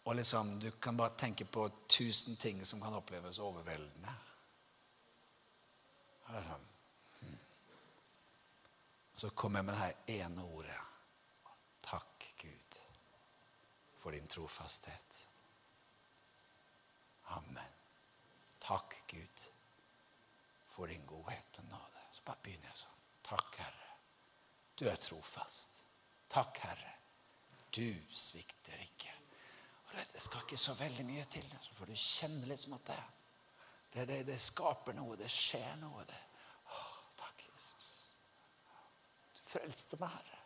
og 0.03 0.17
liksom 0.19 0.49
Du 0.59 0.71
kan 0.71 0.97
bare 0.97 1.15
tenke 1.15 1.45
på 1.45 1.69
tusen 1.87 2.35
ting 2.35 2.59
som 2.65 2.81
kan 2.81 2.93
oppleves 2.93 3.39
overveldende. 3.39 4.13
Liksom, 6.27 6.65
hmm. 7.19 7.37
Så 9.13 9.29
kom 9.29 9.55
jeg 9.55 9.65
med 9.65 9.73
det 9.73 9.79
her 9.79 10.25
ene 10.25 10.43
ordet. 10.43 10.81
Takk, 11.81 12.25
Gud, 12.41 12.81
for 13.97 14.11
din 14.11 14.27
trofasthet. 14.27 15.27
Amen. 17.37 17.71
Takk, 18.59 18.95
Gud 19.07 19.47
for 20.79 20.87
din 20.87 21.05
godhet 21.05 21.59
og 21.59 21.65
nåde. 21.65 22.01
Så 22.11 22.21
bare 22.25 22.39
begynner 22.43 22.69
jeg 22.71 22.77
sånn. 22.79 22.99
Takk, 23.27 23.55
Herre. 23.59 23.87
Du 24.79 24.85
er 24.87 24.95
trofast. 24.95 25.81
Takk, 26.31 26.61
Herre. 26.63 26.93
Du 27.75 27.83
svikter 28.15 28.79
ikke. 28.85 29.11
Og 29.83 29.97
Det 30.13 30.23
skal 30.23 30.45
ikke 30.45 30.61
så 30.61 30.77
veldig 30.79 31.05
mye 31.09 31.25
til, 31.27 31.51
så 31.59 31.75
får 31.75 31.91
du 31.91 31.95
kjenne 31.99 32.47
litt 32.47 32.61
som 32.61 32.77
at 32.77 32.93
det, 32.93 32.97
det, 33.91 34.07
det, 34.07 34.19
det 34.31 34.39
skaper 34.39 34.95
noe. 34.95 35.19
Det 35.19 35.27
skjer 35.27 35.75
noe. 35.83 36.07
Det. 36.07 36.23
Åh, 36.71 36.89
takk, 37.25 37.43
Jesus. 37.51 37.91
Du 39.35 39.43
frelste 39.51 39.99
meg, 39.99 40.15
Herre. 40.15 40.43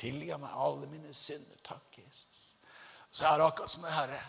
Tilga 0.00 0.40
meg 0.40 0.56
alle 0.56 0.88
mine 0.88 1.12
synder. 1.12 1.60
Takk, 1.68 2.00
Jesus. 2.00 2.46
Så 3.12 3.28
er 3.28 3.36
det 3.36 3.50
akkurat 3.50 3.76
som 3.76 3.84
det 3.84 3.92
Herre 3.92 4.24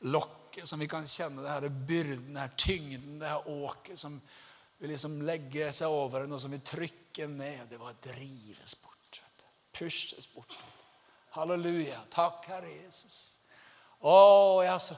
lokket 0.00 0.68
som 0.68 0.80
vi 0.80 0.88
kan 0.88 1.08
kjenne, 1.08 1.42
det 1.42 1.50
her 1.50 1.68
byrden, 1.68 2.34
det 2.34 2.40
her 2.40 2.54
tyngden, 2.56 3.18
det 3.20 3.28
her 3.28 3.48
åket 3.48 3.98
som 3.98 4.20
vil 4.80 4.94
liksom 4.94 5.20
legge 5.28 5.68
seg 5.76 5.92
over 5.92 6.24
noe 6.28 6.40
som 6.40 6.52
vil 6.54 6.62
trykke 6.64 7.26
ned. 7.28 7.66
Det 7.68 7.80
var 7.80 7.98
drives 8.00 8.78
bort. 8.82 9.20
Pushes 9.76 10.28
bort. 10.34 10.56
Halleluja. 11.36 12.00
Takk, 12.10 12.48
Herre 12.48 12.72
Jesus. 12.72 13.18
Å, 14.00 14.16
ja, 14.64 14.78
så, 14.80 14.96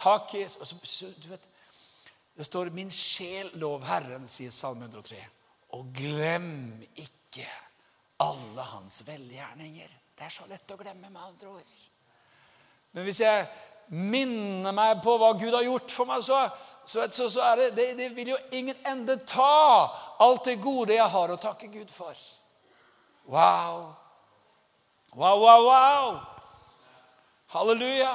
takk, 0.00 0.34
Jesus. 0.34 0.72
Så, 0.82 1.12
du 1.20 1.28
vet, 1.30 1.48
det 2.38 2.46
står 2.46 2.70
'Min 2.70 2.90
sjel 2.90 3.50
lov 3.58 3.84
Herren', 3.84 4.28
sier 4.28 4.50
Salme 4.50 4.86
103. 4.88 5.20
Og 5.76 5.92
glem 5.92 6.82
ikke 6.96 7.46
alle 8.24 8.62
hans 8.62 9.02
velgjerninger. 9.06 9.88
Det 10.18 10.24
er 10.24 10.32
så 10.32 10.46
lett 10.50 10.70
å 10.70 10.76
glemme, 10.76 11.10
med 11.10 11.22
andre 11.22 11.48
ord. 11.48 11.72
Men 12.92 13.04
hvis 13.04 13.20
jeg 13.20 13.46
minner 13.88 14.74
meg 14.76 15.02
på 15.04 15.16
hva 15.20 15.32
Gud 15.38 15.54
har 15.54 15.64
gjort 15.64 15.92
for 15.92 16.10
meg, 16.10 16.22
så, 16.24 16.40
så, 16.84 17.06
så, 17.10 17.28
så 17.32 17.52
det, 17.60 17.70
det, 17.76 17.92
det 17.98 18.08
vil 18.16 18.34
jo 18.34 18.40
ingen 18.52 18.76
ende 18.86 19.18
ta 19.24 19.88
alt 20.24 20.44
det 20.48 20.58
gode 20.62 20.96
jeg 20.96 21.08
har 21.14 21.32
å 21.32 21.40
takke 21.40 21.70
Gud 21.72 21.92
for. 21.92 22.16
Wow. 23.28 23.94
Wow, 25.16 25.40
wow, 25.40 25.64
wow. 25.64 26.20
Halleluja. 27.48 28.12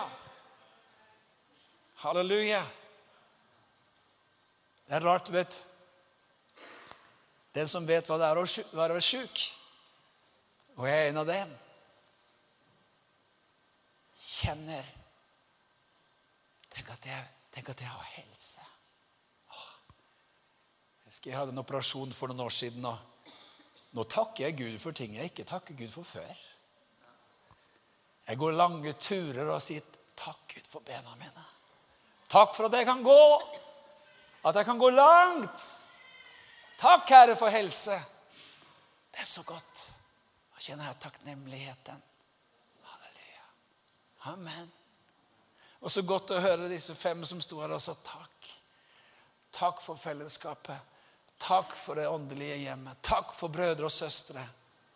Halleluja. 2.06 2.64
Det 4.88 4.98
er 4.98 5.06
rart, 5.06 5.30
vet 5.34 5.64
Den 7.54 7.70
som 7.70 7.86
vet 7.88 8.08
hva 8.10 8.18
det 8.18 8.28
er 8.28 8.40
å 8.42 8.46
være 8.78 9.02
sjuk, 9.02 9.44
og 10.74 10.88
jeg 10.90 11.04
er 11.04 11.12
en 11.12 11.20
av 11.22 11.28
dem, 11.30 11.52
kjenner 14.18 14.88
Tenk 16.74 16.90
at 16.90 17.06
jeg, 17.06 17.26
tenk 17.54 17.70
at 17.70 17.82
jeg 17.82 17.90
har 17.90 18.08
helse. 18.16 18.62
Åh. 19.54 19.66
Jeg 21.04 21.12
husker 21.12 21.32
jeg 21.32 21.40
hadde 21.40 21.54
en 21.54 21.62
operasjon 21.64 22.14
for 22.16 22.32
noen 22.32 22.46
år 22.48 22.56
siden. 22.56 22.86
og 22.86 22.98
Nå 23.94 24.08
takker 24.10 24.48
jeg 24.48 24.58
Gud 24.58 24.80
for 24.82 24.98
ting 24.98 25.14
jeg 25.18 25.30
ikke 25.30 25.46
takker 25.46 25.78
Gud 25.78 25.92
for 25.94 26.08
før. 26.16 26.34
Jeg 28.28 28.40
går 28.40 28.56
lange 28.56 28.94
turer 28.98 29.52
og 29.52 29.62
sier 29.62 29.84
takk 30.18 30.56
Gud 30.56 30.70
for 30.70 30.86
bena 30.88 31.14
mine. 31.20 31.46
Takk 32.32 32.56
for 32.56 32.70
at 32.70 32.78
jeg 32.80 32.88
kan 32.90 33.04
gå. 33.06 33.22
At 34.44 34.56
jeg 34.56 34.66
kan 34.66 34.80
gå 34.80 34.90
langt. 34.90 35.66
Takk, 36.80 37.10
Herre, 37.10 37.36
for 37.40 37.54
helse. 37.54 37.96
Det 39.14 39.22
er 39.22 39.30
så 39.30 39.44
godt 39.48 39.84
å 40.58 40.64
kjenne 40.64 40.88
her 40.88 40.98
takknemligheten. 41.00 42.02
Halleluja. 42.90 43.46
Amen. 44.34 44.72
Og 45.84 45.92
så 45.92 46.04
godt 46.08 46.32
å 46.32 46.42
høre 46.44 46.72
disse 46.72 46.96
fem 46.96 47.26
som 47.28 47.42
sto 47.44 47.60
her 47.60 47.74
og 47.76 47.82
sa 47.84 47.96
takk. 48.00 48.52
Takk 49.54 49.82
for 49.84 50.00
fellesskapet. 50.00 50.92
Takk 51.44 51.74
for 51.76 52.00
det 52.00 52.08
åndelige 52.08 52.62
hjemmet. 52.62 53.02
Takk 53.04 53.34
for 53.36 53.52
brødre 53.52 53.90
og 53.90 53.92
søstre. 53.92 54.42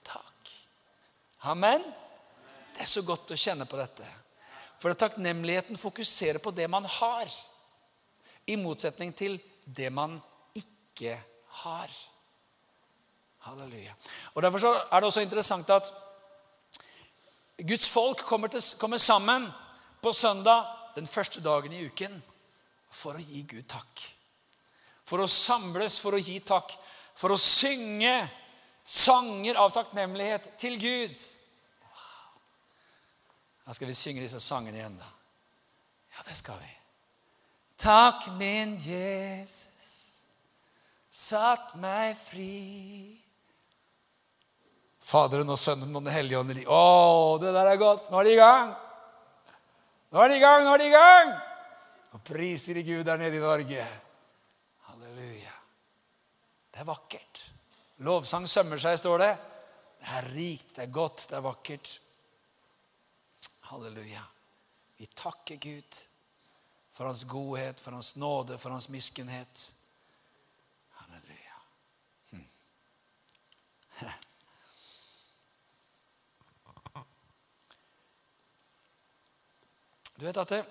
Takk. 0.07 0.53
Amen. 1.51 1.83
Det 2.73 2.85
er 2.85 2.89
så 2.89 3.03
godt 3.03 3.33
å 3.35 3.39
kjenne 3.39 3.67
på 3.67 3.79
dette. 3.79 4.07
For 4.77 4.93
takknemligheten 4.93 5.79
fokuserer 5.79 6.39
på 6.39 6.53
det 6.55 6.69
man 6.71 6.85
har, 6.85 7.27
i 8.47 8.55
motsetning 8.55 9.11
til 9.17 9.35
det 9.65 9.89
man 9.91 10.15
ikke 10.55 11.17
har. 11.63 11.95
Halleluja. 13.47 13.95
Og 14.35 14.43
Derfor 14.45 14.69
er 14.71 14.99
det 15.01 15.09
også 15.09 15.25
interessant 15.25 15.69
at 15.73 15.91
Guds 17.57 17.89
folk 17.89 18.21
kommer, 18.29 18.47
til, 18.47 18.61
kommer 18.79 19.01
sammen 19.01 19.49
på 20.01 20.13
søndag, 20.13 20.76
den 20.97 21.07
første 21.09 21.43
dagen 21.45 21.73
i 21.73 21.85
uken, 21.85 22.15
for 22.89 23.17
å 23.17 23.21
gi 23.21 23.43
Gud 23.45 23.67
takk. 23.69 24.03
For 25.07 25.21
å 25.21 25.29
samles 25.29 25.99
for 26.03 26.17
å 26.17 26.21
gi 26.21 26.39
takk. 26.43 26.73
For 27.17 27.33
å 27.33 27.39
synge 27.39 28.15
sanger 28.87 29.59
av 29.61 29.73
takknemlighet 29.75 30.49
til 30.59 30.77
Gud. 30.81 31.21
Wow. 31.83 32.39
Da 33.67 33.77
skal 33.77 33.91
vi 33.91 33.97
synge 33.97 34.25
disse 34.25 34.41
sangene 34.43 34.81
igjen, 34.81 34.97
da. 34.99 35.11
Ja, 36.17 36.25
det 36.25 36.37
skal 36.39 36.57
vi. 36.61 36.73
Takk, 37.77 38.25
min 38.39 38.73
Jesus, 38.81 40.23
satt 41.13 41.75
meg 41.77 42.17
fri. 42.17 43.13
Faderen 45.07 45.53
og 45.53 45.61
Sønnen 45.61 45.93
og 45.93 46.03
Den 46.03 46.15
hellige 46.15 46.41
ånd. 46.41 46.57
Å, 46.65 46.83
det 47.39 47.53
der 47.53 47.69
er 47.69 47.79
godt! 47.79 48.09
Nå 48.09 48.19
er 48.19 48.27
de 48.27 48.33
i 48.33 48.41
gang! 48.41 48.75
Nå 50.11 50.23
er 50.23 50.31
de 50.31 50.37
i 50.39 50.43
gang! 50.43 50.63
Nå 50.63 50.73
er 50.73 50.81
de 50.81 50.87
i 50.87 50.95
gang! 50.95 51.33
Og 52.15 52.23
priser 52.23 52.79
de 52.79 52.83
Gud 52.87 53.03
der 53.03 53.19
nede 53.19 53.35
i 53.35 53.43
Norge. 53.43 53.87
Halleluja. 54.87 55.55
Det 56.71 56.79
er 56.81 56.87
vakkert. 56.87 57.43
Lovsang 58.07 58.47
sømmer 58.49 58.79
seg, 58.79 58.97
står 59.01 59.23
det. 59.23 59.33
Det 59.99 60.13
er 60.19 60.29
rikt, 60.31 60.75
det 60.77 60.83
er 60.85 60.93
godt, 60.95 61.25
det 61.29 61.37
er 61.37 61.43
vakkert. 61.43 61.93
Halleluja. 63.71 64.23
Vi 64.97 65.09
takker 65.11 65.59
Gud 65.61 65.99
for 66.95 67.05
hans 67.05 67.25
godhet, 67.29 67.79
for 67.79 67.91
hans 67.97 68.15
nåde, 68.17 68.57
for 68.57 68.69
hans 68.73 68.89
miskunnhet. 68.89 69.73
Halleluja. 71.01 71.59
Hm. 72.31 72.45
Du 80.17 80.25
vet 80.25 80.37
at 80.37 80.49
det, 80.49 80.63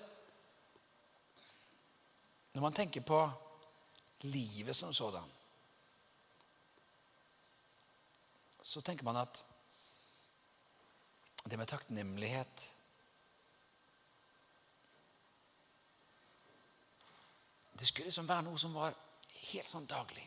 når 2.53 2.61
man 2.61 2.73
tenker 2.73 3.01
på 3.01 3.19
livet 4.27 4.75
som 4.75 4.93
sådan, 4.93 5.31
så 8.61 8.81
tenker 8.81 9.03
man 9.07 9.15
at 9.23 9.43
det 11.47 11.57
med 11.57 11.67
takknemlighet 11.67 12.73
Det 17.79 17.85
skulle 17.85 18.09
liksom 18.09 18.27
være 18.27 18.41
noe 18.47 18.57
som 18.57 18.73
var 18.73 18.95
helt 19.51 19.69
sånn 19.69 19.85
daglig. 19.85 20.23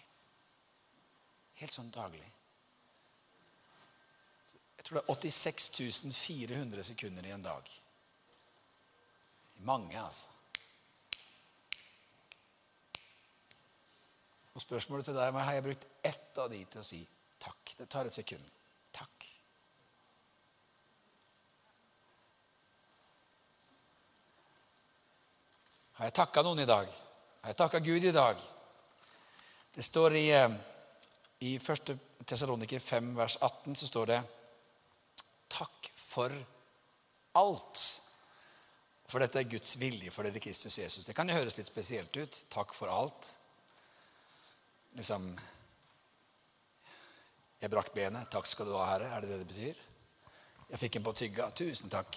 Helt 1.59 1.73
sånn 1.75 1.91
daglig. 1.91 2.29
Jeg 4.77 4.87
tror 4.87 5.01
det 5.01 5.03
er 5.03 5.15
86 5.17 6.13
400 6.15 6.85
sekunder 6.93 7.27
i 7.27 7.33
en 7.35 7.43
dag. 7.43 7.73
Mange, 9.61 10.01
altså. 10.01 10.27
Og 14.55 14.63
spørsmålet 14.63 15.05
til 15.05 15.15
deg 15.15 15.29
er 15.29 15.45
har 15.47 15.57
jeg 15.57 15.65
brukt 15.65 15.87
ett 16.05 16.39
av 16.39 16.49
de 16.53 16.59
til 16.65 16.81
å 16.81 16.87
si 16.87 17.01
takk. 17.41 17.75
Det 17.79 17.87
tar 17.89 18.09
et 18.09 18.17
sekund. 18.17 18.43
Takk. 18.93 19.27
Har 26.01 26.11
jeg 26.11 26.17
takka 26.17 26.45
noen 26.45 26.65
i 26.65 26.69
dag? 26.69 26.91
Har 27.41 27.53
jeg 27.53 27.61
takka 27.61 27.81
Gud 27.85 28.05
i 28.05 28.13
dag? 28.13 28.43
Det 29.75 29.85
står 29.85 30.17
i, 30.17 30.27
eh, 30.35 30.51
i 31.41 31.59
1. 31.59 31.99
Tessaloniker 32.27 32.79
5, 32.79 33.17
vers 33.17 33.39
18, 33.41 33.77
så 33.77 33.87
står 33.87 34.07
det 34.07 34.23
Takk 35.49 35.91
for 35.97 36.33
alt. 37.35 38.10
For 39.11 39.19
dette 39.19 39.41
er 39.41 39.51
Guds 39.51 39.75
vilje 39.81 40.13
for 40.15 40.27
dere 40.27 40.39
i 40.39 40.43
Kristus 40.45 40.79
Jesus. 40.79 41.07
Det 41.07 41.17
kan 41.19 41.29
jo 41.29 41.35
høres 41.35 41.57
litt 41.59 41.71
spesielt 41.71 42.15
ut. 42.17 42.43
Takk 42.53 42.75
for 42.75 42.93
alt. 42.95 43.33
Liksom 44.99 45.33
Jeg 47.61 47.71
brakk 47.71 47.91
benet. 47.95 48.31
Takk 48.33 48.47
skal 48.47 48.71
du 48.71 48.77
ha, 48.79 48.87
Herre. 48.93 49.11
Er 49.13 49.21
det 49.21 49.31
det 49.31 49.39
det 49.43 49.49
betyr? 49.51 49.81
Jeg 50.71 50.79
fikk 50.79 50.97
en 50.97 51.05
på 51.05 51.13
tygga. 51.13 51.51
Tusen 51.51 51.91
takk. 51.91 52.17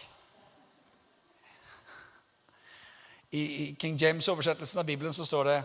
I, 3.34 3.76
King 3.80 3.98
James-oversettelsen 3.98 4.80
av 4.80 4.86
Bibelen 4.86 5.14
så 5.14 5.26
står 5.26 5.50
det 5.50 5.64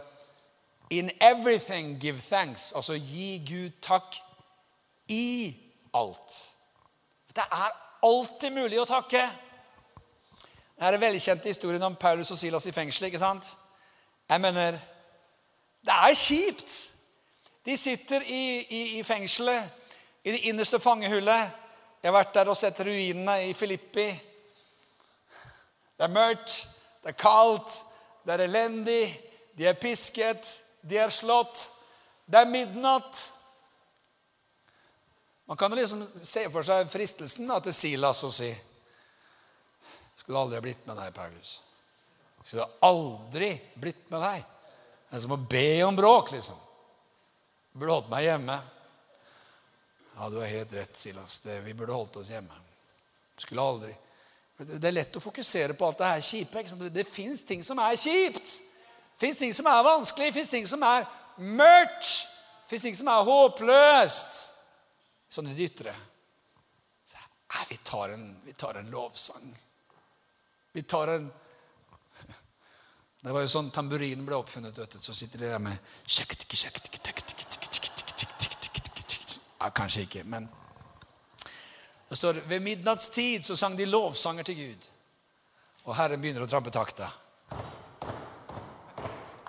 In 0.91 1.11
everything 1.21 1.99
give 2.01 2.21
thanks. 2.21 2.73
Altså 2.73 2.97
gi 2.97 3.45
Gud 3.47 3.77
takk 3.85 4.17
i 5.09 5.55
alt. 5.95 6.39
Det 7.37 7.45
er 7.45 7.77
alltid 8.03 8.57
mulig 8.57 8.81
å 8.81 8.89
takke. 8.89 9.29
Det 10.79 10.87
er 10.87 10.99
velkjente 11.03 11.51
historien 11.51 11.83
om 11.83 11.97
Paulus 11.97 12.31
og 12.31 12.39
Silas 12.39 12.67
i 12.67 12.73
fengsel. 12.73 13.05
ikke 13.07 13.19
sant? 13.19 13.57
Jeg 14.29 14.41
mener 14.41 14.79
Det 15.83 15.95
er 15.95 16.15
kjipt! 16.15 16.95
De 17.67 17.77
sitter 17.77 18.23
i, 18.23 18.59
i, 18.61 18.99
i 18.99 19.03
fengselet, 19.03 19.65
i 20.25 20.31
det 20.31 20.39
innerste 20.39 20.79
fangehullet. 20.81 21.51
Jeg 22.03 22.09
har 22.09 22.15
vært 22.15 22.35
der 22.35 22.49
og 22.49 22.57
sett 22.57 22.81
ruinene 22.81 23.49
i 23.49 23.55
Filippi. 23.55 24.07
Det 25.99 26.07
er 26.07 26.15
mørkt, 26.15 26.55
det 27.03 27.11
er 27.11 27.19
kaldt, 27.19 27.75
det 28.25 28.35
er 28.35 28.45
elendig. 28.47 29.03
De 29.59 29.67
er 29.67 29.77
pisket, 29.77 30.55
de 30.89 30.97
er 30.97 31.11
slått. 31.11 31.67
Det 32.27 32.39
er 32.39 32.49
midnatt. 32.49 33.25
Man 35.47 35.57
kan 35.57 35.75
liksom 35.75 36.07
se 36.23 36.47
for 36.53 36.63
seg 36.63 36.89
fristelsen 36.93 37.51
til 37.67 37.75
Silas 37.75 38.25
å 38.25 38.33
si 38.33 38.55
skulle 40.29 40.41
aldri 40.41 40.57
ha 40.57 40.61
blitt 40.61 40.87
med 40.87 40.97
deg, 41.01 41.13
Paulus. 41.15 41.51
Skulle 42.43 42.67
aldri 42.85 43.47
blitt 43.81 44.11
med 44.13 44.21
deg. 44.21 44.43
Det 45.09 45.17
er 45.17 45.21
som 45.25 45.31
å 45.33 45.39
be 45.41 45.85
om 45.87 45.97
bråk, 45.97 46.35
liksom. 46.35 46.57
Du 47.73 47.79
burde 47.81 47.95
holdt 47.95 48.11
meg 48.13 48.27
hjemme. 48.27 48.57
Ja, 50.19 50.27
du 50.29 50.37
har 50.37 50.51
helt 50.53 50.75
rett, 50.77 50.99
Silas. 51.01 51.39
Det, 51.47 51.55
vi 51.65 51.73
burde 51.73 51.97
holdt 51.97 52.19
oss 52.21 52.29
hjemme. 52.29 52.59
Skulle 53.41 53.65
aldri. 53.65 53.95
Det 54.59 54.85
er 54.85 54.93
lett 54.99 55.17
å 55.17 55.23
fokusere 55.25 55.77
på 55.79 55.89
alt 55.89 56.03
det 56.03 56.11
her 56.11 56.27
kjipe. 56.29 56.65
Det, 56.93 57.05
fins 57.09 57.47
ting 57.49 57.65
som 57.65 57.81
er 57.81 57.97
kjipt. 57.97 58.51
Fins 59.17 59.41
ting 59.41 59.55
som 59.57 59.71
er 59.73 59.87
vanskelig. 59.87 60.35
Fins 60.37 60.51
ting 60.53 60.69
som 60.69 60.85
er 60.85 61.07
mørkt. 61.41 62.11
Fins 62.69 62.85
ting 62.85 62.99
som 63.01 63.09
er 63.15 63.25
håpløst. 63.31 64.37
Sånn 65.33 65.49
i 65.49 65.57
det 65.57 65.71
ytre. 65.71 65.97
vi 67.73 67.81
tar 67.81 68.13
en, 68.13 68.29
vi 68.45 68.53
tar 68.53 68.77
en 68.83 68.93
lovsang. 68.93 69.49
Vi 70.73 70.83
tar 70.83 71.09
en 71.09 71.33
Det 73.21 73.33
var 73.33 73.43
jo 73.43 73.51
sånn 73.51 73.71
tamburinen 73.75 74.27
ble 74.27 74.37
oppfunnet. 74.39 74.79
vet 74.79 74.91
du, 74.91 74.99
Så 75.03 75.15
sitter 75.15 75.39
de 75.39 75.49
der 75.51 75.59
med 75.59 75.77
ja, 79.59 79.71
Kanskje 79.71 80.03
ikke, 80.07 80.25
men 80.25 80.49
det 82.09 82.17
står 82.17 82.35
Ved 82.47 82.63
midnattstid 82.63 83.45
så 83.45 83.57
sang 83.57 83.77
de 83.77 83.87
lovsanger 83.87 84.43
til 84.43 84.55
Gud. 84.55 84.87
Og 85.85 85.97
Herren 85.97 86.21
begynner 86.21 86.45
å 86.45 86.49
trampe 86.49 86.71
takta. 86.71 87.09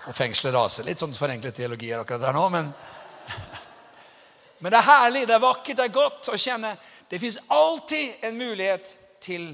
Og 0.08 0.16
fengselet 0.16 0.56
raser. 0.56 0.84
Litt 0.88 1.00
sånn 1.00 1.16
forenklet 1.16 1.56
teologi 1.56 1.94
akkurat 1.94 2.22
der 2.22 2.36
nå, 2.36 2.50
men 2.50 2.74
Men 4.60 4.72
det 4.72 4.78
er 4.78 4.88
herlig, 4.92 5.28
det 5.28 5.36
er 5.38 5.40
vakkert, 5.40 5.78
det 5.78 5.84
er 5.86 5.94
godt 5.96 6.30
å 6.34 6.38
kjenne. 6.38 6.74
Det 7.08 7.20
fins 7.20 7.40
alltid 7.48 8.26
en 8.28 8.38
mulighet 8.38 8.92
til 9.24 9.54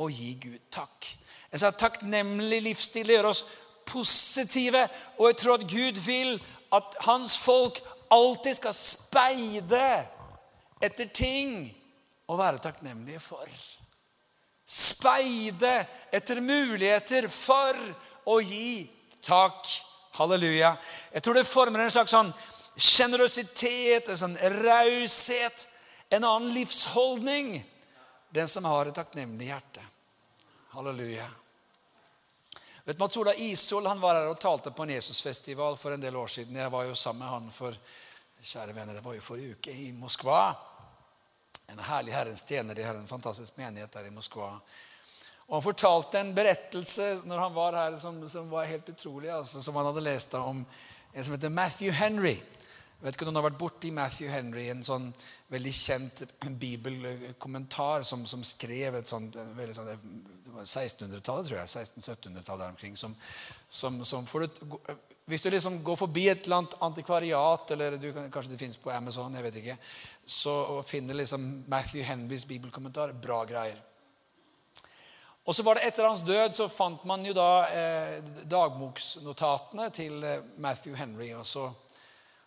å 0.00 0.08
gi 0.10 0.34
Gud 0.42 0.62
takk. 0.74 1.06
En 1.52 1.60
sånn 1.62 1.76
takknemlig 1.78 2.60
livsstil 2.64 3.12
gjør 3.14 3.30
oss 3.30 3.44
positive. 3.86 4.86
Og 5.20 5.30
jeg 5.30 5.38
tror 5.40 5.58
at 5.58 5.68
Gud 5.70 6.00
vil 6.02 6.34
at 6.74 6.98
hans 7.06 7.36
folk 7.38 7.78
alltid 8.14 8.58
skal 8.58 8.74
speide 8.74 9.86
etter 10.82 11.10
ting 11.14 11.68
å 12.30 12.38
være 12.38 12.62
takknemlige 12.64 13.22
for. 13.22 13.46
Speide 14.64 15.76
etter 16.14 16.40
muligheter 16.42 17.28
for 17.30 17.78
å 18.32 18.40
gi 18.42 18.86
takk. 19.24 19.68
Halleluja. 20.14 20.76
Jeg 21.12 21.24
tror 21.26 21.38
det 21.38 21.46
former 21.46 21.84
en 21.84 21.92
slags 21.92 22.14
sånn 22.14 22.30
sjenerøsitet, 22.74 24.08
en 24.08 24.18
sånn 24.18 24.36
raushet, 24.62 25.66
en 26.14 26.26
annen 26.26 26.52
livsholdning 26.54 27.56
den 28.34 28.48
som 28.50 28.64
har 28.66 28.88
et 28.90 28.96
takknemlig 28.96 29.46
hjerte. 29.46 29.73
Halleluja. 30.74 31.26
Vet 32.84 32.98
Mats 32.98 33.16
Ola 33.16 33.34
Isol 33.34 33.86
han 33.86 34.00
var 34.00 34.14
her 34.14 34.26
og 34.26 34.40
talte 34.42 34.72
på 34.74 34.82
en 34.82 34.90
Jesusfestival 34.90 35.76
for 35.78 35.94
en 35.94 36.00
del 36.02 36.16
år 36.16 36.26
siden. 36.26 36.56
Jeg 36.58 36.72
var 36.72 36.82
jo 36.88 36.96
sammen 36.98 37.22
med 37.22 37.30
han 37.30 37.46
for 37.54 37.76
kjære 38.42 38.74
venner, 38.74 38.98
det 38.98 39.04
var 39.04 39.14
jo 39.14 39.22
forrige 39.22 39.54
uke 39.54 39.70
i 39.70 39.92
Moskva. 39.94 40.40
En 41.70 41.78
herlig 41.78 42.16
Herrens 42.16 42.42
tjener. 42.48 42.74
De 42.74 42.82
har 42.82 42.98
en 42.98 43.06
fantastisk 43.06 43.54
menighet 43.56 43.94
der 43.94 44.10
i 44.10 44.10
Moskva. 44.10 44.50
Og 45.46 45.54
Han 45.54 45.62
fortalte 45.62 46.18
en 46.18 46.34
berettelse 46.34 47.08
når 47.30 47.46
han 47.46 47.54
var 47.54 47.78
her 47.78 47.96
som, 47.96 48.18
som 48.28 48.50
var 48.50 48.66
helt 48.66 48.90
utrolig. 48.90 49.30
Altså, 49.30 49.62
som 49.62 49.78
han 49.78 49.86
hadde 49.92 50.06
lest 50.10 50.34
om 50.34 50.66
en 51.12 51.24
som 51.24 51.38
heter 51.38 51.54
Matthew 51.54 51.94
Henry. 51.94 52.34
Jeg 52.34 53.06
vet 53.06 53.14
ikke 53.14 53.28
om 53.28 53.30
noen 53.30 53.44
har 53.44 53.50
vært 53.52 53.62
borti 53.62 53.94
Matthew 53.94 54.34
Henry, 54.34 54.66
en 54.72 54.82
sånn 54.82 55.12
veldig 55.54 55.72
kjent 55.76 56.22
bibelkommentar 56.58 58.02
som, 58.02 58.26
som 58.26 58.42
skrev 58.42 58.98
et 58.98 59.06
sånt 59.06 59.38
veldig 59.54 59.74
sånt 59.76 60.33
1600-tallet, 60.62 61.48
tror 61.48 61.58
jeg. 61.58 61.68
1600-1700-tallet 61.68 62.64
der 62.64 62.70
omkring. 62.70 62.96
Som, 62.96 63.16
som, 63.68 64.04
som 64.04 64.24
du, 64.24 64.76
hvis 65.26 65.42
du 65.42 65.50
liksom 65.50 65.80
går 65.84 65.96
forbi 65.96 66.28
et 66.28 66.44
eller 66.44 66.62
annet 66.62 66.76
antikvariat, 66.84 67.70
eller 67.70 67.96
du, 67.96 68.10
kanskje 68.12 68.52
det 68.52 68.60
fins 68.60 68.76
på 68.80 68.92
Amazon, 68.92 69.34
jeg 69.34 69.46
vet 69.46 69.58
ikke, 69.62 69.76
så 70.24 70.82
finner 70.84 71.18
liksom 71.20 71.64
Matthew 71.68 72.04
Henrys 72.04 72.46
bibelkommentar. 72.48 73.12
Bra 73.12 73.44
greier. 73.48 73.80
Og 75.44 75.54
så 75.54 75.62
var 75.62 75.76
det 75.76 75.88
Etter 75.88 76.06
hans 76.08 76.24
død 76.24 76.54
så 76.56 76.68
fant 76.72 77.02
man 77.08 77.24
jo 77.24 77.34
da 77.36 77.48
eh, 77.68 78.20
dagboksnotatene 78.48 79.90
til 79.92 80.22
eh, 80.24 80.44
Matthew 80.56 80.96
Henry. 80.96 81.34
Og 81.36 81.44
så, 81.46 81.66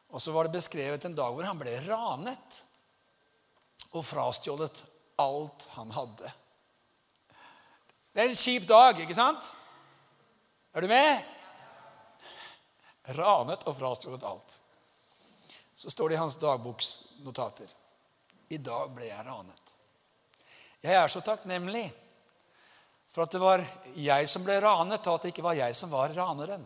og 0.10 0.22
så 0.22 0.34
var 0.34 0.47
det 0.47 0.58
beskrevet 0.58 1.05
en 1.05 1.18
dag 1.18 1.34
hvor 1.34 1.45
han 1.45 1.60
ble 1.62 1.76
ranet 1.86 2.62
og 3.93 4.05
frastjålet 4.05 4.82
alt 5.22 5.70
han 5.78 5.93
hadde. 5.93 6.34
Det 8.18 8.24
er 8.24 8.32
en 8.32 8.39
kjip 8.41 8.63
dag, 8.65 8.97
ikke 8.97 9.13
sant? 9.13 9.47
Er 10.74 10.82
du 10.82 10.88
med? 10.89 11.20
Ranet 13.13 13.68
og 13.70 13.76
frastjålet 13.78 14.26
alt. 14.26 14.55
Så 15.78 15.93
står 15.93 16.09
det 16.09 16.18
i 16.18 16.20
hans 16.24 16.39
dagboksnotater. 16.41 17.70
I 18.49 18.57
dag 18.57 18.89
ble 18.95 19.05
jeg 19.11 19.28
ranet. 19.28 19.76
Jeg 20.82 20.97
er 20.97 21.13
så 21.13 21.22
takknemlig 21.22 21.86
for 23.13 23.28
at 23.28 23.38
det 23.38 23.43
var 23.45 23.61
jeg 23.93 24.34
som 24.34 24.49
ble 24.49 24.57
ranet, 24.65 25.05
og 25.05 25.20
at 25.20 25.30
det 25.30 25.36
ikke 25.36 25.45
var 25.51 25.61
jeg 25.61 25.78
som 25.78 25.93
var 25.93 26.18
raneren. 26.18 26.65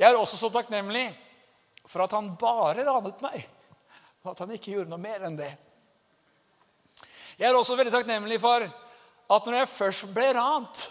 Jeg 0.00 0.08
er 0.08 0.16
også 0.16 0.40
så 0.40 0.54
takknemlig 0.56 1.10
for 1.84 2.08
at 2.08 2.16
han 2.16 2.32
bare 2.40 2.88
ranet 2.88 3.28
meg, 3.28 3.42
at 4.28 4.38
han 4.42 4.52
ikke 4.52 4.74
gjorde 4.74 4.92
noe 4.92 5.00
mer 5.00 5.24
enn 5.24 5.38
det. 5.38 5.50
Jeg 7.40 7.48
er 7.48 7.56
også 7.56 7.76
veldig 7.78 7.92
takknemlig 7.94 8.36
for 8.42 8.64
at 8.64 9.46
når 9.46 9.62
jeg 9.62 9.70
først 9.72 10.10
ble 10.12 10.26
rant, 10.36 10.82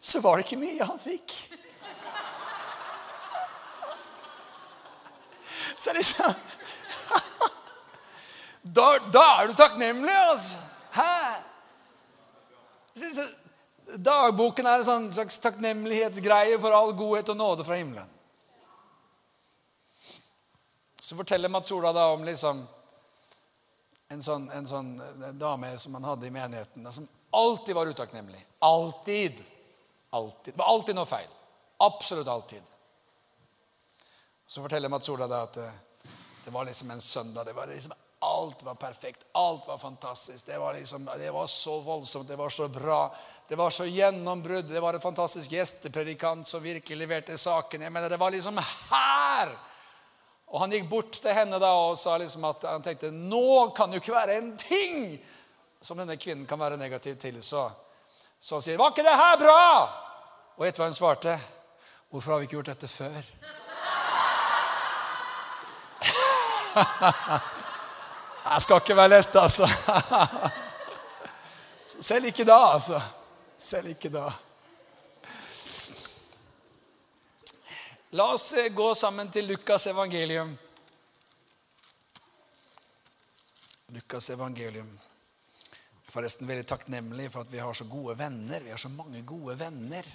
så 0.00 0.22
var 0.24 0.38
det 0.38 0.46
ikke 0.46 0.60
mye 0.62 0.88
han 0.88 1.00
fikk. 1.00 1.34
Så 5.82 5.92
liksom 5.96 6.32
da, 8.78 8.86
da, 9.12 9.24
er 9.42 9.50
du 9.50 9.56
takknemlig, 9.58 10.14
altså. 10.14 10.56
Hæ? 10.94 11.12
Dagboken 13.96 14.66
er 14.68 14.80
en 14.80 14.86
sånn 14.86 15.08
slags 15.12 15.40
takknemlighetsgreie 15.42 16.58
for 16.62 16.76
all 16.76 16.92
godhet 16.96 17.32
og 17.34 17.40
nåde 17.40 17.66
fra 17.66 17.76
himmelen. 17.80 18.08
Så 21.12 21.16
forteller 21.16 21.48
Mats 21.48 21.72
Ola 21.72 21.92
da 21.92 22.06
om 22.12 22.24
liksom 22.24 22.62
en 24.08 24.22
sånn, 24.24 24.46
en 24.50 24.66
sånn 24.66 24.86
dame 25.36 25.74
som 25.78 25.92
han 25.98 26.04
hadde 26.08 26.24
i 26.26 26.30
menigheten, 26.32 26.86
som 26.92 27.08
alltid 27.36 27.74
var 27.76 27.86
utakknemlig. 27.86 28.46
Alltid. 28.64 29.42
Alltid. 30.10 30.54
Det 30.54 30.58
var 30.58 30.70
alltid 30.72 30.96
noe 30.96 31.04
feil. 31.10 31.26
Absolutt 31.84 32.30
alltid. 32.32 32.70
Så 34.46 34.62
forteller 34.64 34.88
Mats 34.88 35.10
Ola 35.12 35.28
da 35.28 35.42
at 35.44 35.58
det, 35.58 35.66
eh, 36.46 36.52
var 36.54 36.64
liksom 36.64 36.90
en 36.90 37.00
søndag. 37.00 37.44
det 37.44 37.52
var 37.52 37.66
liksom 37.66 37.92
Alt 38.18 38.62
var 38.62 38.74
perfekt. 38.74 39.26
Alt 39.32 39.68
var 39.68 39.78
fantastisk. 39.78 40.46
Det 40.46 40.58
var, 40.58 40.74
liksom, 40.74 41.10
det 41.18 41.30
var 41.30 41.46
så 41.46 41.80
voldsomt, 41.80 42.28
det 42.28 42.36
var 42.36 42.48
så 42.48 42.68
bra. 42.68 43.14
Det 43.48 43.56
var 43.56 43.70
så 43.70 43.84
gjennombrudd. 43.84 44.64
Det 44.64 44.80
var 44.80 44.94
en 44.94 45.00
fantastisk 45.00 45.52
gjestepredikant 45.52 46.46
som 46.46 46.62
virkelig 46.62 46.96
leverte 46.96 47.38
saken. 47.38 47.82
Jeg 47.82 47.92
mener, 47.92 48.08
Det 48.08 48.16
var 48.16 48.30
liksom 48.30 48.58
her! 48.90 49.71
Og 50.52 50.60
Han 50.60 50.72
gikk 50.74 50.88
bort 50.90 51.16
til 51.16 51.32
henne 51.32 51.56
da 51.60 51.70
og 51.80 51.96
sa 51.98 52.18
liksom 52.20 52.44
at 52.44 52.66
han 52.68 52.82
tenkte 52.84 53.08
nå 53.10 53.72
kan 53.76 53.88
det 53.88 53.96
jo 53.98 54.02
ikke 54.04 54.18
være 54.18 54.36
en 54.36 54.50
ting 54.60 55.16
som 55.80 55.96
denne 55.98 56.18
kvinnen 56.20 56.46
kan 56.46 56.60
være 56.60 56.76
negativ 56.76 57.16
til. 57.16 57.42
Så, 57.42 57.70
så 58.40 58.54
han 58.54 58.62
sier, 58.62 58.76
'Var 58.76 58.90
ikke 58.90 59.02
det 59.02 59.16
her 59.16 59.36
bra?' 59.40 59.88
Og 60.56 60.66
gjett 60.66 60.78
hva 60.78 60.84
hun 60.84 60.94
svarte? 60.94 61.40
'Hvorfor 62.10 62.32
har 62.32 62.38
vi 62.38 62.44
ikke 62.44 62.56
gjort 62.56 62.66
dette 62.66 62.88
før?' 62.88 63.24
Det 68.52 68.62
skal 68.62 68.76
ikke 68.76 68.96
være 68.96 69.08
lett, 69.08 69.36
altså. 69.36 69.66
Selv 72.10 72.24
ikke 72.26 72.44
da, 72.44 72.72
altså. 72.72 73.00
Selv 73.58 73.88
ikke 73.88 74.08
da. 74.12 74.32
La 78.14 78.32
oss 78.32 78.52
eh, 78.52 78.68
gå 78.68 78.94
sammen 78.94 79.30
til 79.30 79.46
Lukas 79.46 79.86
evangelium. 79.86 80.50
Lukas 83.86 84.30
evangelium. 84.30 84.90
Jeg 84.90 86.10
er 86.10 86.12
forresten 86.12 86.50
veldig 86.50 86.66
takknemlig 86.68 87.30
for 87.32 87.40
at 87.40 87.54
vi 87.54 87.62
har 87.64 87.72
så 87.72 87.86
gode 87.88 88.18
venner. 88.20 88.60
Vi 88.60 88.74
har 88.74 88.82
så 88.82 88.90
mange 88.92 89.22
gode 89.24 89.56
venner 89.56 90.10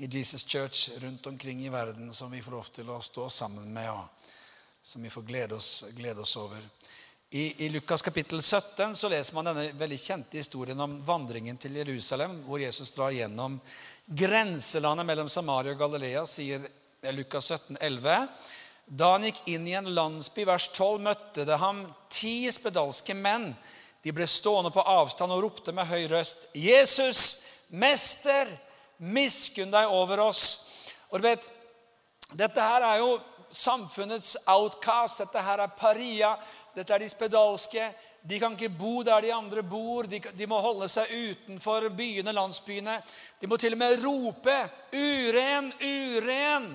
i 0.00 0.08
Jesus 0.08 0.46
Church 0.48 0.96
rundt 1.02 1.26
omkring 1.26 1.60
i 1.60 1.68
verden 1.68 2.08
som 2.12 2.32
vi 2.32 2.40
får 2.40 2.56
lov 2.56 2.72
til 2.72 2.88
å 2.88 3.02
stå 3.04 3.28
sammen 3.28 3.68
med, 3.68 3.92
og 3.92 4.80
som 4.82 5.04
vi 5.04 5.12
får 5.12 5.28
glede 5.28 5.60
oss, 5.60 5.90
glede 6.00 6.24
oss 6.24 6.38
over. 6.40 6.64
I, 7.30 7.66
I, 7.66 7.68
Lukas 7.68 8.02
kapittel 8.02 8.40
17 8.40 8.96
så 8.96 9.12
leser 9.12 9.36
man 9.36 9.52
denne 9.52 9.68
veldig 9.76 10.00
kjente 10.00 10.40
historien 10.40 10.80
om 10.80 10.96
vandringen 11.04 11.60
til 11.60 11.76
Jerusalem, 11.84 12.40
hvor 12.48 12.64
Jesus 12.64 12.96
drar 12.96 13.12
gjennom 13.12 13.60
grenselandet 14.08 15.12
mellom 15.12 15.28
Samaria 15.28 15.76
og 15.76 15.84
Galilea, 15.84 16.24
sier 16.26 16.64
Lukas 17.02 17.46
17, 17.48 17.76
11. 17.80 18.26
Da 18.84 19.12
han 19.12 19.24
gikk 19.24 19.42
inn 19.48 19.68
i 19.68 19.76
en 19.78 19.88
landsby, 19.94 20.44
vers 20.44 20.68
12, 20.74 20.98
møtte 21.04 21.44
det 21.48 21.60
ham 21.62 21.84
ti 22.12 22.50
spedalske 22.52 23.14
menn. 23.16 23.52
De 24.02 24.12
ble 24.16 24.26
stående 24.28 24.72
på 24.74 24.84
avstand 24.84 25.32
og 25.32 25.44
ropte 25.44 25.72
med 25.76 25.88
høy 25.88 26.08
røst, 26.10 26.50
'Jesus, 26.54 27.22
mester, 27.70 28.48
miskunn 28.98 29.70
deg 29.70 29.88
over 29.88 30.20
oss.' 30.28 30.66
Og 31.10 31.20
du 31.20 31.26
vet, 31.28 31.52
Dette 32.30 32.62
her 32.62 32.84
er 32.86 33.00
jo 33.02 33.18
samfunnets 33.50 34.36
outcast. 34.46 35.24
Dette 35.24 35.42
her 35.42 35.64
er 35.64 35.72
paria. 35.74 36.36
Dette 36.74 36.94
er 36.94 37.02
de 37.02 37.08
spedalske. 37.10 37.88
De 38.22 38.38
kan 38.38 38.54
ikke 38.54 38.70
bo 38.78 39.02
der 39.02 39.24
de 39.24 39.32
andre 39.34 39.62
bor. 39.62 40.06
De, 40.06 40.20
de, 40.20 40.46
må 40.46 40.60
holde 40.62 40.86
seg 40.88 41.10
utenfor 41.10 41.88
byene, 41.96 42.34
landsbyene. 42.36 43.00
De 43.40 43.50
må 43.50 43.58
til 43.58 43.74
og 43.74 43.82
med 43.82 44.04
rope 44.04 44.58
'uren, 44.92 45.72
uren' 45.80 46.70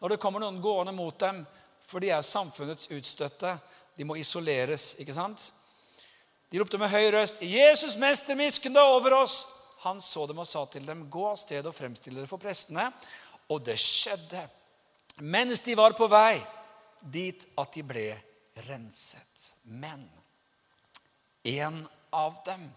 når 0.00 0.14
det 0.14 0.20
kommer 0.22 0.42
noen 0.42 0.60
gående 0.62 0.94
mot 0.94 1.18
dem, 1.18 1.42
for 1.88 2.02
de 2.02 2.12
er 2.12 2.22
samfunnets 2.26 2.90
utstøtte. 2.94 3.54
De 3.96 4.06
må 4.06 4.18
isoleres, 4.20 4.94
ikke 5.02 5.16
sant? 5.16 5.48
De 6.48 6.60
ropte 6.60 6.78
med 6.80 6.90
høy 6.92 7.10
røst 7.12 7.42
'Jesus, 7.42 7.96
mester, 7.96 8.34
miskunn 8.34 8.74
deg 8.74 8.82
over 8.82 9.12
oss!' 9.22 9.46
Han 9.84 10.00
så 10.00 10.26
dem 10.26 10.38
og 10.38 10.46
sa 10.46 10.64
til 10.64 10.86
dem, 10.86 11.10
'Gå 11.10 11.26
av 11.30 11.36
sted 11.36 11.66
og 11.66 11.74
fremstill 11.74 12.14
dere 12.14 12.26
for 12.26 12.38
prestene.' 12.38 12.92
Og 13.48 13.64
det 13.64 13.78
skjedde 13.80 14.48
mens 15.20 15.60
de 15.60 15.74
var 15.74 15.92
på 15.92 16.06
vei 16.06 16.38
dit 17.00 17.46
at 17.58 17.72
de 17.72 17.82
ble 17.82 18.08
renset. 18.68 19.54
Men 19.64 20.04
en 21.44 21.88
av 22.10 22.36
dem 22.44 22.68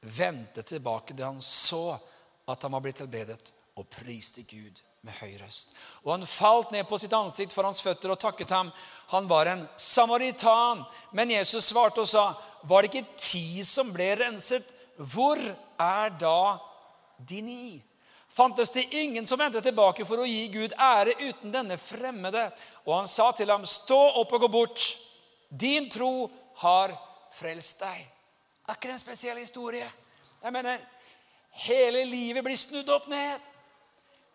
vendte 0.00 0.62
tilbake 0.62 1.14
da 1.14 1.26
han 1.26 1.40
så 1.40 1.98
at 2.46 2.62
han 2.62 2.72
var 2.72 2.80
blitt 2.80 2.98
helbredet, 3.02 3.52
og 3.78 3.88
priste 3.88 4.42
Gud 4.42 4.80
med 5.02 5.16
høy 5.20 5.36
røst. 5.40 5.74
Og 6.04 6.12
han 6.14 6.26
falt 6.28 6.72
ned 6.74 6.86
på 6.88 6.98
sitt 7.00 7.14
ansikt 7.16 7.54
for 7.54 7.64
hans 7.64 7.82
føtter 7.84 8.12
og 8.12 8.20
takket 8.20 8.52
ham. 8.52 8.72
Han 9.12 9.28
var 9.30 9.48
en 9.48 9.66
samaritan. 9.76 10.84
Men 11.16 11.32
Jesus 11.32 11.70
svarte 11.72 12.00
og 12.00 12.08
sa, 12.08 12.34
'Var 12.62 12.82
det 12.82 12.94
ikke 12.94 13.16
ti 13.16 13.64
som 13.64 13.92
ble 13.92 14.14
renset? 14.14 14.64
Hvor 14.96 15.38
er 15.78 16.08
da 16.08 16.58
de 17.18 17.40
ni?' 17.42 17.82
fantes 18.30 18.70
det 18.70 18.94
ingen 18.94 19.26
som 19.26 19.38
vendte 19.38 19.60
tilbake 19.60 20.04
for 20.06 20.22
å 20.22 20.26
gi 20.26 20.48
Gud 20.48 20.72
ære 20.78 21.16
uten 21.18 21.50
denne 21.50 21.76
fremmede. 21.76 22.52
Og 22.86 22.96
han 22.96 23.06
sa 23.06 23.32
til 23.32 23.50
ham, 23.50 23.66
'Stå 23.66 24.20
opp 24.20 24.32
og 24.32 24.40
gå 24.40 24.48
bort. 24.48 24.96
Din 25.50 25.90
tro 25.90 26.30
har 26.56 26.96
frelst 27.32 27.80
deg.' 27.80 28.06
Det 28.66 28.90
en 28.90 28.98
spesiell 28.98 29.36
historie? 29.36 29.90
Jeg 30.42 30.52
mener, 30.52 30.78
Hele 31.52 32.04
livet 32.04 32.44
blir 32.44 32.56
snudd 32.56 32.88
opp 32.88 33.08
ned. 33.10 33.40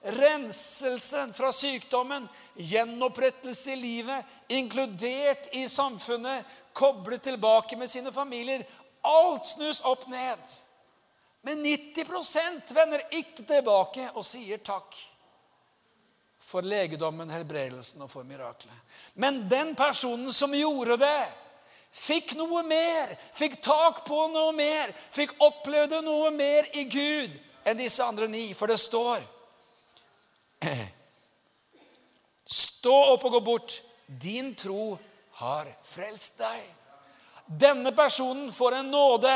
Renselsen 0.06 1.34
fra 1.34 1.52
sykdommen, 1.52 2.28
gjenopprettelse 2.56 3.74
i 3.74 3.76
livet, 3.76 4.26
inkludert 4.48 5.50
i 5.52 5.64
samfunnet, 5.70 6.46
koblet 6.74 7.24
tilbake 7.24 7.78
med 7.78 7.90
sine 7.90 8.12
familier. 8.12 8.62
Alt 9.02 9.46
snus 9.46 9.82
opp 9.82 10.08
ned. 10.08 10.40
Men 11.42 11.66
90% 11.66 12.74
vender 12.74 13.02
ikke 13.18 13.46
tilbake 13.46 14.08
og 14.14 14.26
sier 14.26 14.62
takk 14.66 14.94
for 16.46 16.66
legedommen, 16.66 17.30
helbredelsen 17.34 18.06
og 18.06 18.10
for 18.10 18.26
miraklet. 18.30 18.78
Men 19.18 19.48
den 19.50 19.74
personen 19.78 20.34
som 20.34 20.54
gjorde 20.54 21.00
det, 21.02 21.26
fikk 21.96 22.36
noe 22.38 22.62
mer, 22.68 23.14
fikk 23.34 23.58
tak 23.66 24.04
på 24.06 24.28
noe 24.34 24.54
mer, 24.54 24.94
fikk 24.94 25.34
opplevde 25.42 26.02
noe 26.06 26.30
mer 26.34 26.70
i 26.78 26.86
Gud 26.90 27.34
enn 27.66 27.82
disse 27.82 28.06
andre 28.06 28.30
ni. 28.30 28.52
For 28.54 28.70
det 28.70 28.78
står 28.82 29.24
Stå 32.46 32.94
opp 33.14 33.26
og 33.26 33.32
gå 33.32 33.40
bort. 33.46 33.82
Din 34.08 34.54
tro 34.56 34.98
har 35.42 35.70
frelst 35.84 36.40
deg. 36.40 36.66
denne 37.46 37.92
personen 37.92 38.52
får 38.54 38.76
en 38.76 38.92
nåde, 38.92 39.34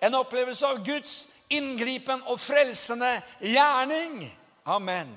en 0.00 0.14
opplevelse 0.14 0.66
av 0.66 0.80
Guds 0.84 1.12
inngripen 1.52 2.22
og 2.26 2.40
frelsende 2.40 3.22
gjerning. 3.38 4.22
Amen. 4.64 5.12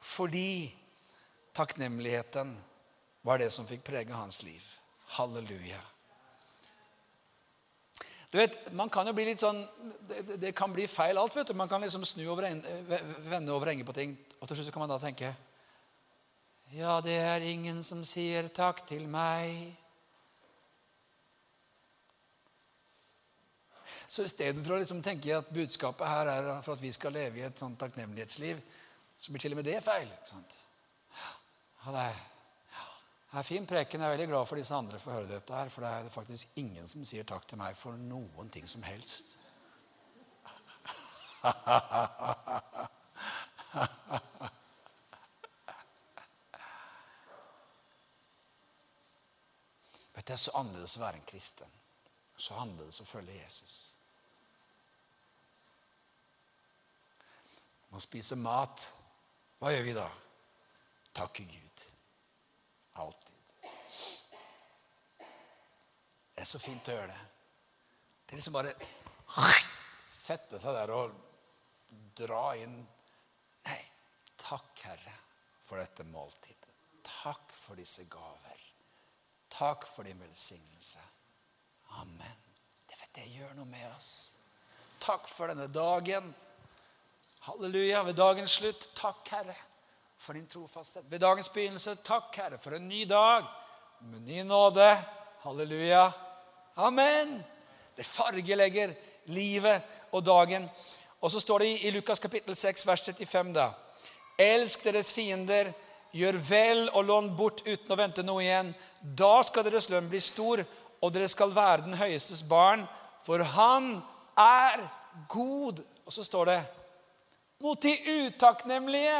Fordi 0.00 0.74
takknemligheten 1.54 2.56
var 3.22 3.38
det 3.38 3.50
som 3.54 3.66
fikk 3.66 3.84
prege 3.86 4.14
hans 4.14 4.42
liv. 4.42 4.62
Halleluja. 5.18 5.80
Du 8.30 8.38
vet, 8.38 8.72
Man 8.72 8.90
kan 8.90 9.06
jo 9.06 9.12
bli 9.14 9.24
litt 9.24 9.40
sånn 9.40 9.60
Det, 10.08 10.36
det 10.42 10.52
kan 10.52 10.72
bli 10.72 10.86
feil 10.90 11.18
alt. 11.18 11.36
vet 11.36 11.46
du. 11.46 11.54
Man 11.54 11.68
kan 11.68 11.80
liksom 11.80 12.04
snu 12.04 12.26
over, 12.28 12.50
vende 13.30 13.52
over 13.52 13.70
enge 13.70 13.84
på 13.84 13.92
ting. 13.92 14.16
Og 14.40 14.48
til 14.48 14.58
slutt 14.58 14.72
kan 14.74 14.84
man 14.84 14.92
da 14.92 14.98
tenke 15.02 15.32
Ja, 16.74 17.00
det 17.00 17.14
er 17.14 17.44
ingen 17.46 17.82
som 17.86 18.04
sier 18.04 18.48
takk 18.50 18.82
til 18.88 19.06
meg. 19.08 19.76
Så 24.06 24.24
istedenfor 24.26 24.76
å 24.76 24.80
liksom 24.80 25.02
tenke 25.02 25.34
at 25.36 25.52
budskapet 25.54 26.08
her 26.10 26.30
er 26.30 26.48
for 26.62 26.74
at 26.74 26.82
vi 26.82 26.92
skal 26.94 27.14
leve 27.14 27.40
i 27.40 27.44
et 27.46 27.58
sånt 27.58 27.78
takknemlighetsliv, 27.80 28.58
så 29.18 29.32
blir 29.32 29.42
til 29.42 29.54
og 29.54 29.60
med 29.60 29.68
det 29.70 29.78
feil. 29.84 30.10
Ja, 31.86 31.94
det 31.94 32.02
er, 32.02 32.18
det 33.30 33.38
er 33.40 33.46
fin 33.46 33.66
preken. 33.66 34.02
Jeg 34.02 34.06
er 34.08 34.16
veldig 34.16 34.28
glad 34.32 34.50
for 34.50 34.58
disse 34.58 34.74
andre 34.74 34.98
får 35.02 35.16
høre 35.20 35.30
dette 35.30 35.54
her, 35.54 35.70
for 35.70 35.86
det 35.86 35.90
er 35.94 36.14
faktisk 36.14 36.58
ingen 36.62 36.86
som 36.90 37.06
sier 37.06 37.26
takk 37.28 37.46
til 37.46 37.62
meg 37.62 37.78
for 37.78 37.98
noen 37.98 38.50
ting 38.50 38.66
som 38.70 38.82
helst. 38.86 39.36
Vet 50.14 50.26
Det 50.26 50.32
er 50.32 50.36
så 50.36 50.56
annerledes 50.58 50.96
å 50.96 51.00
være 51.04 51.16
en 51.20 51.28
kristen. 51.28 51.70
Så 52.36 52.54
annerledes 52.54 53.00
å 53.00 53.08
følge 53.08 53.36
Jesus. 53.36 53.74
Man 57.90 58.00
spiser 58.02 58.36
mat. 58.36 58.88
Hva 59.60 59.72
gjør 59.72 59.86
vi 59.86 59.94
da? 59.96 60.08
Takker 61.16 61.44
Gud. 61.48 61.84
Alltid. 63.00 63.34
Det 66.34 66.42
er 66.44 66.48
så 66.50 66.60
fint 66.60 66.88
å 66.90 66.96
gjøre 66.98 67.12
det. 67.12 67.22
Det 68.26 68.34
er 68.34 68.40
liksom 68.40 68.56
bare 68.56 68.74
Sette 70.06 70.58
seg 70.58 70.74
der 70.74 70.90
og 70.90 71.14
dra 72.18 72.56
inn 72.58 72.76
takk, 74.40 74.84
Herre, 74.84 75.14
for 75.64 75.80
dette 75.80 76.06
måltidet. 76.08 76.72
Takk 77.06 77.52
for 77.52 77.78
disse 77.78 78.04
gaver. 78.10 78.62
Takk 79.50 79.86
for 79.88 80.04
din 80.04 80.20
velsignelse. 80.20 81.00
Amen. 82.00 82.42
Det 82.88 82.98
vet 83.00 83.22
jeg 83.22 83.38
gjør 83.38 83.54
noe 83.56 83.70
med 83.70 83.86
oss. 83.94 84.10
Takk 85.00 85.28
for 85.30 85.50
denne 85.50 85.68
dagen. 85.72 86.34
Halleluja. 87.46 88.02
Ved 88.02 88.18
dagens 88.18 88.58
slutt, 88.58 88.88
takk, 88.98 89.22
Herre, 89.30 89.56
for 90.18 90.34
din 90.34 90.46
trofasthet. 90.50 91.06
Ved 91.10 91.22
dagens 91.22 91.48
begynnelse, 91.54 91.96
takk, 92.04 92.34
Herre, 92.36 92.58
for 92.58 92.76
en 92.76 92.88
ny 92.88 93.04
dag 93.08 93.46
med 94.00 94.26
ny 94.26 94.42
nåde. 94.42 94.88
Halleluja. 95.44 96.10
Amen. 96.76 97.38
Det 97.96 98.06
fargelegger 98.06 98.92
livet 99.32 99.82
og 100.12 100.26
dagen. 100.26 100.68
Og 101.20 101.30
så 101.32 101.40
står 101.40 101.58
det 101.58 101.68
i 101.86 101.90
Lukas 101.90 102.20
kapittel 102.20 102.56
6, 102.56 102.86
vers 102.86 103.04
35, 103.08 103.54
da. 103.54 103.70
Elsk 104.38 104.84
deres 104.84 105.12
fiender, 105.16 105.72
gjør 106.16 106.38
vel 106.48 106.82
og 106.92 107.04
lån 107.08 107.30
bort 107.36 107.62
uten 107.66 107.92
å 107.92 107.98
vente 107.98 108.24
noe 108.24 108.44
igjen. 108.44 108.72
Da 109.00 109.40
skal 109.44 109.66
deres 109.66 109.88
lønn 109.92 110.08
bli 110.10 110.20
stor, 110.22 110.62
og 111.00 111.12
dere 111.12 111.28
skal 111.28 111.52
være 111.54 111.86
den 111.86 111.98
høyestes 111.98 112.42
barn, 112.48 112.86
for 113.24 113.42
han 113.56 113.96
er 114.40 114.86
god. 115.32 115.82
Og 116.06 116.14
så 116.14 116.24
står 116.24 116.52
det 116.52 116.60
mot 117.64 117.80
de 117.82 117.94
utakknemlige 118.26 119.18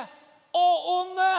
og 0.57 0.89
onde. 0.93 1.33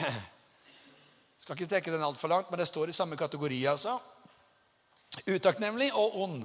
Jeg 0.00 0.12
skal 1.44 1.56
ikke 1.56 1.70
trekke 1.70 1.94
den 1.94 2.04
altfor 2.04 2.32
langt, 2.32 2.50
men 2.50 2.60
det 2.60 2.68
står 2.68 2.90
i 2.90 2.96
samme 2.96 3.16
kategori. 3.20 3.64
altså. 3.72 3.98
Utakknemlig 5.28 5.92
og 5.94 6.20
ond. 6.22 6.44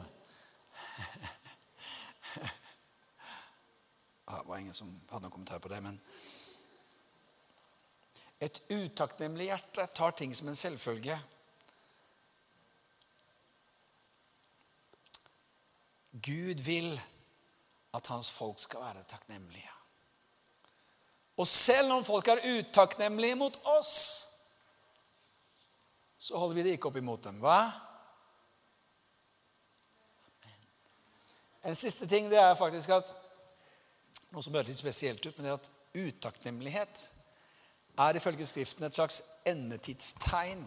Det 4.29 4.43
var 4.45 4.57
ingen 4.61 4.73
som 4.77 4.91
hadde 5.09 5.25
noen 5.25 5.33
kommentar 5.33 5.59
på 5.59 5.71
det, 5.71 5.81
men 5.83 5.97
Et 8.39 8.61
utakknemlig 8.71 9.49
hjerte 9.49 9.83
tar 9.91 10.13
ting 10.15 10.31
som 10.35 10.47
en 10.47 10.55
selvfølge. 10.55 11.17
Gud 16.11 16.63
vil 16.63 16.93
at 17.93 18.07
hans 18.07 18.31
folk 18.31 18.59
skal 18.63 18.85
være 18.85 19.03
takknemlige. 19.09 19.73
Og 21.37 21.47
selv 21.47 21.91
om 21.97 22.05
folk 22.05 22.27
er 22.27 22.45
utakknemlige 22.47 23.35
mot 23.35 23.59
oss, 23.75 23.93
så 26.17 26.37
holder 26.37 26.55
vi 26.55 26.63
det 26.63 26.77
ikke 26.77 26.87
opp 26.91 26.99
imot 26.99 27.23
dem. 27.23 27.43
Hva? 27.43 27.59
En 31.67 31.75
siste 31.75 32.07
ting 32.07 32.31
det 32.31 32.39
er 32.39 32.55
faktisk 32.55 32.95
at 32.95 33.11
noe 34.33 34.43
som 34.43 34.53
høres 34.53 34.71
litt 34.71 34.81
spesielt 34.81 35.25
ut, 35.25 35.37
men 35.37 35.47
det 35.47 35.51
er 35.51 35.59
at 35.59 35.71
utakknemlighet 35.99 37.05
er 37.99 38.17
ifølge 38.19 38.47
Skriften 38.47 38.87
et 38.87 38.95
slags 38.95 39.21
endetidstegn. 39.49 40.61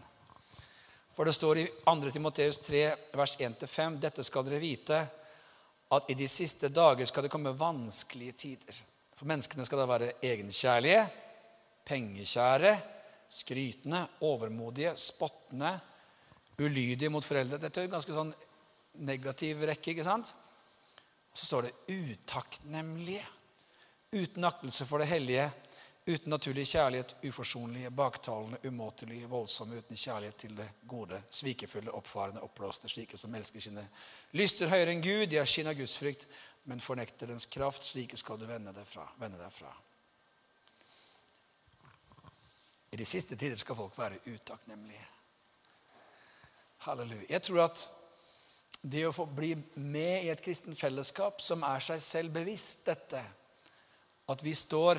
For 1.12 1.28
det 1.28 1.34
står 1.36 1.61
i 1.61 1.66
2. 1.84 2.11
Timoteus 2.12 2.59
3, 2.64 2.82
vers 3.16 3.36
1-5.: 3.38 3.99
Dette 4.01 4.24
skal 4.24 4.47
dere 4.49 4.62
vite 4.62 5.01
at 5.93 6.09
i 6.09 6.16
de 6.16 6.28
siste 6.28 6.70
dager 6.72 7.09
skal 7.09 7.26
det 7.26 7.32
komme 7.32 7.53
vanskelige 7.59 8.36
tider. 8.45 8.78
For 9.16 9.28
menneskene 9.28 9.66
skal 9.68 9.82
da 9.82 9.88
være 9.90 10.12
egenkjærlige, 10.24 11.03
pengekjære, 11.84 12.72
skrytende, 13.32 14.07
overmodige, 14.20 14.95
spottende, 14.97 15.74
ulydige 16.59 17.11
mot 17.12 17.24
foreldre. 17.24 17.61
Dette 17.61 17.80
er 17.80 17.88
en 17.88 17.95
ganske 17.97 18.16
sånn 18.16 18.32
negativ 19.05 19.62
rekke. 19.68 19.93
ikke 19.93 20.05
sant? 20.05 20.32
Og 21.33 21.39
så 21.39 21.47
står 21.47 21.62
det 21.62 21.72
utakknemlige. 21.89 23.26
Uten 24.12 24.45
aktelse 24.45 24.85
for 24.85 25.01
det 25.01 25.09
hellige, 25.09 25.47
uten 26.07 26.30
naturlig 26.30 26.66
kjærlighet, 26.68 27.14
uforsonlige, 27.24 27.91
baktalende, 27.91 28.59
umåtelige, 28.68 29.28
voldsomme, 29.28 29.78
uten 29.78 29.97
kjærlighet 29.97 30.37
til 30.37 30.57
det 30.57 30.68
gode, 30.89 31.22
svikefulle, 31.30 31.95
oppfarende, 31.97 32.43
oppblåste, 32.45 32.89
slike 32.93 33.16
som 33.16 33.35
elsker 33.35 33.64
sine 33.64 33.87
lyster 34.37 34.68
høyere 34.68 34.93
enn 34.93 35.05
Gud, 35.05 35.30
de 35.30 35.41
har 35.41 35.49
skinn 35.49 35.70
av 35.70 35.78
gudsfrykt, 35.78 36.26
men 36.68 36.85
fornekter 36.85 37.33
dens 37.33 37.49
kraft, 37.49 37.87
slike 37.87 38.20
skal 38.20 38.39
du 38.39 38.45
vende 38.47 38.74
deg 38.76 38.85
fra. 38.87 39.07
Vende 39.22 39.41
deg 39.41 39.55
fra. 39.55 39.72
I 42.93 43.01
de 43.01 43.09
siste 43.09 43.39
tider 43.41 43.57
skal 43.57 43.78
folk 43.78 43.97
være 43.99 44.20
utakknemlige. 44.28 45.09
Halleluja. 46.85 47.24
Jeg 47.30 47.43
tror 47.43 47.64
at 47.64 47.87
det 48.83 49.05
å 49.07 49.14
få 49.14 49.28
bli 49.30 49.55
med 49.78 50.24
i 50.26 50.30
et 50.33 50.43
kristent 50.43 50.78
fellesskap 50.78 51.41
som 51.43 51.62
er 51.66 51.83
seg 51.85 52.03
selv 52.03 52.35
bevisst 52.35 52.89
dette, 52.91 53.22
at 54.33 54.43
vi 54.43 54.55
står 54.59 54.99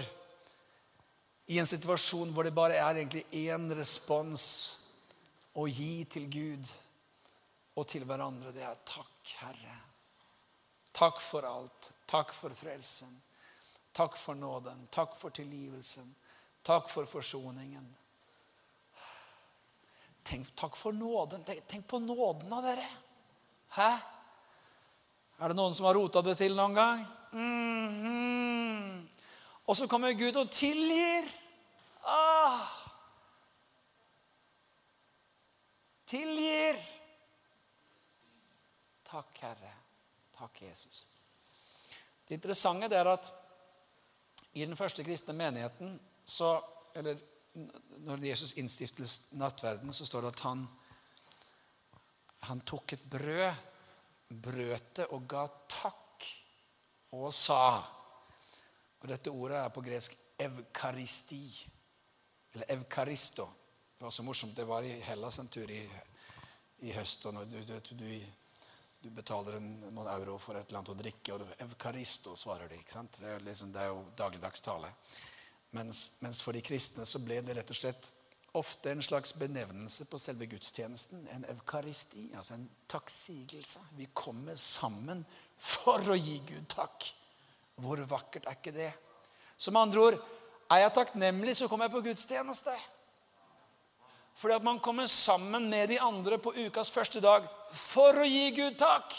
i 1.52 1.60
en 1.60 1.68
situasjon 1.68 2.32
hvor 2.32 2.48
det 2.48 2.56
bare 2.56 2.80
er 2.80 3.02
egentlig 3.02 3.26
én 3.44 3.68
respons 3.76 4.46
å 5.60 5.68
gi 5.68 6.06
til 6.10 6.30
Gud 6.32 6.72
og 7.76 7.88
til 7.92 8.06
hverandre. 8.08 8.54
Det 8.56 8.64
er 8.64 8.80
takk, 8.88 9.34
Herre. 9.42 9.78
Takk 10.94 11.20
for 11.22 11.46
alt. 11.50 11.92
Takk 12.08 12.32
for 12.36 12.56
frelsen. 12.56 13.12
Takk 13.94 14.16
for 14.18 14.38
nåden. 14.38 14.88
Takk 14.94 15.18
for 15.20 15.36
tilgivelsen. 15.36 16.08
Takk 16.64 16.88
for 16.90 17.10
forsoningen. 17.10 17.86
Tenk, 20.24 20.54
takk 20.56 20.78
for 20.80 20.96
nåden. 20.96 21.44
Tenk, 21.44 21.66
tenk 21.68 21.88
på 21.90 22.00
nåden 22.00 22.54
av 22.54 22.64
dere. 22.64 22.88
Hæ? 23.74 23.92
Er 25.40 25.50
det 25.50 25.58
noen 25.58 25.76
som 25.76 25.88
har 25.90 25.98
rota 25.98 26.22
det 26.22 26.38
til 26.38 26.56
noen 26.56 26.76
gang? 26.76 27.06
Mm 27.32 27.90
-hmm. 28.02 29.08
Og 29.66 29.78
så 29.78 29.88
kommer 29.88 30.14
Gud 30.14 30.36
og 30.36 30.52
tilgir. 30.52 31.24
Ah. 32.06 32.60
Tilgir. 36.06 36.76
Takk, 39.04 39.38
Herre. 39.38 39.74
Takk, 40.38 40.62
Jesus. 40.62 41.06
Det 42.28 42.36
interessante 42.36 42.96
er 42.96 43.08
at 43.08 43.34
i 44.54 44.66
den 44.66 44.78
første 44.78 45.04
kristne 45.04 45.34
menigheten 45.34 46.00
så, 46.26 46.62
eller 46.96 47.18
Når 47.98 48.26
Jesus 48.26 48.54
innstiftes 48.58 49.28
nattverden, 49.32 49.94
så 49.94 50.06
står 50.06 50.22
det 50.22 50.28
at 50.28 50.40
han, 50.40 50.68
han 52.50 52.62
tok 52.68 52.96
et 52.96 53.04
brød, 53.10 53.66
brøt 54.44 54.96
det 55.00 55.10
og 55.16 55.28
ga 55.30 55.44
takk 55.70 56.30
og 57.14 57.30
sa 57.36 57.66
og 59.04 59.10
Dette 59.12 59.32
ordet 59.36 59.58
er 59.60 59.72
på 59.76 59.82
gresk 59.84 60.14
evkaristi. 60.40 61.42
Eller 62.54 62.70
evkaristo. 62.72 63.44
Det 63.98 64.06
var 64.06 64.14
så 64.16 64.24
morsomt. 64.24 64.56
Det 64.56 64.64
var 64.64 64.84
i 64.88 64.94
Hellas 65.04 65.40
en 65.40 65.50
tur 65.52 65.72
i, 65.72 65.82
i 66.88 66.94
høst. 66.96 67.26
og 67.26 67.42
du, 67.52 67.58
du, 67.68 67.74
du, 67.90 68.22
du 69.04 69.10
betaler 69.12 69.58
en, 69.58 69.68
noen 69.92 70.08
euro 70.08 70.38
for 70.40 70.56
et 70.56 70.70
eller 70.70 70.80
annet 70.80 70.94
å 70.94 70.96
drikke, 71.02 71.36
og 71.36 71.52
Evkaristo, 71.66 72.38
svarer 72.40 72.72
de. 72.72 72.80
ikke 72.80 72.96
sant? 72.96 73.20
Det 73.20 73.28
er, 73.34 73.44
liksom, 73.44 73.74
det 73.76 73.82
er 73.84 73.92
jo 73.92 74.06
dagligdags 74.16 74.64
tale. 74.64 74.94
Mens, 75.76 76.06
mens 76.24 76.40
for 76.46 76.56
de 76.56 76.64
kristne 76.64 77.04
så 77.10 77.20
ble 77.20 77.42
det 77.44 77.58
rett 77.58 77.76
og 77.76 77.80
slett 77.82 78.08
ofte 78.54 78.92
en 78.92 79.02
slags 79.02 79.36
benevnelse 79.36 80.06
på 80.06 80.20
selve 80.22 80.46
gudstjenesten. 80.46 81.28
En 81.34 81.46
eukaristi, 81.50 82.28
altså 82.38 82.54
en 82.58 82.70
takksigelse. 82.90 83.80
Vi 83.98 84.10
kommer 84.14 84.56
sammen 84.56 85.26
for 85.58 86.14
å 86.14 86.18
gi 86.18 86.38
Gud 86.48 86.68
takk. 86.72 87.08
Hvor 87.82 88.02
vakkert 88.06 88.46
er 88.46 88.60
ikke 88.60 88.76
det? 88.76 88.92
Som 89.58 89.80
andre 89.80 90.06
ord, 90.06 90.20
er 90.72 90.84
jeg 90.84 90.94
takknemlig, 90.96 91.56
så 91.58 91.68
kommer 91.70 91.90
jeg 91.90 91.96
på 91.96 92.04
gudstjeneste. 92.06 92.76
Fordi 94.38 94.56
at 94.56 94.66
man 94.66 94.80
kommer 94.82 95.10
sammen 95.10 95.70
med 95.70 95.90
de 95.90 96.00
andre 96.02 96.40
på 96.42 96.54
ukas 96.58 96.92
første 96.94 97.22
dag 97.22 97.46
for 97.74 98.22
å 98.22 98.30
gi 98.30 98.48
Gud 98.58 98.78
takk. 98.82 99.14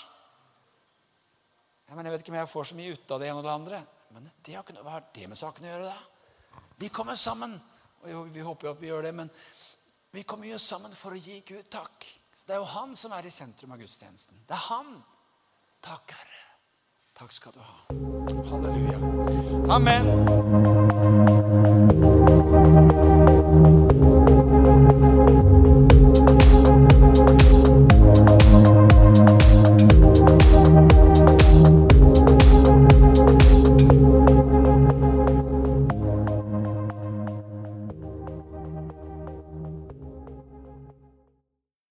Jeg, 1.84 1.94
mener, 1.94 2.08
jeg 2.08 2.16
vet 2.16 2.24
ikke 2.24 2.34
om 2.34 2.40
jeg 2.40 2.50
får 2.50 2.70
så 2.70 2.78
mye 2.78 2.94
ut 2.96 3.14
av 3.14 3.20
det 3.20 3.28
ene 3.28 3.38
og 3.42 3.46
det 3.46 3.54
andre. 3.54 3.84
Men 4.14 4.26
det 4.46 4.54
har 4.54 4.64
ikke 4.64 4.74
noe, 4.78 4.86
hva 4.86 4.96
har 4.96 5.06
det 5.14 5.28
med 5.30 5.38
saken 5.38 5.66
å 5.66 5.70
gjøre, 5.72 5.92
da? 5.92 6.62
Vi 6.78 6.90
kommer 6.94 7.18
sammen 7.18 7.54
og 8.12 8.34
Vi 8.34 8.40
håper 8.44 8.68
jo 8.68 8.74
at 8.74 8.80
vi 8.82 8.90
gjør 8.90 9.02
det, 9.08 9.14
men 9.14 9.30
vi 10.14 10.22
kommer 10.22 10.46
jo 10.46 10.58
sammen 10.58 10.92
for 10.94 11.16
å 11.16 11.18
gi 11.18 11.40
Gud 11.46 11.70
takk. 11.70 12.06
Så 12.34 12.46
Det 12.46 12.54
er 12.54 12.62
jo 12.62 12.70
han 12.74 12.96
som 12.96 13.12
er 13.12 13.26
i 13.26 13.30
sentrum 13.30 13.72
av 13.72 13.78
gudstjenesten. 13.78 14.44
Det 14.46 14.54
er 14.54 14.66
han. 14.68 14.96
Takk, 15.82 16.16
Herre. 16.18 16.42
Takk 17.14 17.32
skal 17.32 17.52
du 17.54 17.60
ha. 17.62 17.76
Halleluja. 18.50 18.98
Amen. 19.74 20.93